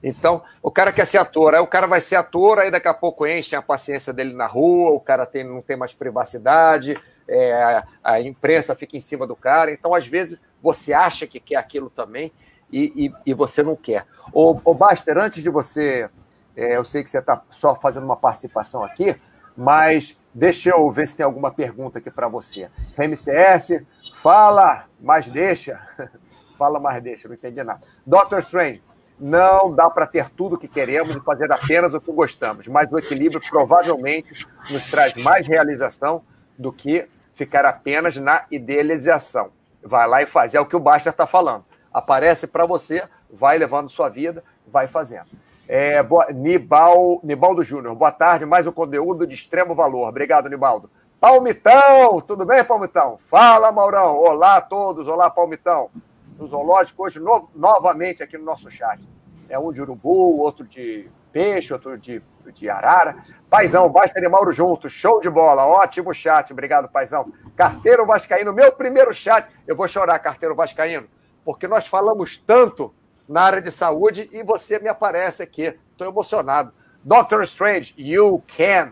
Então, 0.03 0.43
o 0.61 0.69
cara 0.69 0.91
quer 0.91 1.05
ser 1.05 1.17
ator, 1.17 1.55
aí 1.55 1.61
o 1.61 1.67
cara 1.67 1.87
vai 1.87 2.01
ser 2.01 2.17
ator, 2.17 2.59
aí 2.59 2.69
daqui 2.69 2.89
a 2.89 2.93
pouco 2.93 3.25
enche 3.25 3.55
a 3.55 3.61
paciência 3.61 4.11
dele 4.11 4.33
na 4.33 4.47
rua, 4.47 4.91
o 4.91 4.99
cara 4.99 5.25
tem, 5.25 5.45
não 5.45 5.61
tem 5.61 5.77
mais 5.77 5.93
privacidade, 5.93 6.99
é, 7.25 7.81
a 8.03 8.19
imprensa 8.19 8.75
fica 8.75 8.97
em 8.97 8.99
cima 8.99 9.25
do 9.25 9.35
cara. 9.35 9.71
Então, 9.71 9.95
às 9.95 10.05
vezes, 10.05 10.41
você 10.61 10.91
acha 10.91 11.25
que 11.25 11.39
quer 11.39 11.55
aquilo 11.55 11.89
também 11.89 12.33
e, 12.69 13.05
e, 13.05 13.31
e 13.31 13.33
você 13.33 13.63
não 13.63 13.77
quer. 13.77 14.05
Ô 14.33 14.73
Baster, 14.73 15.17
antes 15.17 15.41
de 15.41 15.49
você. 15.49 16.09
É, 16.53 16.75
eu 16.75 16.83
sei 16.83 17.01
que 17.01 17.09
você 17.09 17.19
está 17.19 17.41
só 17.49 17.73
fazendo 17.75 18.03
uma 18.03 18.17
participação 18.17 18.83
aqui, 18.83 19.15
mas 19.55 20.17
deixa 20.33 20.69
eu 20.69 20.89
ver 20.91 21.07
se 21.07 21.17
tem 21.17 21.25
alguma 21.25 21.51
pergunta 21.51 21.99
aqui 21.99 22.09
para 22.09 22.27
você. 22.27 22.69
MCS, 22.97 23.83
fala, 24.15 24.85
mas 24.99 25.27
deixa. 25.27 25.79
fala, 26.57 26.79
mas 26.79 27.01
deixa, 27.01 27.27
não 27.27 27.35
entendi 27.35 27.63
nada. 27.63 27.81
Doctor 28.05 28.39
Strange, 28.39 28.81
não 29.19 29.73
dá 29.73 29.89
para 29.89 30.07
ter 30.07 30.29
tudo 30.31 30.55
o 30.55 30.57
que 30.57 30.67
queremos 30.67 31.15
e 31.15 31.19
fazer 31.19 31.51
apenas 31.51 31.93
o 31.93 32.01
que 32.01 32.11
gostamos, 32.11 32.67
mas 32.67 32.91
o 32.91 32.97
equilíbrio 32.97 33.41
provavelmente 33.49 34.47
nos 34.69 34.89
traz 34.89 35.13
mais 35.15 35.47
realização 35.47 36.23
do 36.57 36.71
que 36.71 37.07
ficar 37.35 37.65
apenas 37.65 38.17
na 38.17 38.45
idealização. 38.49 39.51
Vai 39.83 40.07
lá 40.07 40.21
e 40.21 40.25
faz. 40.25 40.55
É 40.55 40.59
o 40.59 40.65
que 40.65 40.75
o 40.75 40.79
Basta 40.79 41.09
está 41.09 41.25
falando. 41.25 41.65
Aparece 41.93 42.47
para 42.47 42.65
você, 42.65 43.03
vai 43.29 43.57
levando 43.57 43.89
sua 43.89 44.09
vida, 44.09 44.43
vai 44.67 44.87
fazendo. 44.87 45.27
É, 45.73 46.03
boa, 46.03 46.27
Nibal, 46.33 47.21
Nibaldo 47.23 47.63
Júnior, 47.63 47.95
boa 47.95 48.11
tarde. 48.11 48.45
Mais 48.45 48.67
um 48.67 48.73
conteúdo 48.73 49.25
de 49.25 49.35
extremo 49.35 49.73
valor. 49.73 50.05
Obrigado, 50.09 50.49
Nibaldo. 50.49 50.91
Palmitão, 51.17 52.19
tudo 52.19 52.43
bem, 52.43 52.61
Palmitão? 52.61 53.17
Fala, 53.29 53.71
Maurão. 53.71 54.17
Olá 54.17 54.57
a 54.57 54.61
todos. 54.61 55.07
Olá, 55.07 55.29
Palmitão. 55.29 55.89
No 56.37 56.45
Zoológico, 56.45 57.05
hoje, 57.05 57.21
no, 57.21 57.49
novamente 57.55 58.21
aqui 58.21 58.37
no 58.37 58.43
nosso 58.43 58.69
chat. 58.69 59.07
É 59.47 59.57
um 59.57 59.71
de 59.71 59.81
urubu, 59.81 60.41
outro 60.41 60.67
de 60.67 61.09
peixe, 61.31 61.71
outro 61.71 61.97
de, 61.97 62.21
de 62.53 62.69
arara. 62.69 63.15
Paizão, 63.49 63.87
Basta 63.87 64.19
e 64.19 64.27
Mauro 64.27 64.51
junto, 64.51 64.89
show 64.89 65.21
de 65.21 65.29
bola, 65.29 65.65
ótimo 65.65 66.13
chat, 66.13 66.51
obrigado, 66.51 66.89
Paizão. 66.89 67.23
Carteiro 67.55 68.05
Vascaíno, 68.05 68.51
meu 68.51 68.73
primeiro 68.73 69.13
chat, 69.13 69.47
eu 69.65 69.73
vou 69.73 69.87
chorar, 69.87 70.19
Carteiro 70.19 70.53
Vascaíno, 70.53 71.07
porque 71.45 71.65
nós 71.65 71.87
falamos 71.87 72.35
tanto 72.35 72.93
na 73.27 73.41
área 73.41 73.61
de 73.61 73.71
saúde 73.71 74.29
e 74.31 74.43
você 74.43 74.79
me 74.79 74.89
aparece 74.89 75.43
aqui, 75.43 75.77
estou 75.91 76.07
emocionado. 76.07 76.73
Doctor 77.03 77.43
Strange, 77.43 77.93
you 77.97 78.43
can. 78.55 78.91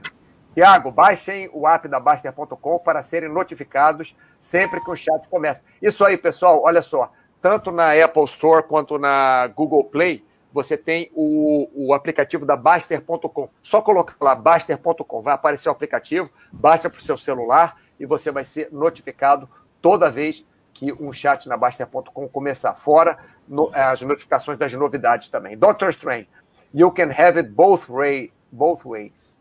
Tiago, 0.54 0.92
baixem 0.92 1.50
o 1.54 1.68
app 1.68 1.88
da 1.88 2.00
Baster.com 2.00 2.80
para 2.80 3.02
serem 3.02 3.30
notificados 3.30 4.16
sempre 4.40 4.82
que 4.82 4.90
o 4.90 4.96
chat 4.96 5.28
começa. 5.30 5.64
Isso 5.82 6.04
aí, 6.04 6.18
pessoal, 6.18 6.64
olha 6.64 6.82
só, 6.82 7.12
tanto 7.42 7.72
na 7.72 7.94
Apple 7.94 8.24
Store 8.24 8.64
quanto 8.64 8.98
na 8.98 9.48
Google 9.48 9.84
Play, 9.84 10.26
você 10.52 10.76
tem 10.76 11.12
o, 11.14 11.70
o 11.76 11.94
aplicativo 11.94 12.46
da 12.46 12.56
Baster.com. 12.56 13.50
Só 13.62 13.82
coloca 13.82 14.16
lá 14.20 14.34
Baster.com, 14.34 15.22
vai 15.22 15.36
aparecer 15.36 15.70
o 15.70 15.72
aplicativo, 15.72 16.30
baixa 16.52 16.90
para 16.90 17.00
o 17.00 17.04
seu 17.04 17.18
celular 17.18 17.78
e 18.00 18.06
você 18.06 18.32
vai 18.32 18.44
ser 18.44 18.70
notificado 18.72 19.48
toda 19.82 20.10
vez 20.10 20.46
que 20.74 20.92
um 20.94 21.14
chat 21.14 21.48
na 21.48 21.58
Baster.com 21.58 22.28
começar. 22.28 22.74
Fora 22.74 23.20
no, 23.50 23.72
as 23.74 24.02
notificações 24.02 24.58
das 24.58 24.72
novidades 24.74 25.30
também. 25.30 25.58
Doctor 25.58 25.90
Strange, 25.90 26.30
you 26.74 26.92
can 26.92 27.10
have 27.12 27.38
it 27.38 27.50
both, 27.50 27.90
way, 27.90 28.32
both 28.52 28.86
ways. 28.86 29.40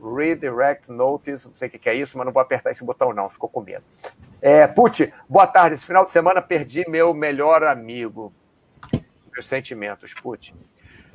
Redirect 0.00 0.90
Notice, 0.90 1.46
não 1.46 1.52
sei 1.52 1.66
o 1.66 1.70
que 1.72 1.88
é 1.88 1.94
isso, 1.94 2.16
mas 2.16 2.24
não 2.24 2.32
vou 2.32 2.40
apertar 2.40 2.70
esse 2.70 2.84
botão 2.84 3.12
não, 3.12 3.28
ficou 3.28 3.48
com 3.48 3.60
medo. 3.60 3.82
É, 4.40 4.72
boa 5.28 5.46
tarde. 5.46 5.74
Esse 5.74 5.84
final 5.84 6.04
de 6.04 6.12
semana 6.12 6.40
perdi 6.40 6.88
meu 6.88 7.12
melhor 7.12 7.64
amigo 7.64 8.32
meus 9.38 9.46
sentimentos, 9.46 10.12
Putin, 10.14 10.54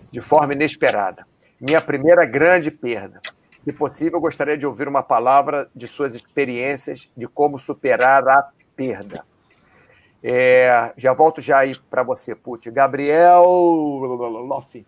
de 0.10 0.22
forma 0.22 0.54
inesperada. 0.54 1.28
Minha 1.60 1.82
primeira 1.82 2.26
grande 2.26 2.72
perda. 2.72 3.22
Se 3.50 3.72
possível, 3.72 4.20
gostaria 4.20 4.58
de 4.58 4.66
ouvir 4.66 4.88
uma 4.88 5.04
palavra 5.04 5.70
de 5.76 5.88
suas 5.88 6.16
experiências 6.16 7.10
de 7.16 7.28
como 7.28 7.60
superar 7.60 8.28
a 8.28 8.50
perda. 8.76 9.24
É, 10.24 10.94
já 10.96 11.12
volto 11.12 11.42
já 11.42 11.60
aí 11.60 11.76
para 11.90 12.02
você, 12.02 12.34
Putin. 12.34 12.72
Gabriel 12.72 13.44
Loff. 13.44 14.86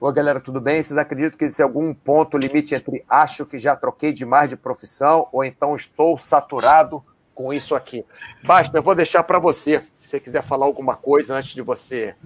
Oi, 0.00 0.12
galera, 0.12 0.40
tudo 0.40 0.60
bem? 0.60 0.82
Vocês 0.82 0.98
acreditam 0.98 1.38
que 1.38 1.44
existe 1.44 1.62
algum 1.62 1.94
ponto 1.94 2.36
limite 2.36 2.74
entre 2.74 3.04
acho 3.08 3.46
que 3.46 3.58
já 3.58 3.76
troquei 3.76 4.12
demais 4.12 4.50
de 4.50 4.56
profissão 4.56 5.28
ou 5.32 5.44
então 5.44 5.76
estou 5.76 6.18
saturado 6.18 7.04
com 7.34 7.52
isso 7.52 7.74
aqui? 7.76 8.04
Basta, 8.44 8.76
eu 8.76 8.82
vou 8.82 8.96
deixar 8.96 9.22
para 9.22 9.38
você, 9.38 9.80
se 9.96 10.08
você 10.08 10.20
quiser 10.20 10.42
falar 10.42 10.66
alguma 10.66 10.96
coisa 10.96 11.36
antes 11.36 11.54
de 11.54 11.62
você 11.62 12.16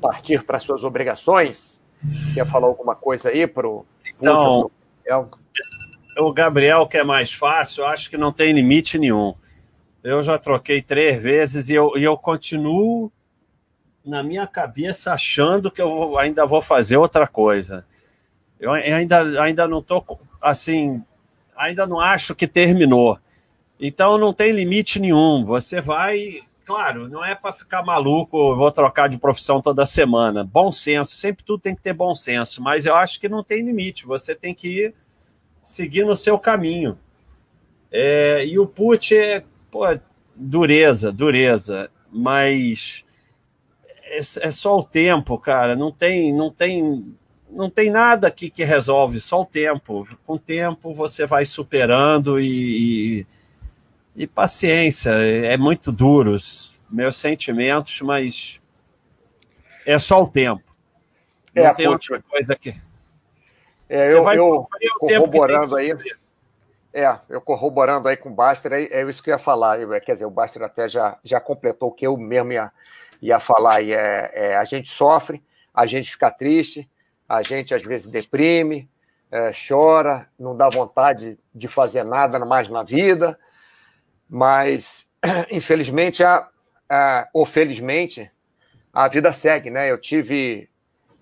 partir 0.00 0.44
para 0.44 0.58
suas 0.58 0.84
obrigações? 0.84 1.82
Quer 2.34 2.46
falar 2.46 2.66
alguma 2.66 2.94
coisa 2.94 3.28
aí 3.28 3.46
para 3.46 3.68
o. 3.68 3.84
Então, 4.18 4.70
o 6.18 6.32
Gabriel, 6.32 6.86
que 6.86 6.96
é 6.96 7.04
mais 7.04 7.32
fácil, 7.32 7.84
acho 7.86 8.08
que 8.10 8.16
não 8.16 8.32
tem 8.32 8.52
limite 8.52 8.98
nenhum. 8.98 9.34
Eu 10.02 10.22
já 10.22 10.38
troquei 10.38 10.82
três 10.82 11.22
vezes 11.22 11.70
e 11.70 11.74
eu, 11.74 11.92
e 11.96 12.02
eu 12.02 12.16
continuo 12.16 13.12
na 14.04 14.22
minha 14.22 14.46
cabeça 14.46 15.12
achando 15.12 15.70
que 15.70 15.80
eu 15.80 16.18
ainda 16.18 16.44
vou 16.44 16.60
fazer 16.60 16.96
outra 16.96 17.28
coisa. 17.28 17.86
Eu 18.58 18.72
ainda, 18.72 19.42
ainda 19.42 19.68
não 19.68 19.78
estou 19.78 20.20
assim, 20.40 21.02
ainda 21.56 21.86
não 21.86 22.00
acho 22.00 22.34
que 22.34 22.46
terminou. 22.48 23.18
Então 23.78 24.18
não 24.18 24.32
tem 24.32 24.52
limite 24.52 24.98
nenhum. 24.98 25.44
Você 25.44 25.80
vai 25.80 26.40
claro, 26.64 27.08
não 27.08 27.24
é 27.24 27.34
para 27.34 27.52
ficar 27.52 27.82
maluco, 27.82 28.56
vou 28.56 28.72
trocar 28.72 29.08
de 29.08 29.18
profissão 29.18 29.60
toda 29.60 29.84
semana. 29.84 30.44
Bom 30.44 30.72
senso, 30.72 31.14
sempre 31.14 31.44
tudo 31.44 31.60
tem 31.60 31.74
que 31.74 31.82
ter 31.82 31.92
bom 31.92 32.14
senso, 32.14 32.62
mas 32.62 32.86
eu 32.86 32.94
acho 32.94 33.20
que 33.20 33.28
não 33.28 33.42
tem 33.42 33.64
limite, 33.64 34.06
você 34.06 34.34
tem 34.34 34.54
que 34.54 34.68
ir 34.68 34.94
seguindo 35.64 36.10
o 36.10 36.16
seu 36.16 36.38
caminho. 36.38 36.98
É, 37.90 38.44
e 38.46 38.58
o 38.58 38.66
put 38.66 39.14
é, 39.14 39.44
pô, 39.72 39.86
dureza, 40.36 41.10
dureza, 41.10 41.90
mas 42.12 43.02
é, 44.04 44.18
é 44.18 44.50
só 44.50 44.78
o 44.78 44.84
tempo, 44.84 45.38
cara. 45.38 45.74
Não 45.74 45.90
tem, 45.90 46.32
não 46.32 46.52
tem, 46.52 47.16
não 47.50 47.70
tem 47.70 47.90
nada 47.90 48.28
aqui 48.28 48.50
que 48.50 48.62
resolve. 48.62 49.18
Só 49.18 49.40
o 49.40 49.46
tempo. 49.46 50.06
Com 50.26 50.34
o 50.34 50.38
tempo 50.38 50.94
você 50.94 51.26
vai 51.26 51.46
superando 51.46 52.38
e, 52.38 53.24
e, 54.14 54.22
e 54.22 54.26
paciência. 54.26 55.10
É 55.10 55.56
muito 55.56 55.90
duro 55.90 56.36
meus 56.90 57.16
sentimentos, 57.16 58.02
mas 58.02 58.60
é 59.86 59.98
só 59.98 60.22
o 60.22 60.28
tempo. 60.28 60.62
Não 61.54 61.66
é, 61.66 61.74
tem 61.74 61.88
outra 61.88 62.22
coisa 62.22 62.52
aqui. 62.52 62.74
É, 63.88 64.04
Você 64.04 64.16
eu, 64.16 64.22
vai 64.22 64.38
eu 64.38 64.66
corroborando 64.98 65.76
aí. 65.76 65.94
É, 66.94 67.18
eu 67.28 67.40
corroborando 67.40 68.08
aí 68.08 68.16
com 68.16 68.28
o 68.28 68.34
Baster, 68.34 68.72
é, 68.72 68.84
é 68.84 69.08
isso 69.08 69.22
que 69.22 69.30
eu 69.30 69.34
ia 69.34 69.38
falar. 69.38 69.78
Quer 70.00 70.12
dizer, 70.12 70.26
o 70.26 70.30
Baster 70.30 70.62
até 70.62 70.88
já, 70.88 71.18
já 71.24 71.40
completou 71.40 71.88
o 71.88 71.92
que 71.92 72.06
eu 72.06 72.16
mesmo 72.16 72.52
ia, 72.52 72.70
ia 73.20 73.38
falar. 73.38 73.80
E 73.80 73.92
é, 73.92 74.30
é, 74.34 74.56
a 74.56 74.64
gente 74.64 74.90
sofre, 74.90 75.42
a 75.74 75.86
gente 75.86 76.10
fica 76.10 76.30
triste, 76.30 76.88
a 77.28 77.42
gente 77.42 77.74
às 77.74 77.84
vezes 77.84 78.06
deprime, 78.06 78.90
é, 79.30 79.50
chora, 79.52 80.28
não 80.38 80.54
dá 80.54 80.68
vontade 80.68 81.38
de 81.54 81.66
fazer 81.66 82.04
nada 82.04 82.38
mais 82.44 82.68
na 82.68 82.82
vida, 82.82 83.38
mas 84.28 85.06
infelizmente 85.50 86.22
a, 86.22 86.46
ah, 86.94 87.26
ou 87.32 87.46
felizmente, 87.46 88.30
a 88.92 89.08
vida 89.08 89.32
segue, 89.32 89.70
né? 89.70 89.90
Eu 89.90 89.98
tive 89.98 90.68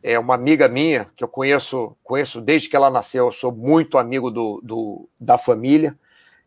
é, 0.03 0.19
uma 0.19 0.35
amiga 0.35 0.69
minha 0.69 1.11
que 1.17 1.23
eu 1.23 1.29
conheço, 1.29 1.97
conheço 2.03 2.41
desde 2.41 2.69
que 2.69 2.77
ela 2.77 2.91
nasceu, 2.91 3.27
eu 3.27 3.33
sou 3.33 3.53
muito 3.53 3.99
amigo 3.99 4.31
do, 4.31 4.61
do, 4.63 5.09
da 5.19 5.37
família, 5.37 5.99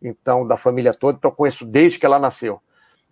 então, 0.02 0.46
da 0.46 0.58
família 0.58 0.94
toda, 0.94 1.18
então 1.18 1.32
eu 1.32 1.36
conheço 1.36 1.66
desde 1.66 2.00
que 2.00 2.06
ela 2.06 2.20
nasceu. 2.20 2.62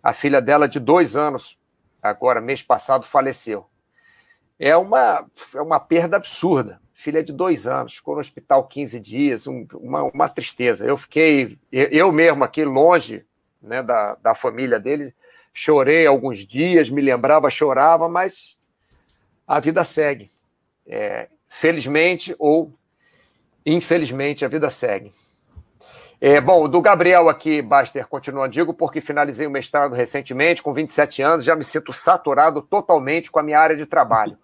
A 0.02 0.14
filha 0.14 0.42
dela, 0.42 0.68
de 0.68 0.80
dois 0.80 1.16
anos, 1.16 1.58
agora, 2.02 2.42
mês 2.42 2.64
passado, 2.64 3.06
faleceu. 3.06 3.66
É 4.60 4.76
uma, 4.76 5.26
é 5.56 5.62
uma 5.62 5.80
perda 5.80 6.18
absurda. 6.18 6.82
Filha 6.94 7.24
de 7.24 7.32
dois 7.32 7.66
anos, 7.66 7.96
ficou 7.96 8.16
no 8.16 8.20
hospital 8.20 8.68
15 8.68 9.00
dias, 9.00 9.48
um, 9.48 9.66
uma, 9.74 10.04
uma 10.04 10.30
tristeza. 10.30 10.86
Eu 10.86 10.98
fiquei, 10.98 11.58
eu 11.72 12.12
mesmo 12.12 12.44
aqui 12.44 12.64
longe 12.64 13.26
né, 13.62 13.82
da, 13.82 14.16
da 14.16 14.36
família 14.36 14.80
dele, 14.80 15.14
chorei 15.54 16.06
alguns 16.06 16.46
dias, 16.46 16.90
me 16.90 17.02
lembrava, 17.02 17.50
chorava, 17.50 18.08
mas 18.08 18.56
a 19.48 19.60
vida 19.60 19.84
segue. 19.84 20.30
É, 20.86 21.28
felizmente 21.50 22.36
ou 22.40 22.74
infelizmente, 23.66 24.44
a 24.44 24.48
vida 24.48 24.70
segue. 24.70 25.12
É, 26.20 26.40
bom, 26.40 26.70
do 26.70 26.82
Gabriel 26.82 27.30
aqui, 27.30 27.62
Baster, 27.62 28.08
continua, 28.08 28.48
digo, 28.48 28.74
porque 28.74 29.02
finalizei 29.02 29.48
o 29.48 29.52
mestrado 29.52 29.94
recentemente, 29.94 30.62
com 30.62 30.72
27 30.72 31.22
anos, 31.22 31.44
já 31.44 31.56
me 31.56 31.64
sinto 31.64 31.92
saturado 31.92 32.62
totalmente 32.62 33.32
com 33.32 33.40
a 33.40 33.44
minha 33.44 33.60
área 33.60 33.76
de 33.76 33.86
trabalho. 33.86 34.38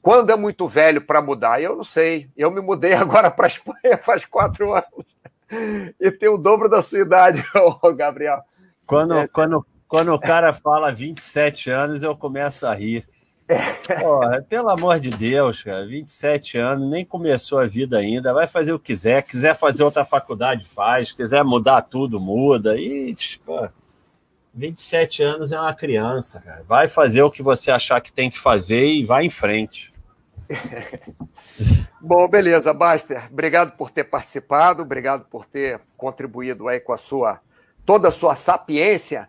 Quando 0.00 0.30
é 0.30 0.36
muito 0.36 0.66
velho 0.66 1.02
para 1.02 1.20
mudar? 1.20 1.60
Eu 1.60 1.76
não 1.76 1.84
sei. 1.84 2.30
Eu 2.36 2.50
me 2.50 2.60
mudei 2.60 2.92
agora 2.94 3.30
para 3.30 3.46
a 3.46 3.48
Espanha 3.48 3.98
faz 4.00 4.24
quatro 4.24 4.72
anos. 4.72 5.06
E 6.00 6.10
tenho 6.10 6.34
o 6.34 6.38
dobro 6.38 6.68
da 6.68 6.80
sua 6.80 7.00
idade, 7.00 7.44
Gabriel. 7.96 8.42
Quando, 8.86 9.14
é, 9.18 9.28
quando 9.28 9.66
quando 9.88 10.12
o 10.12 10.20
cara 10.20 10.52
fala 10.52 10.92
27 10.92 11.70
anos, 11.70 12.02
eu 12.02 12.14
começo 12.14 12.66
a 12.66 12.74
rir. 12.74 13.08
Porra, 14.00 14.42
pelo 14.42 14.68
amor 14.68 15.00
de 15.00 15.08
Deus, 15.08 15.62
cara, 15.62 15.86
27 15.86 16.58
anos, 16.58 16.90
nem 16.90 17.04
começou 17.04 17.58
a 17.58 17.66
vida 17.66 17.96
ainda, 17.96 18.34
vai 18.34 18.46
fazer 18.46 18.72
o 18.72 18.78
que 18.78 18.92
quiser, 18.92 19.22
quiser 19.22 19.56
fazer 19.56 19.82
outra 19.82 20.04
faculdade, 20.04 20.66
faz, 20.66 21.12
quiser 21.12 21.42
mudar 21.42 21.82
tudo, 21.82 22.20
muda. 22.20 22.76
E, 22.78 23.14
pô, 23.46 23.68
27 24.52 25.22
anos 25.22 25.52
é 25.52 25.58
uma 25.58 25.74
criança, 25.74 26.40
cara. 26.40 26.62
Vai 26.66 26.88
fazer 26.88 27.22
o 27.22 27.30
que 27.30 27.42
você 27.42 27.70
achar 27.70 28.00
que 28.00 28.12
tem 28.12 28.30
que 28.30 28.38
fazer 28.38 28.86
e 28.86 29.04
vai 29.04 29.24
em 29.24 29.30
frente. 29.30 29.92
Bom, 32.00 32.28
beleza, 32.28 32.72
Baster. 32.72 33.28
Obrigado 33.30 33.76
por 33.76 33.90
ter 33.90 34.04
participado, 34.04 34.82
obrigado 34.82 35.24
por 35.24 35.46
ter 35.46 35.80
contribuído 35.96 36.68
aí 36.68 36.80
com 36.80 36.92
a 36.92 36.98
sua 36.98 37.40
toda 37.84 38.08
a 38.08 38.12
sua 38.12 38.36
sapiência 38.36 39.28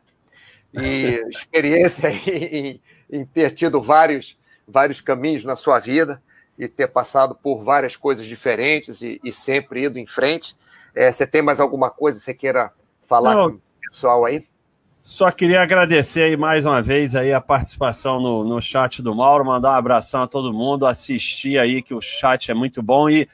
e 0.74 1.24
experiência 1.32 2.10
em, 2.10 2.82
em, 3.10 3.26
ter 3.26 3.52
tido 3.52 3.82
vários, 3.82 4.38
vários 4.68 5.02
caminhos 5.02 5.44
na 5.44 5.56
sua 5.56 5.80
vida 5.80 6.22
e 6.58 6.68
ter 6.68 6.88
passado 6.88 7.36
por 7.36 7.64
várias 7.64 7.96
coisas 7.96 8.26
diferentes 8.26 9.02
e, 9.02 9.20
e 9.24 9.32
sempre 9.32 9.84
ido 9.84 9.98
em 9.98 10.06
frente. 10.06 10.56
É, 10.94 11.12
você 11.12 11.26
tem 11.26 11.42
mais 11.42 11.60
alguma 11.60 11.90
coisa 11.90 12.20
que 12.20 12.26
você 12.26 12.34
queira 12.34 12.72
falar 13.08 13.36
Não, 13.36 13.52
com 13.52 13.56
o 13.56 13.62
pessoal 13.90 14.26
aí? 14.26 14.46
Só 15.04 15.32
queria 15.32 15.62
agradecer 15.62 16.22
aí 16.22 16.38
mais 16.38 16.66
uma 16.68 16.82
vez 16.82 17.16
aí 17.16 17.34
a 17.34 17.42
participação 17.42 18.22
no, 18.22 18.44
no 18.44 18.62
chat 18.62 19.02
do 19.02 19.16
Mauro, 19.16 19.44
mandar 19.44 19.72
um 19.72 19.76
abração 19.76 20.22
a 20.22 20.28
todo 20.28 20.54
mundo, 20.54 20.86
assistir 20.86 21.58
aí 21.58 21.82
que 21.82 21.96
o 21.96 22.02
chat 22.02 22.52
é 22.52 22.54
muito 22.54 22.84
bom 22.84 23.10
e, 23.10 23.28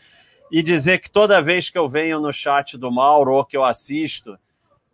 e 0.49 0.63
dizer 0.63 0.99
que 0.99 1.11
toda 1.11 1.41
vez 1.41 1.69
que 1.69 1.77
eu 1.77 1.89
venho 1.89 2.21
no 2.21 2.31
chat 2.31 2.77
do 2.77 2.89
Mauro 2.89 3.33
ou 3.33 3.43
que 3.43 3.57
eu 3.57 3.65
assisto, 3.65 4.37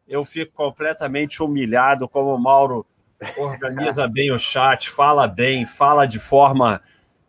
eu 0.08 0.26
fico 0.26 0.54
completamente 0.54 1.44
humilhado 1.44 2.10
como 2.10 2.34
o 2.34 2.42
Mauro 2.42 2.84
organiza 3.38 4.08
bem 4.08 4.32
o 4.32 4.40
chat, 4.40 4.90
fala 4.90 5.28
bem, 5.28 5.66
fala 5.66 6.06
de 6.06 6.20
forma. 6.20 6.82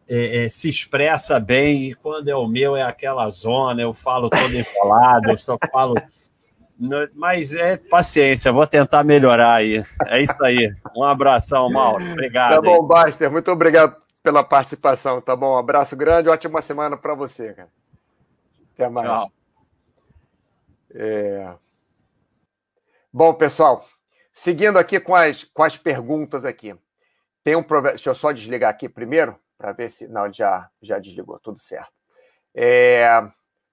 É, 0.08 0.44
é, 0.44 0.48
se 0.48 0.68
expressa 0.68 1.38
bem, 1.38 1.84
e 1.84 1.94
quando 1.94 2.28
é 2.28 2.34
o 2.34 2.46
meu 2.46 2.76
é 2.76 2.82
aquela 2.82 3.30
zona, 3.30 3.80
eu 3.80 3.94
falo 3.94 4.28
todo 4.28 4.52
enrolado, 4.52 5.30
eu 5.30 5.38
só 5.38 5.56
falo. 5.70 5.94
Mas 7.14 7.54
é 7.54 7.76
paciência, 7.76 8.52
vou 8.52 8.66
tentar 8.66 9.04
melhorar 9.04 9.54
aí. 9.54 9.84
É 10.06 10.20
isso 10.20 10.44
aí. 10.44 10.74
Um 10.96 11.04
abração, 11.04 11.70
Mauro. 11.70 12.04
Obrigado. 12.12 12.56
Tá 12.56 12.60
bom, 12.60 12.82
aí. 12.82 12.88
Baster. 12.88 13.30
Muito 13.30 13.50
obrigado 13.50 13.96
pela 14.22 14.42
participação, 14.42 15.20
tá 15.20 15.36
bom? 15.36 15.54
Um 15.54 15.58
abraço 15.58 15.96
grande, 15.96 16.28
ótima 16.28 16.60
semana 16.60 16.96
para 16.96 17.14
você, 17.14 17.52
cara. 17.52 17.68
Até 18.74 18.88
mais. 18.88 19.08
Tchau. 19.08 19.32
É... 20.94 21.54
Bom, 23.12 23.32
pessoal, 23.34 23.84
seguindo 24.32 24.78
aqui 24.78 24.98
com 24.98 25.14
as, 25.14 25.44
com 25.44 25.62
as 25.62 25.76
perguntas 25.76 26.44
aqui. 26.44 26.74
Tem 27.44 27.56
um 27.56 27.62
provérbio. 27.62 27.96
Deixa 27.96 28.10
eu 28.10 28.14
só 28.14 28.32
desligar 28.32 28.70
aqui 28.70 28.88
primeiro, 28.88 29.38
para 29.58 29.72
ver 29.72 29.90
se. 29.90 30.08
Não, 30.08 30.32
já, 30.32 30.68
já 30.80 30.98
desligou, 30.98 31.38
tudo 31.40 31.60
certo. 31.60 31.92
É... 32.54 33.06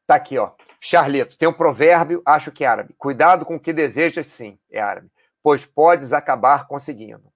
Tá 0.08 0.16
aqui, 0.16 0.38
ó. 0.38 0.52
Charlito, 0.82 1.38
tem 1.38 1.48
um 1.48 1.54
provérbio, 1.54 2.22
acho 2.26 2.52
que 2.52 2.64
é 2.64 2.68
árabe. 2.68 2.96
Cuidado 2.98 3.46
com 3.46 3.56
o 3.56 3.60
que 3.60 3.74
desejas, 3.74 4.28
sim, 4.28 4.58
é 4.72 4.80
árabe, 4.80 5.12
pois 5.44 5.66
podes 5.66 6.14
acabar 6.14 6.68
conseguindo. 6.68 7.32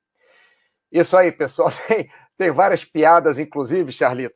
Isso 0.92 1.18
aí, 1.18 1.32
pessoal. 1.32 1.72
Tem, 1.88 2.10
tem 2.36 2.50
várias 2.50 2.84
piadas, 2.84 3.38
inclusive, 3.38 3.92
Charlito, 3.92 4.36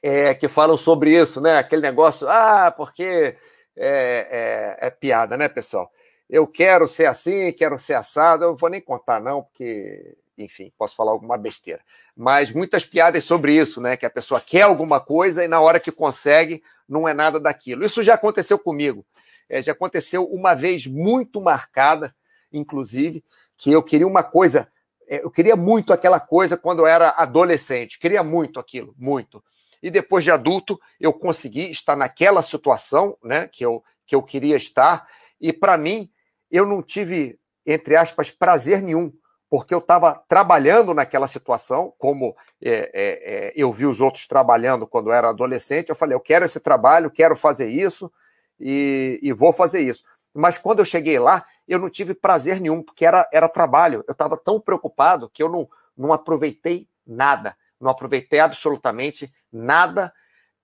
é, 0.00 0.32
que 0.32 0.46
falam 0.46 0.76
sobre 0.76 1.20
isso, 1.20 1.40
né? 1.40 1.58
Aquele 1.58 1.82
negócio, 1.82 2.28
ah, 2.28 2.70
porque 2.70 3.36
é, 3.76 4.76
é, 4.80 4.86
é 4.86 4.90
piada, 4.90 5.36
né, 5.36 5.48
pessoal? 5.48 5.90
Eu 6.28 6.46
quero 6.46 6.86
ser 6.86 7.06
assim, 7.06 7.52
quero 7.52 7.78
ser 7.78 7.94
assado. 7.94 8.44
Eu 8.44 8.56
vou 8.56 8.68
nem 8.68 8.80
contar, 8.80 9.20
não, 9.20 9.42
porque, 9.42 10.16
enfim, 10.36 10.72
posso 10.76 10.94
falar 10.94 11.12
alguma 11.12 11.38
besteira. 11.38 11.80
Mas 12.16 12.52
muitas 12.52 12.84
piadas 12.84 13.24
sobre 13.24 13.54
isso, 13.54 13.80
né? 13.80 13.96
Que 13.96 14.06
a 14.06 14.10
pessoa 14.10 14.40
quer 14.40 14.62
alguma 14.62 15.00
coisa 15.00 15.44
e 15.44 15.48
na 15.48 15.60
hora 15.60 15.80
que 15.80 15.92
consegue, 15.92 16.62
não 16.88 17.08
é 17.08 17.14
nada 17.14 17.40
daquilo. 17.40 17.84
Isso 17.84 18.02
já 18.02 18.14
aconteceu 18.14 18.58
comigo. 18.58 19.04
É, 19.48 19.62
já 19.62 19.72
aconteceu 19.72 20.24
uma 20.24 20.54
vez 20.54 20.86
muito 20.86 21.40
marcada, 21.40 22.14
inclusive, 22.52 23.24
que 23.56 23.72
eu 23.72 23.82
queria 23.82 24.06
uma 24.06 24.22
coisa, 24.22 24.68
é, 25.08 25.22
eu 25.24 25.30
queria 25.30 25.56
muito 25.56 25.92
aquela 25.92 26.20
coisa 26.20 26.56
quando 26.56 26.80
eu 26.80 26.86
era 26.86 27.10
adolescente, 27.10 27.98
queria 27.98 28.22
muito 28.22 28.60
aquilo, 28.60 28.94
muito. 28.98 29.42
E 29.82 29.90
depois 29.90 30.22
de 30.22 30.30
adulto, 30.30 30.78
eu 31.00 31.12
consegui 31.12 31.70
estar 31.70 31.96
naquela 31.96 32.42
situação, 32.42 33.16
né, 33.22 33.48
que 33.48 33.64
eu, 33.64 33.82
que 34.06 34.14
eu 34.14 34.22
queria 34.22 34.56
estar, 34.56 35.08
e 35.40 35.52
para 35.52 35.78
mim 35.78 36.10
eu 36.50 36.66
não 36.66 36.82
tive, 36.82 37.38
entre 37.66 37.96
aspas, 37.96 38.30
prazer 38.30 38.82
nenhum, 38.82 39.12
porque 39.50 39.72
eu 39.72 39.78
estava 39.78 40.22
trabalhando 40.28 40.92
naquela 40.92 41.26
situação, 41.26 41.92
como 41.98 42.36
é, 42.62 42.70
é, 42.70 43.48
é, 43.48 43.52
eu 43.56 43.72
vi 43.72 43.86
os 43.86 44.00
outros 44.00 44.26
trabalhando 44.26 44.86
quando 44.86 45.08
eu 45.08 45.14
era 45.14 45.30
adolescente. 45.30 45.88
Eu 45.88 45.96
falei, 45.96 46.14
eu 46.14 46.20
quero 46.20 46.44
esse 46.44 46.60
trabalho, 46.60 47.10
quero 47.10 47.34
fazer 47.34 47.68
isso 47.68 48.12
e, 48.60 49.18
e 49.22 49.32
vou 49.32 49.52
fazer 49.52 49.80
isso. 49.80 50.04
Mas 50.34 50.58
quando 50.58 50.80
eu 50.80 50.84
cheguei 50.84 51.18
lá, 51.18 51.46
eu 51.66 51.78
não 51.78 51.88
tive 51.88 52.14
prazer 52.14 52.60
nenhum, 52.60 52.82
porque 52.82 53.04
era, 53.04 53.26
era 53.32 53.48
trabalho. 53.48 54.04
Eu 54.06 54.12
estava 54.12 54.36
tão 54.36 54.60
preocupado 54.60 55.30
que 55.30 55.42
eu 55.42 55.48
não, 55.48 55.68
não 55.96 56.12
aproveitei 56.12 56.86
nada, 57.06 57.56
não 57.80 57.90
aproveitei 57.90 58.40
absolutamente 58.40 59.32
nada 59.50 60.12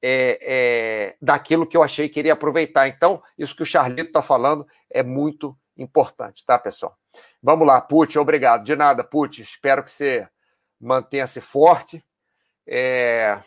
é, 0.03 0.39
é, 0.43 1.17
daquilo 1.21 1.67
que 1.67 1.77
eu 1.77 1.83
achei 1.83 2.09
que 2.11 2.19
iria 2.19 2.35
aproveitar. 2.35 2.87
Então, 2.89 3.23
isso 3.39 3.57
que 3.57 3.63
o 3.63 3.67
Charlito 3.67 4.09
está 4.09 4.21
falando 4.21 4.67
é 4.91 5.03
muito 5.03 5.57
importante, 5.77 6.45
tá, 6.47 6.59
pessoal? 6.59 6.97
Vamos 7.43 7.67
lá, 7.67 7.81
Put, 7.81 8.19
obrigado. 8.19 8.65
De 8.65 8.77
nada, 8.77 9.05
Put. 9.05 9.43
Espero 9.43 9.83
que 9.83 9.91
você 9.91 10.29
mantenha-se 10.81 11.41
forte, 11.41 12.05
é, 12.67 13.39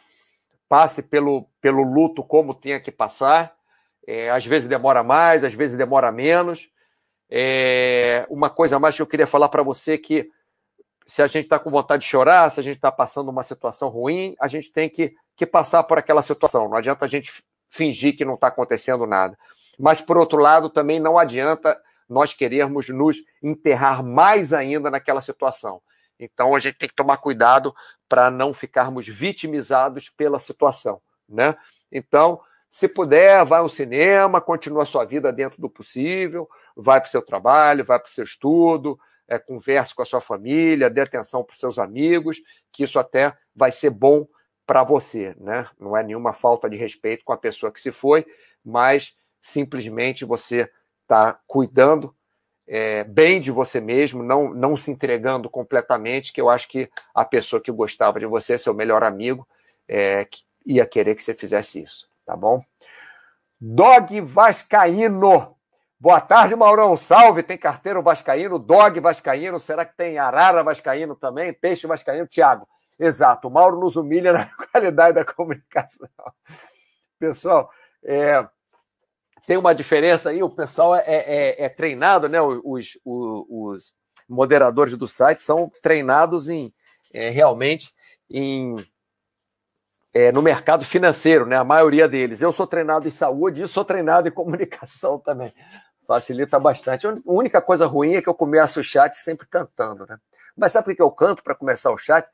passe 0.67 1.03
pelo, 1.03 1.47
pelo 1.61 1.84
luto 1.84 2.23
como 2.23 2.53
tenha 2.53 2.80
que 2.80 2.91
passar. 2.91 3.55
É, 4.05 4.30
às 4.30 4.45
vezes 4.45 4.67
demora 4.67 5.03
mais, 5.03 5.43
às 5.43 5.53
vezes 5.53 5.78
demora 5.78 6.11
menos. 6.11 6.69
É, 7.30 8.25
uma 8.30 8.49
coisa 8.49 8.80
mais 8.80 8.95
que 8.95 9.01
eu 9.01 9.07
queria 9.07 9.28
falar 9.28 9.49
para 9.49 9.63
você 9.63 9.97
que 9.97 10.30
se 11.05 11.21
a 11.21 11.28
gente 11.28 11.45
está 11.45 11.57
com 11.57 11.71
vontade 11.71 12.03
de 12.03 12.09
chorar, 12.09 12.51
se 12.51 12.59
a 12.59 12.63
gente 12.63 12.75
está 12.75 12.91
passando 12.91 13.30
uma 13.30 13.43
situação 13.43 13.88
ruim, 13.88 14.36
a 14.39 14.47
gente 14.47 14.71
tem 14.71 14.89
que, 14.89 15.15
que 15.36 15.45
passar 15.45 15.84
por 15.84 15.97
aquela 15.97 16.21
situação. 16.21 16.67
Não 16.67 16.78
adianta 16.78 17.05
a 17.05 17.07
gente 17.07 17.43
fingir 17.69 18.15
que 18.17 18.25
não 18.25 18.36
está 18.36 18.47
acontecendo 18.47 19.05
nada. 19.07 19.38
Mas, 19.80 20.01
por 20.01 20.17
outro 20.17 20.39
lado, 20.39 20.69
também 20.69 20.99
não 20.99 21.17
adianta 21.17 21.80
nós 22.08 22.34
querermos 22.34 22.89
nos 22.89 23.18
enterrar 23.41 24.03
mais 24.03 24.53
ainda 24.53 24.89
naquela 24.89 25.22
situação. 25.22 25.82
Então, 26.20 26.55
a 26.55 26.60
gente 26.60 26.78
tem 26.78 26.89
que 26.89 26.95
tomar 26.95 27.18
cuidado 27.18 27.76
para 28.10 28.32
não 28.32 28.53
ficarmos 28.53 29.08
vitimizados 29.08 30.10
pela 30.10 30.39
situação, 30.39 31.01
né? 31.28 31.55
Então, 31.91 32.41
se 32.72 32.88
puder, 32.88 33.45
vai 33.45 33.60
ao 33.60 33.70
cinema, 33.70 34.41
continua 34.41 34.84
a 34.84 34.86
sua 34.86 35.05
vida 35.05 35.32
dentro 35.32 35.62
do 35.62 35.70
possível, 35.70 36.49
vai 36.76 36.99
para 36.99 37.08
o 37.08 37.12
seu 37.12 37.22
trabalho, 37.22 37.86
vai 37.86 37.99
para 37.99 38.08
o 38.08 38.12
seu 38.12 38.24
estudo, 38.24 38.99
é, 39.28 39.38
converse 39.38 39.93
com 39.93 40.01
a 40.01 40.05
sua 40.05 40.22
família, 40.22 40.89
dê 40.89 41.01
atenção 41.01 41.43
para 41.43 41.53
os 41.53 41.60
seus 41.60 41.78
amigos, 41.78 42.41
que 42.72 42.84
isso 42.84 42.99
até 42.99 43.36
vai 43.55 43.72
ser 43.72 43.89
bom 43.89 44.28
para 44.66 44.84
você, 44.84 45.36
né? 45.39 45.68
Não 45.80 45.95
é 45.95 46.03
nenhuma 46.03 46.34
falta 46.34 46.70
de 46.70 46.76
respeito 46.76 47.24
com 47.24 47.34
a 47.34 47.38
pessoa 47.38 47.72
que 47.72 47.80
se 47.80 47.91
foi, 47.91 48.26
mas 48.64 49.16
simplesmente 49.41 50.26
você 50.26 50.70
está 51.08 51.39
cuidando 51.47 52.14
é, 52.68 53.05
bem 53.05 53.39
de 53.39 53.49
você 53.49 53.80
mesmo, 53.80 54.22
não, 54.22 54.53
não 54.53 54.76
se 54.76 54.91
entregando 54.91 55.49
completamente, 55.49 56.34
que 56.34 56.41
eu 56.41 56.49
acho 56.49 56.68
que 56.68 56.89
a 57.16 57.24
pessoa 57.24 57.62
que 57.62 57.72
gostava 57.72 58.20
de 58.20 58.26
você, 58.26 58.58
seu 58.58 58.74
melhor 58.74 59.03
amigo, 59.03 59.47
é, 59.88 60.28
ia 60.66 60.86
querer 60.86 61.16
que 61.16 61.24
você 61.24 61.34
fizesse 61.34 61.82
isso, 61.82 62.10
tá 62.26 62.36
bom? 62.36 62.62
Dog 63.60 64.20
Vascaíno. 64.22 65.55
Boa 65.99 66.22
tarde, 66.22 66.55
Maurão. 66.55 66.95
Salve. 66.95 67.41
Tem 67.41 67.58
carteiro 67.58 68.03
vascaíno, 68.03 68.60
dog 68.60 68.99
vascaíno. 68.99 69.60
Será 69.60 69.84
que 69.84 69.97
tem 69.97 70.20
arara 70.20 70.62
vascaíno 70.62 71.16
também? 71.16 71.51
Peixe 71.51 71.88
vascaíno? 71.88 72.28
Tiago. 72.28 72.68
Exato. 72.99 73.47
O 73.47 73.51
Mauro 73.51 73.80
nos 73.80 73.95
humilha 73.95 74.32
na 74.34 74.45
qualidade 74.45 75.16
da 75.16 75.26
comunicação. 75.26 76.08
Pessoal, 77.18 77.72
é, 78.03 78.47
tem 79.48 79.56
uma 79.56 79.74
diferença 79.74 80.30
aí. 80.30 80.43
O 80.43 80.50
pessoal 80.50 80.93
é, 80.93 81.04
é, 81.08 81.64
é 81.64 81.70
treinado, 81.70 82.28
né? 82.28 82.39
Os, 82.41 83.00
os, 83.04 83.45
os, 83.50 83.93
moderadores 84.30 84.93
do 84.98 85.08
site 85.08 85.41
são 85.41 85.72
treinados 85.82 86.50
em 86.50 86.74
é, 87.14 87.30
realmente 87.30 87.93
em 88.30 88.76
é, 90.14 90.34
no 90.34 90.41
mercado 90.41 90.84
financeiro, 90.84 91.45
né? 91.45 91.56
A 91.56 91.64
maioria 91.64 92.10
deles. 92.10 92.41
Eu 92.41 92.52
sou 92.52 92.68
treinado 92.68 93.08
em 93.08 93.12
saúde 93.12 93.64
e 93.64 93.68
sou 93.68 93.86
treinado 93.86 94.28
em 94.28 94.32
comunicação 94.34 95.18
também. 95.18 95.54
Facilita 96.06 96.60
bastante. 96.60 97.08
A 97.08 97.16
única 97.26 97.62
coisa 97.62 97.88
ruim 97.88 98.16
é 98.16 98.22
que 98.22 98.28
eu 98.28 98.36
começo 98.36 98.82
o 98.82 98.84
chat 98.84 99.14
sempre 99.16 99.48
cantando, 99.48 100.06
né? 100.06 100.18
Mas 100.58 100.74
sabe 100.74 100.86
por 100.86 100.95
que 100.95 101.02
eu 101.02 101.12
canto 101.12 101.41
para 101.41 101.56
começar 101.56 101.91
o 101.91 101.98
chat? 101.98 102.28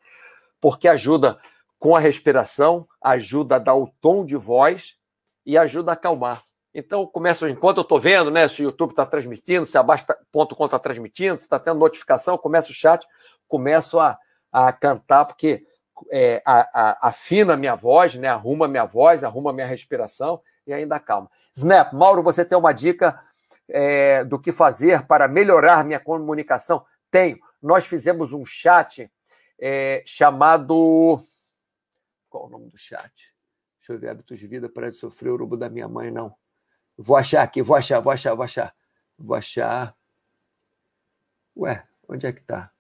Porque 0.60 0.88
ajuda 0.88 1.38
com 1.78 1.96
a 1.96 2.00
respiração, 2.00 2.88
ajuda 3.00 3.58
a 3.58 3.60
dar 3.60 3.76
o 3.76 3.88
tom 4.02 4.26
de 4.26 4.36
voz 4.36 4.96
e 5.46 5.58
ajuda 5.60 5.92
a 5.92 5.94
acalmar. 5.94 6.44
Então, 6.74 7.06
começo, 7.06 7.48
enquanto 7.48 7.78
eu 7.78 7.84
estou 7.84 8.00
vendo, 8.00 8.32
né, 8.32 8.48
se 8.48 8.62
o 8.62 8.66
YouTube 8.66 8.92
está 8.92 9.06
transmitindo, 9.06 9.66
se 9.68 9.78
a 9.78 9.84
Basta.com 9.84 10.66
está 10.66 10.80
transmitindo, 10.80 11.38
se 11.38 11.44
está 11.44 11.60
tendo 11.60 11.80
notificação, 11.80 12.38
começo 12.38 12.72
o 12.72 12.76
chat, 12.76 13.08
começo 13.48 14.00
a, 14.00 14.18
a 14.52 14.74
cantar, 14.74 15.26
porque 15.26 15.68
é, 16.12 16.42
a, 16.44 16.62
a, 16.74 17.10
afina 17.10 17.54
a 17.54 17.58
minha 17.58 17.76
voz, 17.76 18.16
né? 18.16 18.28
arruma 18.28 18.66
a 18.66 18.68
minha 18.68 18.86
voz, 18.86 19.24
arruma 19.24 19.52
a 19.52 19.54
minha 19.54 19.68
respiração 19.68 20.42
e 20.66 20.74
ainda 20.74 21.00
calma. 21.00 21.30
Snap, 21.56 21.94
Mauro, 21.94 22.24
você 22.24 22.44
tem 22.44 22.58
uma 22.58 22.74
dica 22.74 23.22
é, 23.70 24.24
do 24.24 24.40
que 24.40 24.52
fazer 24.52 25.06
para 25.06 25.28
melhorar 25.28 25.86
minha 25.86 26.00
comunicação? 26.00 26.84
Tenho. 27.12 27.38
Nós 27.62 27.86
fizemos 27.86 28.34
um 28.34 28.44
chat 28.44 29.12
é, 29.60 30.02
chamado. 30.06 31.20
Qual 32.28 32.48
o 32.48 32.50
nome 32.50 32.70
do 32.70 32.78
chat? 32.78 33.12
Deixa 33.80 33.94
eu 33.94 34.00
ver, 34.00 34.10
hábitos 34.10 34.40
de 34.40 34.48
vida 34.48 34.68
para 34.68 34.92
sofrer 34.92 35.30
o 35.30 35.34
urubu 35.34 35.56
da 35.56 35.70
minha 35.70 35.88
mãe, 35.88 36.10
não. 36.10 36.36
Vou 36.98 37.18
achar 37.18 37.42
aqui, 37.42 37.62
vou 37.62 37.76
achar, 37.76 38.00
vou 38.00 38.12
achar, 38.12 38.36
vou 38.36 38.44
achar. 38.44 38.76
Vou 39.18 39.36
achar. 39.36 39.96
Ué, 41.58 41.84
onde 42.08 42.26
é 42.28 42.32
que 42.32 42.40
está? 42.40 42.72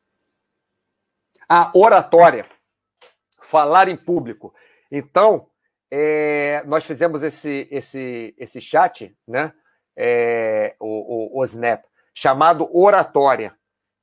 A 1.47 1.71
oratória 1.75 2.47
falar 3.41 3.87
em 3.87 3.97
público. 3.97 4.53
Então, 4.91 5.47
é, 5.91 6.63
nós 6.65 6.85
fizemos 6.85 7.21
esse, 7.21 7.67
esse, 7.69 8.33
esse 8.37 8.59
chat, 8.59 9.15
né? 9.27 9.53
É, 9.95 10.75
o, 10.79 11.37
o, 11.37 11.39
o, 11.39 11.43
Snap, 11.43 11.83
chamado 12.13 12.67
oratória. 12.75 13.55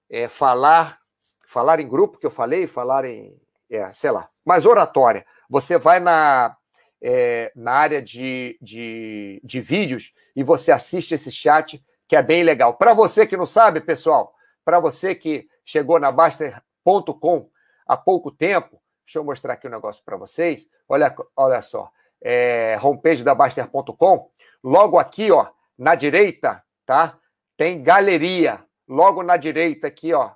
É, 0.09 0.29
falar, 0.29 1.01
falar 1.47 1.81
em 1.81 1.89
grupo, 1.89 2.19
que 2.19 2.27
eu 2.27 2.31
falei, 2.31 2.67
falar 2.67 3.05
em. 3.05 3.37
É, 3.69 3.93
sei 3.93 4.11
lá, 4.11 4.29
mas 4.45 4.67
oratória. 4.67 5.25
Você 5.49 5.79
vai 5.79 6.01
na, 6.01 6.57
é, 7.03 7.53
na 7.55 7.73
área 7.73 8.03
de, 8.03 8.59
de, 8.61 9.41
de 9.43 9.61
vídeos 9.61 10.15
e 10.35 10.43
você 10.43 10.73
assiste 10.73 11.15
esse 11.15 11.33
chat, 11.33 11.83
que 12.07 12.17
é 12.17 12.23
bem 12.23 12.43
legal. 12.43 12.75
Para 12.75 12.95
você 12.95 13.27
que 13.27 13.37
não 13.37 13.47
sabe, 13.47 13.81
pessoal, 13.81 14.35
para 14.65 14.81
você 14.81 15.15
que 15.15 15.49
chegou 15.65 15.99
na 15.99 16.11
Baster.com 16.13 17.51
há 17.87 17.97
pouco 17.97 18.31
tempo, 18.31 18.81
Deixa 19.11 19.19
eu 19.19 19.25
mostrar 19.25 19.55
aqui 19.55 19.67
um 19.67 19.73
negócio 19.73 20.05
para 20.05 20.17
vocês. 20.17 20.69
Olha, 20.89 21.13
olha 21.35 21.61
só. 21.63 21.91
É, 22.23 22.79
homepage 22.81 23.25
da 23.25 23.35
Baster.com. 23.35 24.31
Logo 24.63 25.01
aqui, 25.01 25.33
ó, 25.33 25.49
na 25.77 25.97
direita, 25.97 26.63
tá? 26.87 27.19
Tem 27.57 27.83
galeria. 27.83 28.65
Logo 28.87 29.25
na 29.25 29.37
direita 29.37 29.89
aqui, 29.89 30.15
ó. 30.15 30.31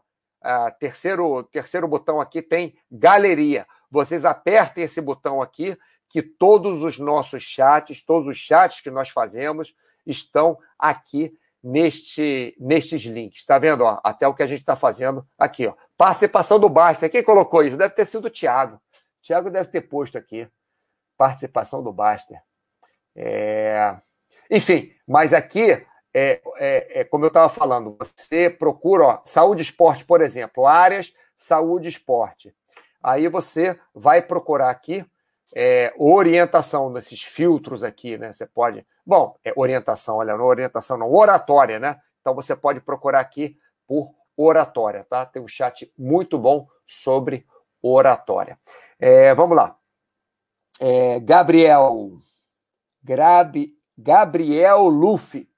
terceiro, 0.81 1.45
terceiro 1.45 1.87
botão 1.87 2.21
aqui 2.21 2.43
tem 2.43 2.77
galeria. 2.91 3.65
Vocês 3.89 4.25
apertem 4.25 4.83
esse 4.83 5.01
botão 5.01 5.41
aqui, 5.41 5.79
que 6.15 6.23
todos 6.23 6.85
os 6.85 6.97
nossos 6.97 7.43
chats, 7.43 8.01
todos 8.01 8.29
os 8.29 8.37
chats 8.37 8.81
que 8.81 8.89
nós 8.89 9.09
fazemos, 9.09 9.75
estão 10.07 10.57
aqui 10.79 11.37
neste, 11.61 12.57
nestes 12.57 13.03
links. 13.03 13.41
Está 13.41 13.59
vendo? 13.59 13.83
Ó, 13.83 13.99
até 14.05 14.29
o 14.29 14.33
que 14.33 14.45
a 14.45 14.47
gente 14.47 14.61
está 14.61 14.77
fazendo 14.77 15.27
aqui. 15.37 15.67
Ó. 15.67 15.75
Participação 15.97 16.61
do 16.61 16.69
Baster. 16.69 17.11
Quem 17.11 17.25
colocou 17.25 17.65
isso? 17.65 17.77
Deve 17.77 17.95
ter 17.95 18.07
sido 18.07 18.27
o 18.27 18.31
Thiago. 18.31 18.77
O 18.77 19.27
Thiago 19.27 19.51
deve 19.51 19.69
ter 19.71 19.81
posto 19.81 20.17
aqui. 20.17 20.49
Participação 21.19 21.83
do 21.83 21.93
Baster. 21.93 22.41
É... 23.17 23.97
Enfim, 24.49 24.93
mas 25.09 25.33
aqui, 25.33 25.85
é, 26.15 26.41
é, 26.59 27.01
é 27.01 27.05
como 27.05 27.25
eu 27.25 27.29
estava 27.29 27.49
falando, 27.49 27.97
você 27.99 28.49
procura 28.49 29.05
ó, 29.05 29.23
saúde 29.25 29.63
e 29.63 29.65
esporte, 29.65 30.05
por 30.05 30.21
exemplo, 30.21 30.65
áreas 30.65 31.13
saúde 31.37 31.87
e 31.87 31.91
esporte. 31.91 32.55
Aí 33.03 33.27
você 33.27 33.77
vai 33.93 34.23
procurar 34.23 34.71
aqui 34.71 35.05
é, 35.55 35.95
orientação 35.97 36.91
nesses 36.91 37.23
filtros 37.23 37.85
aqui, 37.85 38.19
né? 38.19 38.33
Você 38.33 38.45
pode. 38.45 38.85
Bom, 39.07 39.37
é 39.45 39.53
orientação, 39.57 40.17
olha, 40.17 40.37
não 40.37 40.45
orientação, 40.45 40.99
não, 40.99 41.13
oratória, 41.13 41.79
né? 41.79 42.01
Então 42.21 42.35
você 42.35 42.57
pode 42.57 42.81
procurar 42.81 43.21
aqui 43.21 43.57
por 43.87 44.11
oratória, 44.37 45.05
tá? 45.05 45.25
Tem 45.25 45.41
um 45.41 45.47
chat 45.47 45.93
muito 45.97 46.39
bom 46.39 46.67
sobre 46.87 47.47
oratória. 47.81 48.59
É, 48.99 49.33
vamos 49.35 49.57
lá. 49.57 49.77
É, 50.81 51.21
Gabriel. 51.21 52.19
Grabi, 53.03 53.77
Gabriel 53.97 54.89
Luffy. 54.89 55.49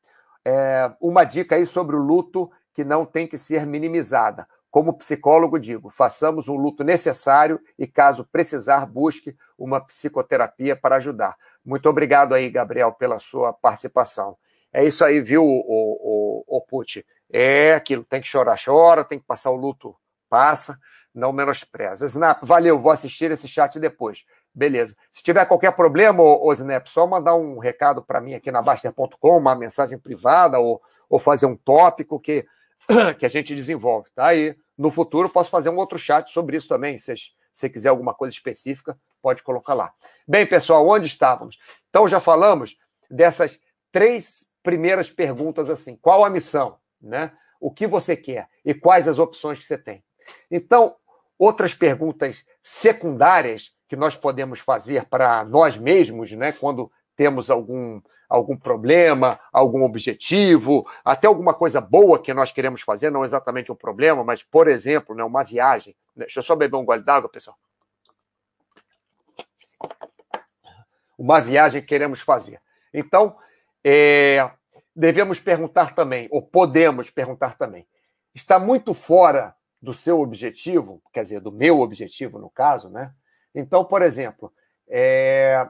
É, 0.44 0.92
uma 1.01 1.24
dica 1.24 1.57
aí 1.57 1.64
sobre 1.64 1.97
o 1.97 2.01
luto 2.01 2.51
que 2.74 2.84
não 2.84 3.07
tem 3.07 3.26
que 3.26 3.38
ser 3.38 3.64
minimizada. 3.64 4.47
Como 4.77 4.93
psicólogo, 4.93 5.59
digo: 5.59 5.89
façamos 5.89 6.49
o 6.49 6.55
luto 6.55 6.85
necessário 6.85 7.59
e, 7.79 7.87
caso 7.87 8.29
precisar, 8.31 8.85
busque 8.85 9.35
uma 9.57 9.81
psicoterapia 9.81 10.77
para 10.77 10.97
ajudar. 10.97 11.35
Muito 11.64 11.89
obrigado 11.89 12.35
aí, 12.35 12.51
Gabriel, 12.51 12.93
pela 12.93 13.18
sua 13.18 13.55
participação. 13.55 14.37
É 14.70 14.85
isso 14.85 15.03
aí, 15.03 15.18
viu, 15.18 15.43
o, 15.43 15.64
o, 15.66 16.45
o 16.47 16.61
Pucci? 16.61 17.07
É 17.33 17.72
aquilo, 17.72 18.05
tem 18.05 18.20
que 18.20 18.27
chorar, 18.29 18.59
chora, 18.62 19.03
tem 19.03 19.18
que 19.18 19.24
passar 19.24 19.51
o 19.51 19.57
luto, 19.57 19.97
passa, 20.29 20.79
não 21.14 21.33
menospreza. 21.33 22.05
Snap, 22.05 22.45
valeu, 22.45 22.79
vou 22.79 22.93
assistir 22.93 23.31
esse 23.31 23.49
chat 23.49 23.81
depois. 23.81 24.27
Beleza. 24.55 24.95
Se 25.11 25.22
tiver 25.22 25.47
qualquer 25.47 25.72
problema, 25.72 26.22
ô, 26.22 26.53
só 26.85 27.07
mandar 27.07 27.35
um 27.35 27.59
recado 27.59 28.03
para 28.03 28.20
mim 28.20 28.35
aqui 28.35 28.53
na 28.53 28.61
Baster.com, 28.61 29.39
uma 29.39 29.57
mensagem 29.57 29.99
privada 29.99 30.59
ou, 30.59 30.83
ou 31.09 31.18
fazer 31.18 31.47
um 31.47 31.57
tópico 31.57 32.20
que, 32.20 32.45
que 33.18 33.24
a 33.24 33.31
gente 33.31 33.55
desenvolve, 33.55 34.11
tá 34.14 34.27
aí 34.27 34.55
no 34.77 34.91
futuro, 34.91 35.29
posso 35.29 35.51
fazer 35.51 35.70
um 35.70 35.77
outro 35.77 35.99
chat 35.99 36.31
sobre 36.31 36.57
isso 36.57 36.68
também. 36.68 36.99
Se 36.99 37.14
você 37.53 37.68
quiser 37.68 37.89
alguma 37.89 38.14
coisa 38.14 38.35
específica, 38.35 38.99
pode 39.22 39.43
colocar 39.43 39.74
lá. 39.74 39.93
Bem, 40.27 40.47
pessoal, 40.47 40.87
onde 40.87 41.07
estávamos? 41.07 41.59
Então, 41.89 42.07
já 42.07 42.20
falamos 42.20 42.77
dessas 43.11 43.59
três 43.91 44.51
primeiras 44.62 45.11
perguntas 45.11 45.70
assim. 45.70 45.97
Qual 45.97 46.24
a 46.24 46.31
missão? 46.31 46.79
Né? 47.01 47.33
O 47.61 47.70
que 47.70 47.87
você 47.87 48.16
quer? 48.16 48.49
E 48.64 48.74
quais 48.74 49.09
as 49.09 49.18
opções 49.18 49.59
que 49.59 49.64
você 49.64 49.79
tem? 49.79 50.05
Então, 50.51 50.97
outras 51.39 51.74
perguntas 51.74 52.45
secundárias 52.62 53.72
que 53.89 53.97
nós 53.97 54.16
podemos 54.16 54.59
fazer 54.59 55.07
para 55.07 55.45
nós 55.45 55.77
mesmos, 55.77 56.33
né, 56.33 56.53
quando 56.53 56.91
temos 57.16 57.50
algum, 57.50 58.00
algum 58.28 58.56
problema, 58.56 59.40
algum 59.52 59.82
objetivo, 59.82 60.86
até 61.04 61.26
alguma 61.26 61.54
coisa 61.54 61.80
boa 61.80 62.20
que 62.20 62.34
nós 62.34 62.52
queremos 62.52 62.82
fazer, 62.82 63.10
não 63.10 63.24
exatamente 63.24 63.72
um 63.72 63.76
problema, 63.76 64.22
mas, 64.22 64.42
por 64.42 64.68
exemplo, 64.68 65.14
né, 65.14 65.24
uma 65.24 65.42
viagem. 65.42 65.96
Deixa 66.14 66.38
eu 66.38 66.42
só 66.42 66.54
beber 66.54 66.76
um 66.76 66.84
gole 66.84 67.02
d'água, 67.02 67.28
pessoal. 67.28 67.56
Uma 71.18 71.40
viagem 71.40 71.80
que 71.80 71.88
queremos 71.88 72.20
fazer. 72.20 72.60
Então, 72.92 73.36
é, 73.82 74.50
devemos 74.94 75.40
perguntar 75.40 75.94
também, 75.94 76.28
ou 76.30 76.42
podemos 76.42 77.10
perguntar 77.10 77.56
também, 77.56 77.86
está 78.34 78.58
muito 78.58 78.92
fora 78.92 79.54
do 79.80 79.92
seu 79.92 80.20
objetivo, 80.20 81.02
quer 81.12 81.22
dizer, 81.22 81.40
do 81.40 81.52
meu 81.52 81.80
objetivo, 81.80 82.38
no 82.38 82.50
caso, 82.50 82.90
né? 82.90 83.12
Então, 83.54 83.84
por 83.84 84.02
exemplo, 84.02 84.52
é, 84.88 85.66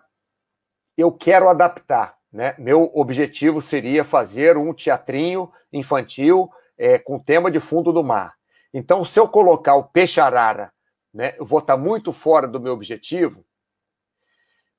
eu 0.97 1.12
quero 1.12 1.49
adaptar, 1.49 2.16
né? 2.32 2.55
Meu 2.59 2.90
objetivo 2.94 3.61
seria 3.61 4.05
fazer 4.05 4.57
um 4.57 4.72
teatrinho 4.72 5.51
infantil 5.72 6.51
é, 6.78 6.99
com 6.99 7.18
tema 7.18 7.51
de 7.51 7.61
fundo 7.61 7.92
do 7.92 8.03
mar. 8.03 8.34
Então, 8.72 9.05
se 9.05 9.18
eu 9.18 9.28
colocar 9.28 9.74
o 9.74 9.84
peixe-arara, 9.84 10.72
né, 11.12 11.34
eu 11.38 11.44
vou 11.44 11.61
estar 11.61 11.76
muito 11.76 12.12
fora 12.12 12.47
do 12.47 12.61
meu 12.61 12.72
objetivo. 12.72 13.44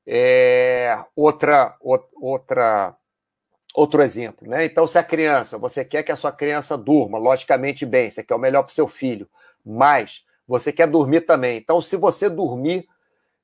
É, 0.05 1.03
outra, 1.15 1.75
outra 1.81 2.95
outro 3.77 4.01
exemplo, 4.01 4.49
né? 4.49 4.65
Então, 4.65 4.87
se 4.87 4.97
a 4.97 5.03
criança, 5.03 5.55
você 5.55 5.85
quer 5.85 6.01
que 6.01 6.11
a 6.11 6.15
sua 6.15 6.31
criança 6.31 6.75
durma, 6.75 7.19
logicamente 7.19 7.85
bem, 7.85 8.09
você 8.09 8.23
quer 8.23 8.33
o 8.33 8.39
melhor 8.39 8.63
para 8.63 8.71
o 8.71 8.73
seu 8.73 8.87
filho, 8.87 9.29
mas 9.63 10.23
você 10.47 10.73
quer 10.73 10.87
dormir 10.87 11.21
também. 11.21 11.59
Então, 11.59 11.79
se 11.79 11.95
você 11.95 12.27
dormir 12.27 12.87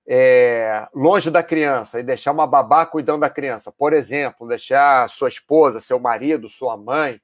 é, 0.07 0.87
longe 0.93 1.31
da 1.31 1.41
criança 1.41 1.99
e 1.99 2.03
deixar 2.03 2.31
uma 2.31 2.45
babá 2.45 2.85
cuidando 2.85 3.21
da 3.21 3.29
criança, 3.29 3.71
por 3.71 3.93
exemplo, 3.93 4.47
deixar 4.47 5.09
sua 5.09 5.29
esposa, 5.29 5.79
seu 5.79 5.99
marido, 5.99 6.49
sua 6.49 6.75
mãe, 6.75 7.21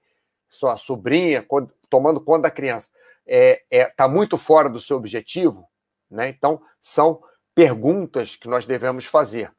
sua 0.49 0.77
sobrinha 0.77 1.45
tomando 1.89 2.21
conta 2.21 2.43
da 2.43 2.51
criança, 2.51 2.91
é, 3.27 3.61
é, 3.69 3.85
tá 3.85 4.07
muito 4.07 4.37
fora 4.37 4.69
do 4.69 4.79
seu 4.79 4.97
objetivo, 4.97 5.67
né? 6.09 6.29
Então, 6.29 6.61
são 6.81 7.21
perguntas 7.53 8.35
que 8.35 8.47
nós 8.47 8.65
devemos 8.65 9.05
fazer. 9.05 9.51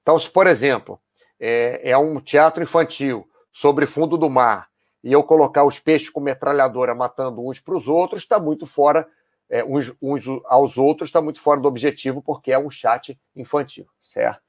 Então, 0.00 0.18
se, 0.18 0.28
por 0.28 0.46
exemplo, 0.46 0.98
é, 1.38 1.90
é 1.90 1.98
um 1.98 2.20
teatro 2.20 2.62
infantil 2.62 3.28
sobre 3.52 3.86
fundo 3.86 4.16
do 4.16 4.28
mar 4.28 4.68
e 5.04 5.12
eu 5.12 5.22
colocar 5.22 5.64
os 5.64 5.78
peixes 5.78 6.08
com 6.08 6.20
metralhadora 6.20 6.94
matando 6.94 7.46
uns 7.46 7.60
para 7.60 7.76
os 7.76 7.88
outros, 7.88 8.22
está 8.22 8.38
muito 8.38 8.66
fora, 8.66 9.08
é, 9.52 9.62
uns, 9.62 9.92
uns, 10.00 10.24
aos 10.46 10.78
outros, 10.78 11.10
está 11.10 11.20
muito 11.20 11.38
fora 11.38 11.60
do 11.60 11.68
objetivo, 11.68 12.22
porque 12.22 12.50
é 12.50 12.58
um 12.58 12.70
chat 12.70 13.20
infantil, 13.36 13.86
certo? 14.00 14.40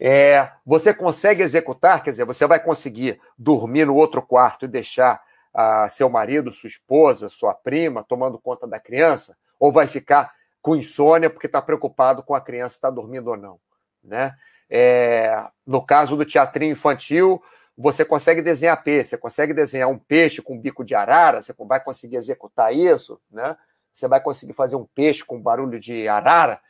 É, 0.00 0.50
você 0.64 0.94
consegue 0.94 1.42
executar, 1.42 2.02
quer 2.02 2.12
dizer, 2.12 2.24
você 2.24 2.46
vai 2.46 2.58
conseguir 2.58 3.20
dormir 3.36 3.84
no 3.84 3.94
outro 3.94 4.22
quarto 4.22 4.64
e 4.64 4.68
deixar 4.68 5.22
ah, 5.52 5.86
seu 5.90 6.08
marido, 6.08 6.50
sua 6.50 6.68
esposa, 6.68 7.28
sua 7.28 7.52
prima 7.52 8.02
tomando 8.02 8.38
conta 8.38 8.66
da 8.66 8.80
criança, 8.80 9.36
ou 9.60 9.70
vai 9.70 9.86
ficar 9.86 10.32
com 10.62 10.74
insônia 10.74 11.28
porque 11.28 11.46
está 11.46 11.60
preocupado 11.60 12.22
com 12.22 12.34
a 12.34 12.40
criança 12.40 12.76
estar 12.76 12.88
tá 12.88 12.94
dormindo 12.94 13.28
ou 13.28 13.36
não, 13.36 13.60
né? 14.02 14.34
É, 14.70 15.44
no 15.66 15.84
caso 15.84 16.16
do 16.16 16.24
teatrinho 16.24 16.72
infantil, 16.72 17.42
você 17.76 18.06
consegue 18.06 18.40
desenhar 18.40 18.82
peixe, 18.82 19.10
você 19.10 19.18
consegue 19.18 19.52
desenhar 19.52 19.90
um 19.90 19.98
peixe 19.98 20.40
com 20.40 20.58
bico 20.58 20.82
de 20.82 20.94
arara, 20.94 21.42
você 21.42 21.54
vai 21.58 21.78
conseguir 21.78 22.16
executar 22.16 22.74
isso, 22.74 23.20
né? 23.30 23.54
Você 23.96 24.06
vai 24.06 24.20
conseguir 24.20 24.52
fazer 24.52 24.76
um 24.76 24.84
peixe 24.84 25.24
com 25.24 25.40
barulho 25.40 25.80
de 25.80 26.06
arara. 26.06 26.60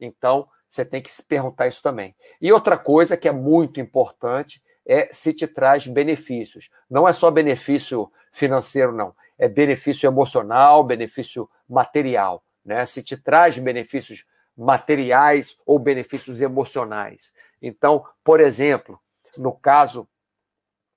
Então, 0.00 0.48
você 0.68 0.84
tem 0.84 1.02
que 1.02 1.10
se 1.10 1.24
perguntar 1.24 1.66
isso 1.66 1.82
também. 1.82 2.14
E 2.40 2.52
outra 2.52 2.78
coisa 2.78 3.16
que 3.16 3.26
é 3.26 3.32
muito 3.32 3.80
importante 3.80 4.62
é 4.86 5.08
se 5.12 5.34
te 5.34 5.48
traz 5.48 5.86
benefícios. 5.88 6.70
Não 6.88 7.08
é 7.08 7.12
só 7.12 7.30
benefício 7.32 8.10
financeiro, 8.30 8.92
não. 8.92 9.14
É 9.36 9.48
benefício 9.48 10.06
emocional, 10.06 10.84
benefício 10.84 11.50
material. 11.68 12.44
Né? 12.64 12.86
Se 12.86 13.02
te 13.02 13.16
traz 13.16 13.58
benefícios 13.58 14.24
materiais 14.56 15.56
ou 15.66 15.80
benefícios 15.80 16.40
emocionais. 16.40 17.32
Então, 17.60 18.04
por 18.22 18.40
exemplo, 18.40 19.00
no 19.36 19.52
caso 19.52 20.08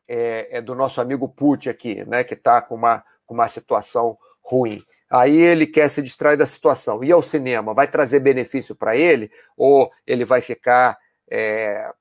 é, 0.08 0.58
é 0.58 0.62
do 0.62 0.76
nosso 0.76 1.02
amigo 1.02 1.28
Pucci 1.28 1.70
aqui, 1.70 2.04
né, 2.06 2.24
que 2.24 2.34
está 2.34 2.62
com 2.62 2.76
uma, 2.76 3.04
com 3.26 3.34
uma 3.34 3.48
situação 3.48 4.18
ruim. 4.44 4.84
Aí 5.12 5.36
ele 5.42 5.68
quer 5.68 5.90
se 5.90 6.02
distrair 6.02 6.38
da 6.38 6.46
situação. 6.46 7.04
E 7.04 7.12
ao 7.12 7.22
cinema, 7.22 7.74
vai 7.74 7.86
trazer 7.86 8.22
benefício 8.22 8.74
para 8.74 8.96
ele 8.96 9.30
ou 9.58 9.92
ele 10.08 10.24
vai 10.24 10.40
ficar 10.40 10.98
é, 11.30 11.92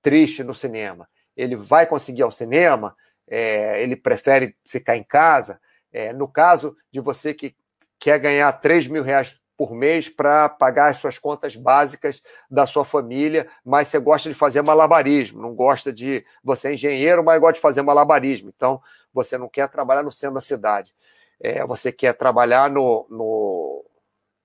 triste 0.00 0.42
no 0.42 0.54
cinema? 0.54 1.06
Ele 1.36 1.54
vai 1.54 1.86
conseguir 1.86 2.22
ao 2.22 2.30
cinema? 2.30 2.96
É, 3.28 3.82
ele 3.82 3.94
prefere 3.94 4.56
ficar 4.64 4.96
em 4.96 5.04
casa? 5.04 5.60
É, 5.92 6.14
no 6.14 6.26
caso 6.26 6.74
de 6.90 6.98
você 6.98 7.34
que 7.34 7.54
quer 7.98 8.18
ganhar 8.18 8.50
3 8.54 8.86
mil 8.86 9.02
reais 9.02 9.38
por 9.54 9.74
mês 9.74 10.08
para 10.08 10.48
pagar 10.48 10.88
as 10.88 10.96
suas 10.96 11.18
contas 11.18 11.56
básicas 11.56 12.22
da 12.50 12.66
sua 12.66 12.86
família, 12.86 13.48
mas 13.62 13.88
você 13.88 13.98
gosta 13.98 14.30
de 14.30 14.34
fazer 14.34 14.62
malabarismo, 14.62 15.42
não 15.42 15.54
gosta 15.54 15.92
de. 15.92 16.24
Você 16.42 16.68
é 16.68 16.72
engenheiro, 16.72 17.22
mas 17.22 17.38
gosta 17.38 17.54
de 17.54 17.60
fazer 17.60 17.82
malabarismo. 17.82 18.50
Então, 18.54 18.80
você 19.12 19.36
não 19.36 19.48
quer 19.48 19.68
trabalhar 19.68 20.02
no 20.02 20.12
centro 20.12 20.36
da 20.36 20.40
cidade. 20.40 20.94
É, 21.40 21.64
você 21.66 21.92
quer 21.92 22.14
trabalhar 22.14 22.70
no, 22.70 23.06
no 23.10 23.84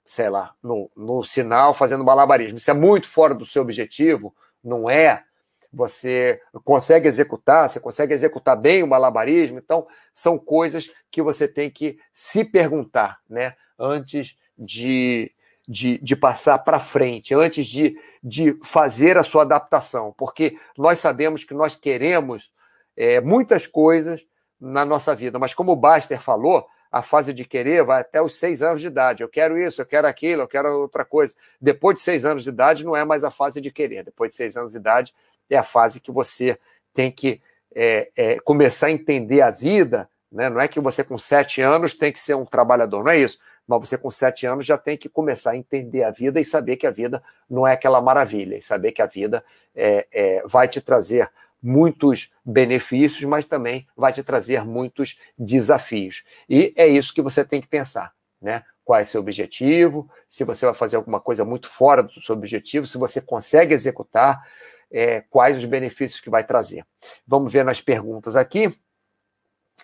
sei 0.05 0.29
lá, 0.29 0.53
no, 0.61 0.91
no 0.95 1.23
sinal 1.23 1.73
fazendo 1.73 2.03
malabarismo. 2.03 2.57
Isso 2.57 2.69
é 2.69 2.73
muito 2.73 3.07
fora 3.07 3.33
do 3.33 3.45
seu 3.45 3.61
objetivo, 3.61 4.35
não 4.63 4.89
é? 4.89 5.23
Você 5.71 6.41
consegue 6.65 7.07
executar, 7.07 7.69
você 7.69 7.79
consegue 7.79 8.13
executar 8.13 8.57
bem 8.57 8.83
o 8.83 8.87
malabarismo, 8.87 9.57
então 9.57 9.87
são 10.13 10.37
coisas 10.37 10.91
que 11.09 11.21
você 11.21 11.47
tem 11.47 11.69
que 11.69 11.97
se 12.11 12.43
perguntar, 12.43 13.19
né? 13.29 13.55
Antes 13.79 14.37
de, 14.57 15.31
de, 15.65 15.97
de 15.99 16.15
passar 16.15 16.57
para 16.59 16.79
frente, 16.79 17.33
antes 17.33 17.65
de, 17.65 17.97
de 18.21 18.59
fazer 18.63 19.17
a 19.17 19.23
sua 19.23 19.43
adaptação, 19.43 20.13
porque 20.17 20.57
nós 20.77 20.99
sabemos 20.99 21.45
que 21.45 21.53
nós 21.53 21.73
queremos 21.73 22.51
é, 22.97 23.21
muitas 23.21 23.65
coisas 23.65 24.25
na 24.59 24.83
nossa 24.83 25.15
vida, 25.15 25.39
mas 25.39 25.53
como 25.53 25.71
o 25.71 25.75
Baster 25.77 26.21
falou, 26.21 26.67
a 26.91 27.01
fase 27.01 27.33
de 27.33 27.45
querer 27.45 27.83
vai 27.83 28.01
até 28.01 28.21
os 28.21 28.35
seis 28.35 28.61
anos 28.61 28.81
de 28.81 28.87
idade. 28.87 29.23
Eu 29.23 29.29
quero 29.29 29.57
isso, 29.57 29.81
eu 29.81 29.85
quero 29.85 30.07
aquilo, 30.07 30.41
eu 30.41 30.47
quero 30.47 30.69
outra 30.81 31.05
coisa. 31.05 31.33
Depois 31.59 31.97
de 31.97 32.01
seis 32.01 32.25
anos 32.25 32.43
de 32.43 32.49
idade, 32.49 32.83
não 32.83 32.95
é 32.95 33.05
mais 33.05 33.23
a 33.23 33.31
fase 33.31 33.61
de 33.61 33.71
querer. 33.71 34.03
Depois 34.03 34.31
de 34.31 34.35
seis 34.35 34.57
anos 34.57 34.73
de 34.73 34.77
idade, 34.77 35.13
é 35.49 35.57
a 35.57 35.63
fase 35.63 35.99
que 35.99 36.11
você 36.11 36.57
tem 36.93 37.11
que 37.11 37.41
é, 37.73 38.11
é, 38.15 38.39
começar 38.39 38.87
a 38.87 38.91
entender 38.91 39.41
a 39.41 39.49
vida. 39.49 40.09
Né? 40.31 40.49
Não 40.49 40.59
é 40.59 40.67
que 40.67 40.79
você, 40.79 41.03
com 41.03 41.17
sete 41.17 41.61
anos, 41.61 41.93
tem 41.93 42.11
que 42.11 42.19
ser 42.19 42.35
um 42.35 42.45
trabalhador, 42.45 43.03
não 43.03 43.11
é 43.11 43.19
isso 43.19 43.39
mas 43.67 43.89
você 43.89 43.97
com 43.97 44.11
sete 44.11 44.45
anos 44.45 44.65
já 44.65 44.77
tem 44.77 44.97
que 44.97 45.07
começar 45.07 45.51
a 45.51 45.57
entender 45.57 46.03
a 46.03 46.11
vida 46.11 46.39
e 46.39 46.45
saber 46.45 46.75
que 46.75 46.85
a 46.85 46.91
vida 46.91 47.23
não 47.49 47.65
é 47.65 47.73
aquela 47.73 48.01
maravilha, 48.01 48.57
e 48.57 48.61
saber 48.61 48.91
que 48.91 49.01
a 49.01 49.05
vida 49.05 49.43
é, 49.73 50.07
é, 50.11 50.43
vai 50.45 50.67
te 50.67 50.81
trazer 50.81 51.29
muitos 51.61 52.31
benefícios, 52.43 53.23
mas 53.23 53.45
também 53.45 53.87
vai 53.95 54.11
te 54.11 54.23
trazer 54.23 54.65
muitos 54.65 55.19
desafios. 55.37 56.23
E 56.49 56.73
é 56.75 56.87
isso 56.87 57.13
que 57.13 57.21
você 57.21 57.45
tem 57.45 57.61
que 57.61 57.67
pensar, 57.67 58.13
né? 58.41 58.63
Qual 58.83 58.99
é 58.99 59.05
seu 59.05 59.21
objetivo? 59.21 60.09
Se 60.27 60.43
você 60.43 60.65
vai 60.65 60.73
fazer 60.73 60.95
alguma 60.95 61.19
coisa 61.19 61.45
muito 61.45 61.69
fora 61.69 62.01
do 62.01 62.21
seu 62.21 62.35
objetivo, 62.35 62.87
se 62.87 62.97
você 62.97 63.21
consegue 63.21 63.73
executar, 63.73 64.43
é, 64.91 65.21
quais 65.21 65.57
os 65.57 65.65
benefícios 65.65 66.19
que 66.19 66.29
vai 66.29 66.43
trazer. 66.43 66.85
Vamos 67.25 67.53
ver 67.53 67.63
nas 67.63 67.79
perguntas 67.79 68.35
aqui. 68.35 68.75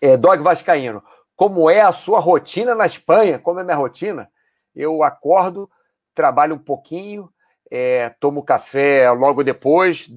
É, 0.01 0.17
Dog 0.17 0.43
Vascaíno, 0.43 1.03
como 1.35 1.69
é 1.69 1.81
a 1.81 1.91
sua 1.91 2.19
rotina 2.19 2.75
na 2.75 2.85
Espanha, 2.85 3.39
como 3.39 3.59
é 3.59 3.63
minha 3.63 3.77
rotina. 3.77 4.29
Eu 4.75 5.03
acordo, 5.03 5.69
trabalho 6.13 6.55
um 6.55 6.59
pouquinho, 6.59 7.31
é, 7.69 8.09
tomo 8.19 8.43
café 8.43 9.09
logo 9.11 9.43
depois, 9.43 10.09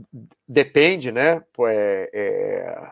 depende, 0.47 1.11
né? 1.11 1.43
É, 1.69 2.11
é... 2.13 2.91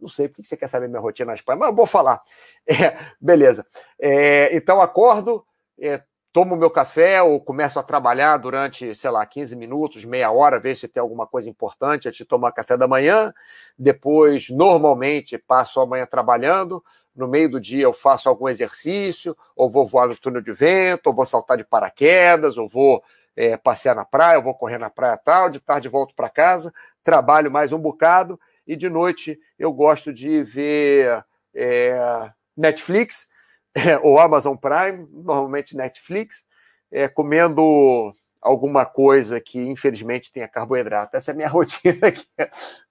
Não 0.00 0.08
sei 0.08 0.28
por 0.28 0.36
que 0.36 0.44
você 0.44 0.56
quer 0.56 0.66
saber 0.66 0.88
minha 0.88 1.00
rotina 1.00 1.28
na 1.28 1.34
Espanha, 1.34 1.58
mas 1.58 1.68
eu 1.68 1.74
vou 1.74 1.86
falar. 1.86 2.22
É, 2.68 2.96
beleza. 3.20 3.66
É, 3.98 4.54
então, 4.54 4.80
acordo, 4.80 5.44
é, 5.80 6.02
tomo 6.32 6.54
meu 6.54 6.70
café 6.70 7.20
ou 7.20 7.40
começo 7.40 7.80
a 7.80 7.82
trabalhar 7.82 8.36
durante, 8.36 8.94
sei 8.94 9.10
lá, 9.10 9.26
15 9.26 9.56
minutos, 9.56 10.04
meia 10.04 10.30
hora, 10.30 10.60
ver 10.60 10.76
se 10.76 10.86
tem 10.86 11.00
alguma 11.00 11.26
coisa 11.26 11.50
importante 11.50 12.06
antes 12.06 12.18
de 12.18 12.24
tomar 12.24 12.52
café 12.52 12.76
da 12.76 12.86
manhã. 12.86 13.34
Depois, 13.76 14.50
normalmente, 14.50 15.36
passo 15.36 15.80
a 15.80 15.86
manhã 15.86 16.06
trabalhando. 16.06 16.84
No 17.16 17.26
meio 17.26 17.50
do 17.50 17.60
dia, 17.60 17.82
eu 17.82 17.92
faço 17.92 18.28
algum 18.28 18.48
exercício, 18.48 19.36
ou 19.56 19.68
vou 19.68 19.84
voar 19.84 20.06
no 20.06 20.16
túnel 20.16 20.42
de 20.42 20.52
vento, 20.52 21.08
ou 21.08 21.14
vou 21.14 21.26
saltar 21.26 21.56
de 21.56 21.64
paraquedas, 21.64 22.56
ou 22.56 22.68
vou 22.68 23.02
é, 23.40 23.56
passear 23.56 23.96
na 23.96 24.04
praia, 24.04 24.36
ou 24.36 24.44
vou 24.44 24.54
correr 24.54 24.76
na 24.76 24.90
praia 24.90 25.16
tal. 25.16 25.48
De 25.48 25.60
tarde, 25.60 25.88
volto 25.88 26.14
para 26.14 26.28
casa, 26.28 26.72
trabalho 27.02 27.50
mais 27.50 27.72
um 27.72 27.78
bocado. 27.78 28.38
E 28.66 28.76
de 28.76 28.90
noite, 28.90 29.38
eu 29.58 29.72
gosto 29.72 30.12
de 30.12 30.42
ver 30.42 31.24
é, 31.54 32.30
Netflix 32.54 33.28
é, 33.74 33.98
ou 34.04 34.20
Amazon 34.20 34.56
Prime, 34.56 35.08
normalmente 35.10 35.74
Netflix, 35.74 36.44
é, 36.92 37.08
comendo 37.08 38.12
alguma 38.42 38.84
coisa 38.84 39.40
que 39.40 39.58
infelizmente 39.58 40.30
tenha 40.30 40.46
carboidrato. 40.46 41.16
Essa 41.16 41.30
é 41.30 41.32
a 41.32 41.36
minha 41.36 41.48
rotina 41.50 42.08
aqui, 42.08 42.26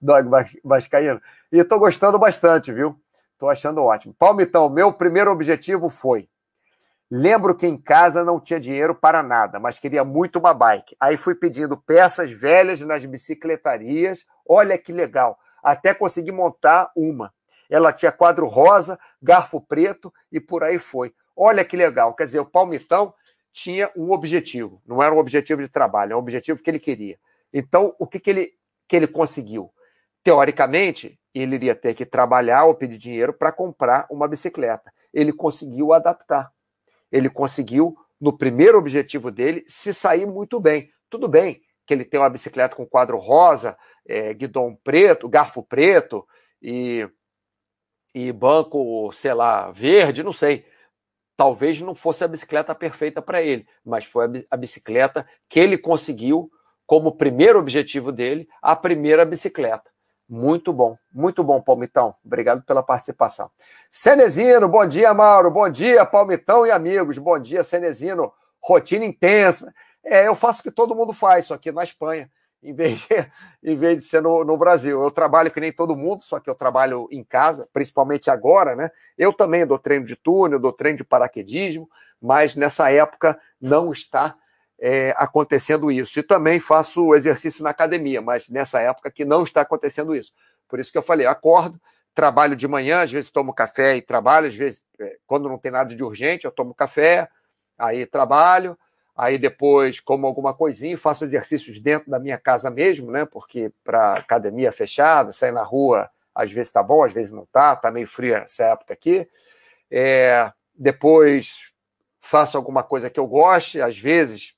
Dog 0.00 0.28
Vascaíno. 0.64 1.20
E 1.52 1.58
estou 1.58 1.78
gostando 1.78 2.18
bastante, 2.18 2.72
viu? 2.72 3.00
Estou 3.34 3.48
achando 3.48 3.82
ótimo. 3.82 4.14
Palmitão, 4.18 4.68
meu 4.68 4.92
primeiro 4.92 5.30
objetivo 5.30 5.88
foi. 5.88 6.28
Lembro 7.10 7.56
que 7.56 7.66
em 7.66 7.76
casa 7.76 8.22
não 8.22 8.38
tinha 8.38 8.60
dinheiro 8.60 8.94
para 8.94 9.20
nada, 9.20 9.58
mas 9.58 9.80
queria 9.80 10.04
muito 10.04 10.38
uma 10.38 10.54
bike. 10.54 10.96
Aí 11.00 11.16
fui 11.16 11.34
pedindo 11.34 11.76
peças 11.76 12.30
velhas 12.30 12.80
nas 12.80 13.04
bicicletarias. 13.04 14.24
Olha 14.48 14.78
que 14.78 14.92
legal. 14.92 15.36
Até 15.60 15.92
consegui 15.92 16.30
montar 16.30 16.92
uma. 16.94 17.32
Ela 17.68 17.92
tinha 17.92 18.12
quadro 18.12 18.46
rosa, 18.46 18.98
garfo 19.20 19.60
preto 19.60 20.12
e 20.30 20.38
por 20.38 20.62
aí 20.62 20.78
foi. 20.78 21.12
Olha 21.36 21.64
que 21.64 21.76
legal. 21.76 22.14
Quer 22.14 22.26
dizer, 22.26 22.40
o 22.40 22.46
Palmitão 22.46 23.12
tinha 23.52 23.90
um 23.96 24.12
objetivo. 24.12 24.80
Não 24.86 25.02
era 25.02 25.12
um 25.12 25.18
objetivo 25.18 25.60
de 25.60 25.68
trabalho, 25.68 26.12
é 26.12 26.16
um 26.16 26.20
objetivo 26.20 26.62
que 26.62 26.70
ele 26.70 26.78
queria. 26.78 27.18
Então, 27.52 27.92
o 27.98 28.06
que, 28.06 28.20
que, 28.20 28.30
ele, 28.30 28.52
que 28.86 28.94
ele 28.94 29.08
conseguiu? 29.08 29.72
Teoricamente, 30.22 31.18
ele 31.34 31.56
iria 31.56 31.74
ter 31.74 31.94
que 31.94 32.06
trabalhar 32.06 32.64
ou 32.64 32.74
pedir 32.74 32.98
dinheiro 32.98 33.32
para 33.32 33.50
comprar 33.50 34.06
uma 34.10 34.28
bicicleta. 34.28 34.92
Ele 35.12 35.32
conseguiu 35.32 35.92
adaptar. 35.92 36.52
Ele 37.10 37.28
conseguiu, 37.28 37.96
no 38.20 38.36
primeiro 38.36 38.78
objetivo 38.78 39.30
dele, 39.30 39.64
se 39.66 39.92
sair 39.94 40.26
muito 40.26 40.60
bem. 40.60 40.90
Tudo 41.08 41.28
bem 41.28 41.60
que 41.86 41.94
ele 41.94 42.04
tem 42.04 42.20
uma 42.20 42.30
bicicleta 42.30 42.76
com 42.76 42.86
quadro 42.86 43.18
rosa, 43.18 43.76
é, 44.06 44.32
guidão 44.32 44.78
preto, 44.84 45.28
garfo 45.28 45.62
preto 45.62 46.24
e, 46.62 47.08
e 48.14 48.32
banco, 48.32 49.10
sei 49.12 49.34
lá, 49.34 49.70
verde, 49.72 50.22
não 50.22 50.32
sei 50.32 50.64
talvez 51.40 51.80
não 51.80 51.94
fosse 51.94 52.22
a 52.22 52.28
bicicleta 52.28 52.74
perfeita 52.74 53.22
para 53.22 53.40
ele, 53.40 53.66
mas 53.82 54.04
foi 54.04 54.44
a 54.50 54.56
bicicleta 54.58 55.26
que 55.48 55.58
ele 55.58 55.78
conseguiu 55.78 56.50
como 56.86 57.16
primeiro 57.16 57.58
objetivo 57.58 58.12
dele, 58.12 58.46
a 58.60 58.76
primeira 58.76 59.24
bicicleta. 59.24 59.89
Muito 60.32 60.72
bom, 60.72 60.96
muito 61.12 61.42
bom, 61.42 61.60
Palmitão. 61.60 62.14
Obrigado 62.24 62.62
pela 62.62 62.84
participação. 62.84 63.50
Cenezino, 63.90 64.68
bom 64.68 64.86
dia, 64.86 65.12
Mauro. 65.12 65.50
Bom 65.50 65.68
dia, 65.68 66.06
Palmitão 66.06 66.64
e 66.64 66.70
amigos. 66.70 67.18
Bom 67.18 67.36
dia, 67.36 67.64
Cenezino. 67.64 68.32
Rotina 68.62 69.04
intensa. 69.04 69.74
É, 70.04 70.28
eu 70.28 70.36
faço 70.36 70.60
o 70.60 70.62
que 70.62 70.70
todo 70.70 70.94
mundo 70.94 71.12
faz, 71.12 71.46
só 71.46 71.58
que 71.58 71.72
na 71.72 71.82
Espanha 71.82 72.30
em 72.62 72.72
vez 72.72 73.00
de, 73.00 73.08
em 73.72 73.76
vez 73.76 73.98
de 73.98 74.04
ser 74.04 74.22
no, 74.22 74.44
no, 74.44 74.56
Brasil. 74.56 75.02
Eu 75.02 75.10
trabalho 75.10 75.50
que 75.50 75.58
nem 75.58 75.72
todo 75.72 75.96
mundo, 75.96 76.22
só 76.22 76.38
que 76.38 76.48
eu 76.48 76.54
trabalho 76.54 77.08
em 77.10 77.24
casa, 77.24 77.68
principalmente 77.72 78.30
agora, 78.30 78.76
né? 78.76 78.92
Eu 79.18 79.32
também 79.32 79.66
dou 79.66 79.80
treino 79.80 80.06
de 80.06 80.14
túnel, 80.14 80.60
dou 80.60 80.72
treino 80.72 80.98
de 80.98 81.04
paraquedismo, 81.04 81.90
mas 82.22 82.54
nessa 82.54 82.88
época 82.92 83.36
não 83.60 83.90
está 83.90 84.36
é, 84.80 85.14
acontecendo 85.16 85.92
isso. 85.92 86.18
E 86.18 86.22
também 86.22 86.58
faço 86.58 87.14
exercício 87.14 87.62
na 87.62 87.70
academia, 87.70 88.22
mas 88.22 88.48
nessa 88.48 88.80
época 88.80 89.10
que 89.10 89.24
não 89.24 89.44
está 89.44 89.60
acontecendo 89.60 90.14
isso. 90.14 90.32
Por 90.68 90.80
isso 90.80 90.90
que 90.90 90.98
eu 90.98 91.02
falei, 91.02 91.26
acordo, 91.26 91.78
trabalho 92.14 92.56
de 92.56 92.66
manhã, 92.66 93.02
às 93.02 93.12
vezes 93.12 93.30
tomo 93.30 93.52
café 93.52 93.96
e 93.96 94.02
trabalho, 94.02 94.48
às 94.48 94.54
vezes, 94.54 94.82
é, 94.98 95.18
quando 95.26 95.48
não 95.48 95.58
tem 95.58 95.70
nada 95.70 95.94
de 95.94 96.02
urgente, 96.02 96.44
eu 96.44 96.50
tomo 96.50 96.74
café, 96.74 97.28
aí 97.78 98.06
trabalho, 98.06 98.76
aí 99.14 99.38
depois 99.38 100.00
como 100.00 100.26
alguma 100.26 100.54
coisinha, 100.54 100.96
faço 100.96 101.24
exercícios 101.24 101.78
dentro 101.78 102.10
da 102.10 102.18
minha 102.18 102.38
casa 102.38 102.70
mesmo, 102.70 103.10
né? 103.10 103.26
Porque 103.26 103.72
para 103.84 104.14
academia 104.14 104.72
fechada, 104.72 105.30
sair 105.30 105.52
na 105.52 105.62
rua, 105.62 106.10
às 106.34 106.50
vezes 106.50 106.72
tá 106.72 106.82
bom, 106.82 107.04
às 107.04 107.12
vezes 107.12 107.30
não 107.30 107.46
tá, 107.46 107.76
tá 107.76 107.90
meio 107.90 108.08
frio 108.08 108.34
essa 108.36 108.64
época 108.64 108.94
aqui. 108.94 109.28
É, 109.90 110.50
depois 110.74 111.70
faço 112.20 112.56
alguma 112.56 112.82
coisa 112.82 113.10
que 113.10 113.18
eu 113.18 113.26
goste, 113.26 113.80
às 113.80 113.98
vezes, 113.98 114.54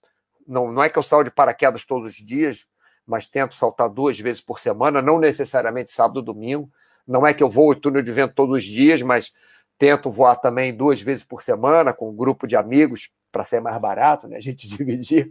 não, 0.52 0.70
não 0.70 0.84
é 0.84 0.90
que 0.90 0.98
eu 0.98 1.02
saio 1.02 1.24
de 1.24 1.30
paraquedas 1.30 1.84
todos 1.84 2.06
os 2.06 2.16
dias, 2.16 2.66
mas 3.06 3.26
tento 3.26 3.56
saltar 3.56 3.88
duas 3.88 4.18
vezes 4.20 4.40
por 4.40 4.60
semana, 4.60 5.00
não 5.00 5.18
necessariamente 5.18 5.90
sábado 5.90 6.18
ou 6.18 6.22
domingo. 6.22 6.70
Não 7.06 7.26
é 7.26 7.32
que 7.32 7.42
eu 7.42 7.48
vou 7.48 7.72
e 7.72 7.76
túnel 7.76 8.02
de 8.02 8.12
vento 8.12 8.34
todos 8.34 8.58
os 8.58 8.64
dias, 8.64 9.00
mas 9.02 9.32
tento 9.78 10.10
voar 10.10 10.36
também 10.36 10.76
duas 10.76 11.00
vezes 11.00 11.24
por 11.24 11.42
semana 11.42 11.92
com 11.92 12.10
um 12.10 12.14
grupo 12.14 12.46
de 12.46 12.54
amigos 12.54 13.10
para 13.32 13.44
ser 13.44 13.60
mais 13.60 13.76
barato, 13.78 14.28
né? 14.28 14.36
A 14.36 14.40
gente 14.40 14.68
dividir. 14.76 15.30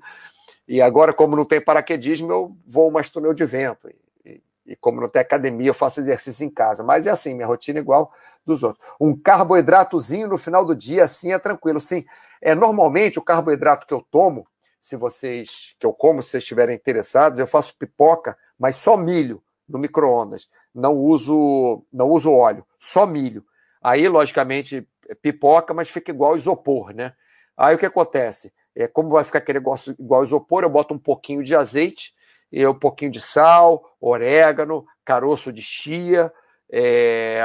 E 0.67 0.81
agora, 0.81 1.13
como 1.13 1.35
não 1.35 1.45
tem 1.45 1.61
paraquedismo, 1.61 2.31
eu 2.31 2.57
vou 2.65 2.91
mais 2.91 3.09
túnel 3.09 3.33
de 3.33 3.45
vento. 3.45 3.89
E, 4.25 4.41
e, 4.65 4.75
como 4.75 4.99
não 4.99 5.07
tem 5.07 5.21
academia, 5.21 5.69
eu 5.69 5.73
faço 5.73 5.99
exercício 5.99 6.45
em 6.45 6.49
casa. 6.49 6.83
Mas 6.83 7.05
é 7.05 7.11
assim, 7.11 7.35
minha 7.35 7.47
rotina 7.47 7.79
é 7.79 7.81
igual 7.81 8.11
dos 8.45 8.63
outros. 8.63 8.83
Um 8.99 9.15
carboidratozinho 9.15 10.27
no 10.27 10.37
final 10.37 10.65
do 10.65 10.75
dia, 10.75 11.03
assim 11.03 11.31
é 11.31 11.39
tranquilo. 11.39 11.79
Sim, 11.79 12.03
é 12.41 12.55
normalmente 12.55 13.19
o 13.19 13.21
carboidrato 13.21 13.85
que 13.85 13.93
eu 13.93 14.01
tomo, 14.11 14.47
se 14.81 14.97
vocês 14.97 15.73
que 15.79 15.85
eu 15.85 15.93
como, 15.93 16.21
se 16.21 16.31
vocês 16.31 16.43
estiverem 16.43 16.75
interessados, 16.75 17.39
eu 17.39 17.47
faço 17.47 17.77
pipoca, 17.77 18.37
mas 18.59 18.75
só 18.75 18.97
milho 18.97 19.41
no 19.69 19.79
micro-ondas. 19.79 20.49
Não 20.73 20.93
uso, 20.95 21.85
não 21.93 22.09
uso 22.09 22.31
óleo, 22.33 22.65
só 22.79 23.05
milho. 23.05 23.45
Aí, 23.81 24.07
logicamente, 24.09 24.85
pipoca, 25.21 25.73
mas 25.73 25.89
fica 25.89 26.11
igual 26.11 26.35
isopor, 26.35 26.93
né? 26.93 27.13
Aí 27.55 27.75
o 27.75 27.77
que 27.77 27.85
acontece? 27.85 28.51
É, 28.75 28.87
como 28.87 29.09
vai 29.09 29.23
ficar 29.23 29.39
aquele 29.39 29.59
negócio 29.59 29.95
igual 29.99 30.23
isopor, 30.23 30.63
eu 30.63 30.69
boto 30.69 30.93
um 30.93 30.99
pouquinho 30.99 31.43
de 31.43 31.55
azeite, 31.55 32.13
e 32.51 32.65
um 32.67 32.77
pouquinho 32.77 33.11
de 33.11 33.21
sal, 33.21 33.95
orégano, 33.99 34.85
caroço 35.05 35.53
de 35.53 35.61
chia, 35.61 36.33
é... 36.69 37.39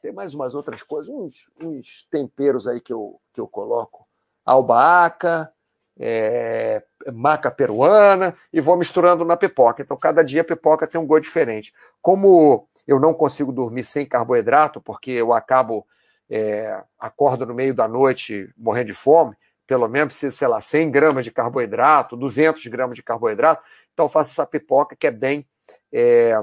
tem 0.00 0.12
mais 0.12 0.34
umas 0.34 0.54
outras 0.54 0.82
coisas, 0.82 1.12
uns, 1.12 1.50
uns, 1.60 2.06
temperos 2.10 2.68
aí 2.68 2.80
que 2.80 2.92
eu, 2.92 3.18
que 3.32 3.40
eu 3.40 3.48
coloco. 3.48 4.06
Albahaca, 4.44 5.50
é... 5.98 6.82
maca 7.12 7.50
peruana, 7.50 8.36
e 8.52 8.60
vou 8.60 8.76
misturando 8.76 9.24
na 9.24 9.36
pipoca. 9.36 9.82
Então, 9.82 9.96
cada 9.96 10.22
dia 10.22 10.42
a 10.42 10.44
pipoca 10.44 10.86
tem 10.86 11.00
um 11.00 11.06
gosto 11.06 11.24
diferente. 11.24 11.72
Como 12.00 12.68
eu 12.86 12.98
não 12.98 13.14
consigo 13.14 13.52
dormir 13.52 13.84
sem 13.84 14.06
carboidrato, 14.06 14.80
porque 14.80 15.10
eu 15.10 15.32
acabo, 15.32 15.86
é... 16.30 16.82
acordo 16.98 17.46
no 17.46 17.54
meio 17.54 17.74
da 17.74 17.86
noite 17.88 18.48
morrendo 18.56 18.88
de 18.88 18.94
fome, 18.94 19.36
pelo 19.66 19.88
menos, 19.88 20.16
sei 20.16 20.48
lá, 20.48 20.60
100 20.60 20.90
gramas 20.90 21.24
de 21.24 21.30
carboidrato, 21.30 22.16
200 22.16 22.66
gramas 22.66 22.96
de 22.96 23.02
carboidrato. 23.02 23.62
Então, 23.92 24.08
faço 24.08 24.32
essa 24.32 24.46
pipoca 24.46 24.96
que 24.96 25.06
é 25.06 25.10
bem. 25.10 25.46
É, 25.92 26.34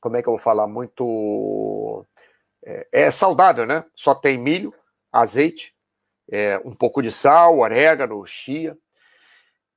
como 0.00 0.16
é 0.16 0.22
que 0.22 0.28
eu 0.28 0.32
vou 0.32 0.38
falar? 0.38 0.66
Muito. 0.66 2.04
É, 2.64 2.86
é 2.92 3.10
saudável, 3.10 3.66
né? 3.66 3.84
Só 3.94 4.14
tem 4.14 4.38
milho, 4.38 4.74
azeite, 5.12 5.74
é, 6.30 6.60
um 6.64 6.74
pouco 6.74 7.02
de 7.02 7.10
sal, 7.10 7.58
orégano, 7.58 8.26
chia. 8.26 8.76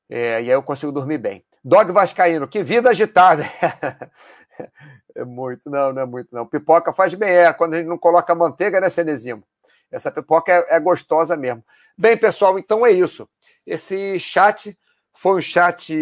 É, 0.09 0.41
e 0.41 0.45
aí 0.45 0.49
eu 0.49 0.63
consigo 0.63 0.91
dormir 0.91 1.17
bem. 1.17 1.43
Dog 1.63 1.91
Vascaíno, 1.91 2.47
que 2.47 2.63
vida 2.63 2.89
agitada. 2.89 3.43
é 5.15 5.25
muito, 5.25 5.69
não, 5.69 5.91
não 5.91 6.01
é 6.01 6.05
muito, 6.05 6.35
não. 6.35 6.45
Pipoca 6.45 6.93
faz 6.93 7.13
bem, 7.13 7.29
é. 7.29 7.53
Quando 7.53 7.73
a 7.73 7.77
gente 7.77 7.87
não 7.87 7.97
coloca 7.97 8.35
manteiga, 8.35 8.79
né, 8.79 8.89
Cenezimo? 8.89 9.43
Essa 9.91 10.11
pipoca 10.11 10.51
é, 10.51 10.75
é 10.75 10.79
gostosa 10.79 11.35
mesmo. 11.35 11.63
Bem, 11.97 12.17
pessoal, 12.17 12.59
então 12.59 12.85
é 12.85 12.91
isso. 12.91 13.27
Esse 13.65 14.19
chat 14.19 14.77
foi 15.13 15.37
um 15.37 15.41
chat 15.41 15.95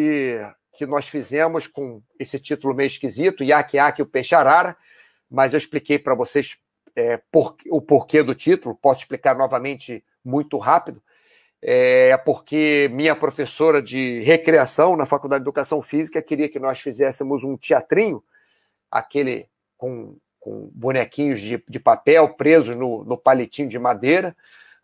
que 0.74 0.86
nós 0.86 1.08
fizemos 1.08 1.68
com 1.68 2.02
esse 2.20 2.40
título 2.40 2.74
meio 2.74 2.88
esquisito, 2.88 3.44
Iaque 3.44 3.78
Iaque 3.78 4.02
o 4.02 4.06
Peixe 4.06 4.34
Arara, 4.34 4.76
mas 5.30 5.54
eu 5.54 5.58
expliquei 5.58 6.00
para 6.00 6.16
vocês 6.16 6.58
é, 6.96 7.22
por, 7.32 7.56
o 7.70 7.82
porquê 7.82 8.24
do 8.24 8.36
título, 8.36 8.76
posso 8.76 9.02
explicar 9.02 9.36
novamente 9.36 10.04
muito 10.24 10.58
rápido. 10.58 11.02
É 11.62 12.18
porque 12.18 12.90
minha 12.92 13.16
professora 13.16 13.82
de 13.82 14.22
recreação 14.22 14.98
na 14.98 15.06
Faculdade 15.06 15.42
de 15.42 15.46
Educação 15.46 15.82
Física 15.82 16.22
queria 16.22 16.50
que 16.50 16.60
nós 16.60 16.80
fizéssemos 16.80 17.44
um 17.44 17.56
teatrinho, 17.56 18.22
aquele 18.92 19.48
com 19.78 20.18
com 20.44 20.70
bonequinhos 20.74 21.40
de, 21.40 21.64
de 21.70 21.80
papel 21.80 22.34
presos 22.34 22.76
no, 22.76 23.06
no 23.06 23.18
palitinho 23.18 23.70
de 23.70 23.80
madeira, 23.80 24.36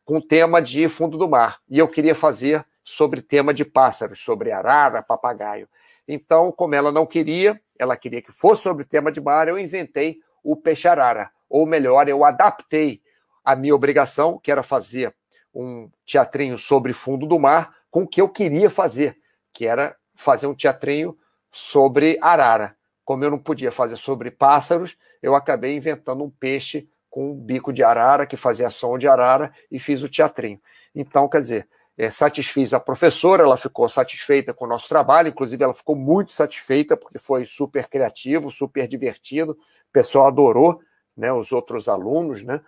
com 0.05 0.21
tema 0.21 0.61
de 0.61 0.87
fundo 0.87 1.17
do 1.17 1.27
mar. 1.27 1.59
E 1.69 1.77
eu 1.77 1.87
queria 1.89 2.15
fazer 2.15 2.65
sobre 2.81 3.21
tema 3.21 3.53
de 3.53 3.65
pássaros, 3.65 4.21
sobre 4.21 4.53
arara, 4.53 5.03
papagaio. 5.03 5.67
Então, 6.07 6.49
como 6.49 6.75
ela 6.75 6.93
não 6.93 7.05
queria, 7.05 7.61
ela 7.77 7.97
queria 7.97 8.21
que 8.21 8.31
fosse 8.31 8.63
sobre 8.63 8.85
tema 8.85 9.11
de 9.11 9.19
mar, 9.19 9.49
eu 9.49 9.59
inventei 9.59 10.19
o 10.41 10.55
peixe-arara. 10.55 11.29
Ou 11.49 11.65
melhor, 11.65 12.07
eu 12.07 12.23
adaptei 12.23 13.01
a 13.43 13.53
minha 13.53 13.75
obrigação, 13.75 14.39
que 14.39 14.51
era 14.51 14.63
fazer 14.63 15.13
um 15.61 15.89
teatrinho 16.05 16.57
sobre 16.57 16.93
fundo 16.93 17.25
do 17.25 17.39
mar, 17.39 17.75
com 17.89 18.03
o 18.03 18.07
que 18.07 18.21
eu 18.21 18.29
queria 18.29 18.69
fazer, 18.69 19.17
que 19.53 19.65
era 19.65 19.95
fazer 20.15 20.47
um 20.47 20.55
teatrinho 20.55 21.17
sobre 21.51 22.17
arara. 22.21 22.75
Como 23.03 23.23
eu 23.23 23.31
não 23.31 23.39
podia 23.39 23.71
fazer 23.71 23.95
sobre 23.95 24.29
pássaros, 24.29 24.97
eu 25.21 25.35
acabei 25.35 25.75
inventando 25.75 26.23
um 26.23 26.29
peixe 26.29 26.87
com 27.09 27.31
um 27.31 27.35
bico 27.35 27.73
de 27.73 27.83
arara, 27.83 28.27
que 28.27 28.37
fazia 28.37 28.69
som 28.69 28.97
de 28.97 29.07
arara, 29.07 29.51
e 29.71 29.79
fiz 29.79 30.03
o 30.03 30.09
teatrinho. 30.09 30.61
Então, 30.93 31.27
quer 31.27 31.39
dizer, 31.39 31.67
é, 31.97 32.09
satisfiz 32.09 32.73
a 32.73 32.79
professora, 32.79 33.43
ela 33.43 33.57
ficou 33.57 33.89
satisfeita 33.89 34.53
com 34.53 34.65
o 34.65 34.67
nosso 34.67 34.87
trabalho, 34.87 35.29
inclusive 35.29 35.63
ela 35.63 35.73
ficou 35.73 35.95
muito 35.95 36.31
satisfeita, 36.31 36.95
porque 36.95 37.17
foi 37.17 37.45
super 37.45 37.87
criativo, 37.87 38.51
super 38.51 38.87
divertido, 38.87 39.51
o 39.51 39.91
pessoal 39.91 40.27
adorou, 40.27 40.79
né, 41.17 41.33
os 41.33 41.51
outros 41.51 41.89
alunos, 41.89 42.43
né, 42.43 42.61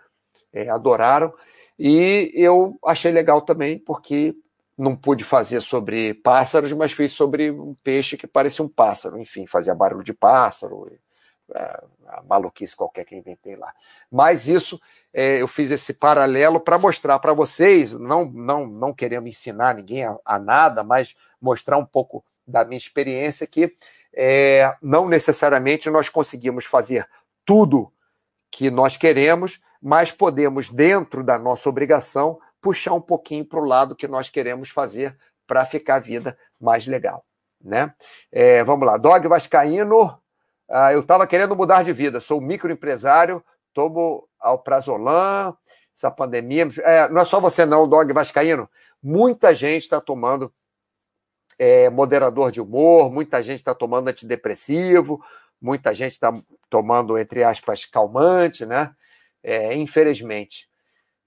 é, 0.52 0.68
adoraram, 0.68 1.32
e 1.78 2.30
eu 2.34 2.78
achei 2.84 3.10
legal 3.10 3.42
também, 3.42 3.78
porque 3.78 4.34
não 4.76 4.96
pude 4.96 5.24
fazer 5.24 5.60
sobre 5.60 6.14
pássaros, 6.14 6.72
mas 6.72 6.92
fiz 6.92 7.12
sobre 7.12 7.50
um 7.50 7.74
peixe 7.82 8.16
que 8.16 8.26
parecia 8.26 8.64
um 8.64 8.68
pássaro. 8.68 9.18
Enfim, 9.18 9.46
fazia 9.46 9.74
barulho 9.74 10.02
de 10.02 10.12
pássaro, 10.12 10.90
é, 11.54 11.84
a 12.08 12.22
maluquice 12.22 12.74
qualquer 12.74 13.04
que 13.04 13.16
inventei 13.16 13.56
lá. 13.56 13.72
Mas 14.10 14.48
isso, 14.48 14.80
é, 15.12 15.40
eu 15.40 15.48
fiz 15.48 15.70
esse 15.70 15.94
paralelo 15.94 16.60
para 16.60 16.78
mostrar 16.78 17.18
para 17.18 17.32
vocês, 17.32 17.92
não, 17.92 18.24
não, 18.24 18.66
não 18.66 18.92
querendo 18.92 19.28
ensinar 19.28 19.74
ninguém 19.74 20.04
a, 20.04 20.16
a, 20.24 20.38
nada, 20.38 20.82
mas 20.82 21.14
mostrar 21.40 21.78
um 21.78 21.84
pouco 21.84 22.24
da 22.46 22.64
minha 22.64 22.78
experiência 22.78 23.46
que 23.46 23.74
é, 24.14 24.74
não 24.82 25.08
necessariamente 25.08 25.88
nós 25.90 26.08
conseguimos 26.08 26.64
fazer 26.64 27.08
tudo 27.44 27.92
que 28.50 28.70
nós 28.70 28.96
queremos, 28.96 29.60
mas 29.82 30.12
podemos, 30.12 30.70
dentro 30.70 31.24
da 31.24 31.36
nossa 31.38 31.68
obrigação, 31.68 32.38
puxar 32.60 32.94
um 32.94 33.00
pouquinho 33.00 33.44
para 33.44 33.58
o 33.58 33.64
lado 33.64 33.96
que 33.96 34.06
nós 34.06 34.28
queremos 34.28 34.70
fazer 34.70 35.18
para 35.46 35.64
ficar 35.64 35.96
a 35.96 35.98
vida 35.98 36.38
mais 36.60 36.86
legal. 36.86 37.24
Né? 37.60 37.92
É, 38.30 38.62
vamos 38.62 38.86
lá, 38.86 38.96
Dog 38.96 39.26
Vascaíno, 39.26 40.16
ah, 40.70 40.92
eu 40.92 41.00
estava 41.00 41.26
querendo 41.26 41.56
mudar 41.56 41.82
de 41.82 41.92
vida, 41.92 42.20
sou 42.20 42.40
microempresário, 42.40 43.44
tomo 43.74 44.26
alprazolam, 44.40 45.56
essa 45.94 46.10
pandemia. 46.10 46.68
É, 46.78 47.08
não 47.08 47.20
é 47.20 47.24
só 47.24 47.40
você, 47.40 47.66
não, 47.66 47.88
Dog 47.88 48.10
Vascaíno. 48.12 48.68
Muita 49.02 49.54
gente 49.54 49.82
está 49.82 50.00
tomando 50.00 50.52
é, 51.58 51.90
moderador 51.90 52.50
de 52.50 52.60
humor, 52.60 53.10
muita 53.10 53.42
gente 53.42 53.58
está 53.58 53.74
tomando 53.74 54.08
antidepressivo, 54.08 55.22
muita 55.60 55.92
gente 55.92 56.12
está 56.12 56.32
tomando, 56.70 57.18
entre 57.18 57.44
aspas, 57.44 57.84
calmante, 57.84 58.64
né? 58.64 58.94
É, 59.42 59.74
infelizmente, 59.74 60.68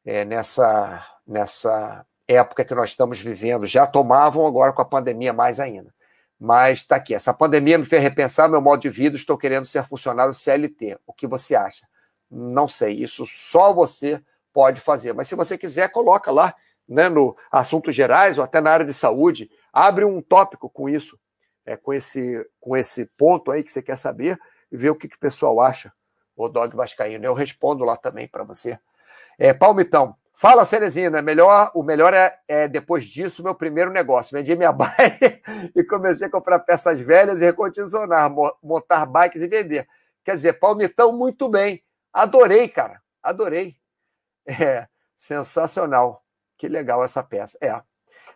é, 0.06 0.24
nessa, 0.24 1.06
nessa 1.28 2.06
época 2.28 2.66
que 2.66 2.76
nós 2.76 2.92
estamos 2.92 3.20
vivendo, 3.20 3.66
já 3.66 3.86
tomavam 3.86 4.48
agora 4.48 4.74
com 4.74 4.82
a 4.82 4.86
pandemia 4.86 5.34
mais 5.34 5.60
ainda. 5.60 5.94
Mas 6.40 6.80
está 6.80 6.98
aqui. 6.98 7.14
Essa 7.14 7.34
pandemia 7.34 7.78
me 7.78 7.86
fez 7.86 8.02
repensar 8.02 8.50
meu 8.50 8.62
modo 8.62 8.82
de 8.82 8.90
vida. 8.90 9.16
Estou 9.16 9.38
querendo 9.38 9.66
ser 9.66 9.84
funcionário 9.86 10.34
CLT. 10.34 10.98
O 11.06 11.14
que 11.14 11.28
você 11.28 11.56
acha? 11.56 11.88
Não 12.30 12.68
sei. 12.68 12.94
Isso 13.02 13.26
só 13.28 13.74
você 13.74 14.22
pode 14.54 14.82
fazer. 14.82 15.14
Mas 15.14 15.28
se 15.28 15.36
você 15.36 15.58
quiser, 15.58 15.90
coloca 15.90 16.32
lá 16.32 16.54
né, 16.88 17.10
no 17.10 17.36
assuntos 17.52 17.96
gerais 17.96 18.38
ou 18.38 18.44
até 18.44 18.62
na 18.62 18.72
área 18.72 18.86
de 18.86 18.94
saúde. 18.94 19.50
Abre 19.72 20.06
um 20.06 20.22
tópico 20.22 20.70
com 20.70 20.88
isso, 20.88 21.20
é, 21.66 21.76
com, 21.76 21.94
esse, 21.94 22.46
com 22.60 22.78
esse 22.78 23.06
ponto 23.18 23.52
aí 23.52 23.64
que 23.64 23.72
você 23.72 23.82
quer 23.82 23.98
saber 23.98 24.40
e 24.72 24.78
vê 24.78 24.90
o 24.90 24.96
que, 24.96 25.08
que 25.08 25.16
o 25.16 25.20
pessoal 25.20 25.60
acha. 25.60 25.92
O 26.36 26.50
Dog 26.50 26.76
Vascaíno. 26.76 27.26
Eu 27.26 27.34
respondo 27.34 27.84
lá 27.84 27.96
também 27.96 28.28
para 28.28 28.44
você. 28.44 28.78
É, 29.38 29.54
Palmitão, 29.54 30.16
Fala, 30.38 30.66
Cerezina, 30.66 31.22
melhor, 31.22 31.72
o 31.74 31.82
melhor 31.82 32.14
é, 32.14 32.38
é, 32.46 32.68
depois 32.68 33.06
disso 33.06 33.42
meu 33.42 33.56
primeiro 33.56 33.90
negócio. 33.90 34.38
Vendi 34.38 34.54
minha 34.54 34.72
bike 34.74 35.42
e 35.74 35.84
comecei 35.86 36.28
a 36.28 36.30
comprar 36.30 36.60
peças 36.60 37.00
velhas 37.00 37.42
e 37.42 37.46
recondicionar, 37.46 38.30
montar 38.62 39.06
bikes 39.06 39.42
e 39.42 39.48
vender. 39.48 39.88
Quer 40.26 40.36
dizer, 40.36 40.54
Palmitão, 40.60 41.14
muito 41.14 41.48
bem. 41.48 41.82
Adorei, 42.12 42.68
cara. 42.68 43.02
Adorei. 43.24 43.78
É, 44.46 44.88
sensacional. 45.18 46.22
Que 46.58 46.68
legal 46.68 47.04
essa 47.04 47.24
peça. 47.24 47.58
É. 47.62 47.82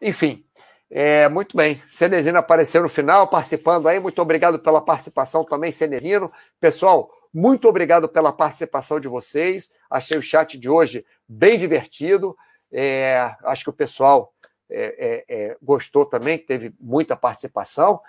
Enfim, 0.02 0.46
é, 0.90 1.28
muito 1.28 1.58
bem. 1.58 1.84
Cenezino 1.90 2.40
apareceu 2.40 2.82
no 2.82 2.90
final, 2.90 3.28
participando 3.28 3.88
aí. 3.90 4.00
Muito 4.00 4.22
obrigado 4.22 4.58
pela 4.58 4.80
participação 4.80 5.44
também, 5.44 5.72
Cenezino. 5.72 6.32
Pessoal, 6.62 7.12
muito 7.34 7.68
obrigado 7.68 8.10
pela 8.10 8.34
participação 8.34 9.00
de 9.00 9.08
vocês. 9.08 9.72
Achei 9.90 10.18
o 10.18 10.22
chat 10.22 10.58
de 10.58 10.70
hoje 10.70 11.06
bem 11.28 11.58
divertido. 11.58 12.36
É, 12.72 13.34
acho 13.44 13.64
que 13.64 13.70
o 13.70 13.74
pessoal 13.74 14.34
é, 14.70 15.26
é, 15.30 15.48
é 15.50 15.58
gostou 15.62 16.06
também, 16.06 16.38
teve 16.38 16.74
muita 16.80 17.16
participação. 17.16 18.02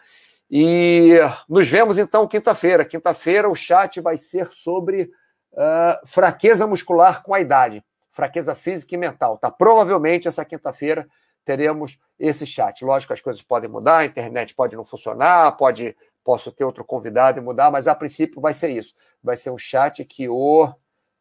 E 0.51 1.19
nos 1.49 1.69
vemos 1.69 1.97
então 1.99 2.27
quinta-feira. 2.27 2.85
Quinta-feira 2.85 3.49
o 3.49 3.55
chat 3.55 4.01
vai 4.01 4.19
ser 4.19 4.47
sobre 4.47 5.11
uh, 5.53 6.07
fraqueza 6.07 6.67
muscular 6.67 7.23
com 7.23 7.33
a 7.33 7.41
idade, 7.41 7.85
fraqueza 8.11 8.55
física 8.55 8.95
e 8.95 8.99
mental. 8.99 9.39
Tá? 9.39 9.51
Provavelmente 9.51 10.27
essa 10.27 10.45
quinta-feira 10.45 11.07
teremos 11.51 11.99
esse 12.17 12.47
chat. 12.47 12.85
Lógico 12.85 13.13
as 13.13 13.21
coisas 13.21 13.43
podem 13.43 13.69
mudar, 13.69 13.99
a 13.99 14.07
internet 14.07 14.55
pode 14.55 14.77
não 14.77 14.85
funcionar, 14.85 15.57
pode 15.57 15.97
posso 16.23 16.53
ter 16.53 16.63
outro 16.63 16.85
convidado 16.85 17.41
e 17.41 17.43
mudar, 17.43 17.73
mas 17.73 17.89
a 17.89 17.95
princípio 17.95 18.41
vai 18.41 18.55
ser 18.55 18.71
isso. 18.71 18.95
Vai 19.21 19.37
ser 19.37 19.51
um 19.51 19.59
chat 19.59 20.05
que 20.05 20.29
o. 20.29 20.73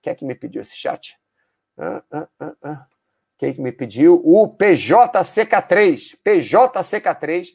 Quem 0.03 0.11
é 0.11 0.15
que 0.15 0.23
me 0.23 0.35
pediu 0.35 0.61
esse 0.61 0.75
chat? 0.75 1.17
Ah, 1.75 2.03
ah, 2.11 2.27
ah, 2.39 2.53
ah. 2.61 2.85
Quem 3.39 3.49
é 3.49 3.53
que 3.53 3.61
me 3.61 3.71
pediu? 3.71 4.21
O 4.23 4.47
PJCK3. 4.55 6.17
PJCK3 6.23 7.47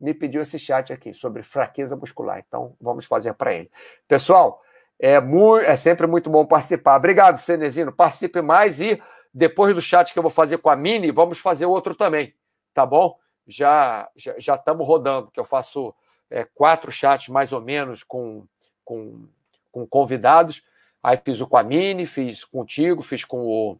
me 0.00 0.14
pediu 0.14 0.40
esse 0.40 0.58
chat 0.58 0.94
aqui 0.94 1.12
sobre 1.12 1.42
fraqueza 1.42 1.94
muscular. 1.94 2.42
Então, 2.46 2.74
vamos 2.80 3.04
fazer 3.04 3.34
para 3.34 3.52
ele. 3.52 3.70
Pessoal, 4.08 4.62
é, 4.98 5.20
muito, 5.20 5.66
é 5.66 5.76
sempre 5.76 6.06
muito 6.06 6.30
bom 6.30 6.46
participar. 6.46 6.96
Obrigado, 6.96 7.38
Cenezino. 7.38 7.92
Participe 7.92 8.40
mais 8.40 8.80
e 8.80 9.02
depois 9.34 9.74
do 9.74 9.82
chat 9.82 10.12
que 10.12 10.18
eu 10.18 10.22
vou 10.22 10.30
fazer 10.30 10.58
com 10.58 10.70
a 10.70 10.76
Mini, 10.76 11.10
vamos 11.10 11.38
fazer 11.38 11.66
outro 11.66 11.94
também. 11.94 12.32
Tá 12.72 12.86
bom? 12.86 13.18
Já 13.46 14.08
já 14.16 14.54
estamos 14.54 14.86
rodando, 14.86 15.30
que 15.30 15.40
eu 15.40 15.44
faço 15.44 15.92
é, 16.30 16.44
quatro 16.54 16.92
chats 16.92 17.28
mais 17.28 17.52
ou 17.52 17.60
menos 17.60 18.04
com, 18.04 18.46
com, 18.84 19.26
com 19.72 19.86
convidados. 19.86 20.62
Aí 21.02 21.20
fiz 21.22 21.40
o 21.40 21.46
com 21.46 21.56
a 21.56 21.62
Mini, 21.62 22.06
fiz 22.06 22.44
contigo, 22.44 23.02
fiz 23.02 23.24
com 23.24 23.46
o, 23.46 23.78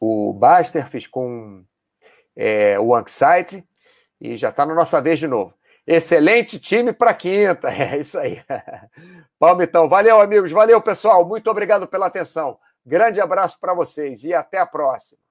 o 0.00 0.32
Baster, 0.34 0.86
fiz 0.86 1.06
com 1.06 1.64
é, 2.36 2.78
o 2.78 2.94
Anxiety 2.94 3.66
e 4.20 4.36
já 4.36 4.50
está 4.50 4.64
na 4.64 4.74
nossa 4.74 5.00
vez 5.00 5.18
de 5.18 5.26
novo. 5.26 5.54
Excelente 5.86 6.60
time 6.60 6.92
para 6.92 7.14
quinta. 7.14 7.68
É 7.72 7.98
isso 7.98 8.18
aí. 8.18 8.40
Palmitão. 9.38 9.88
Valeu, 9.88 10.20
amigos. 10.20 10.52
Valeu, 10.52 10.80
pessoal. 10.80 11.26
Muito 11.26 11.50
obrigado 11.50 11.88
pela 11.88 12.06
atenção. 12.06 12.58
Grande 12.84 13.20
abraço 13.20 13.58
para 13.60 13.74
vocês 13.74 14.24
e 14.24 14.34
até 14.34 14.58
a 14.58 14.66
próxima. 14.66 15.21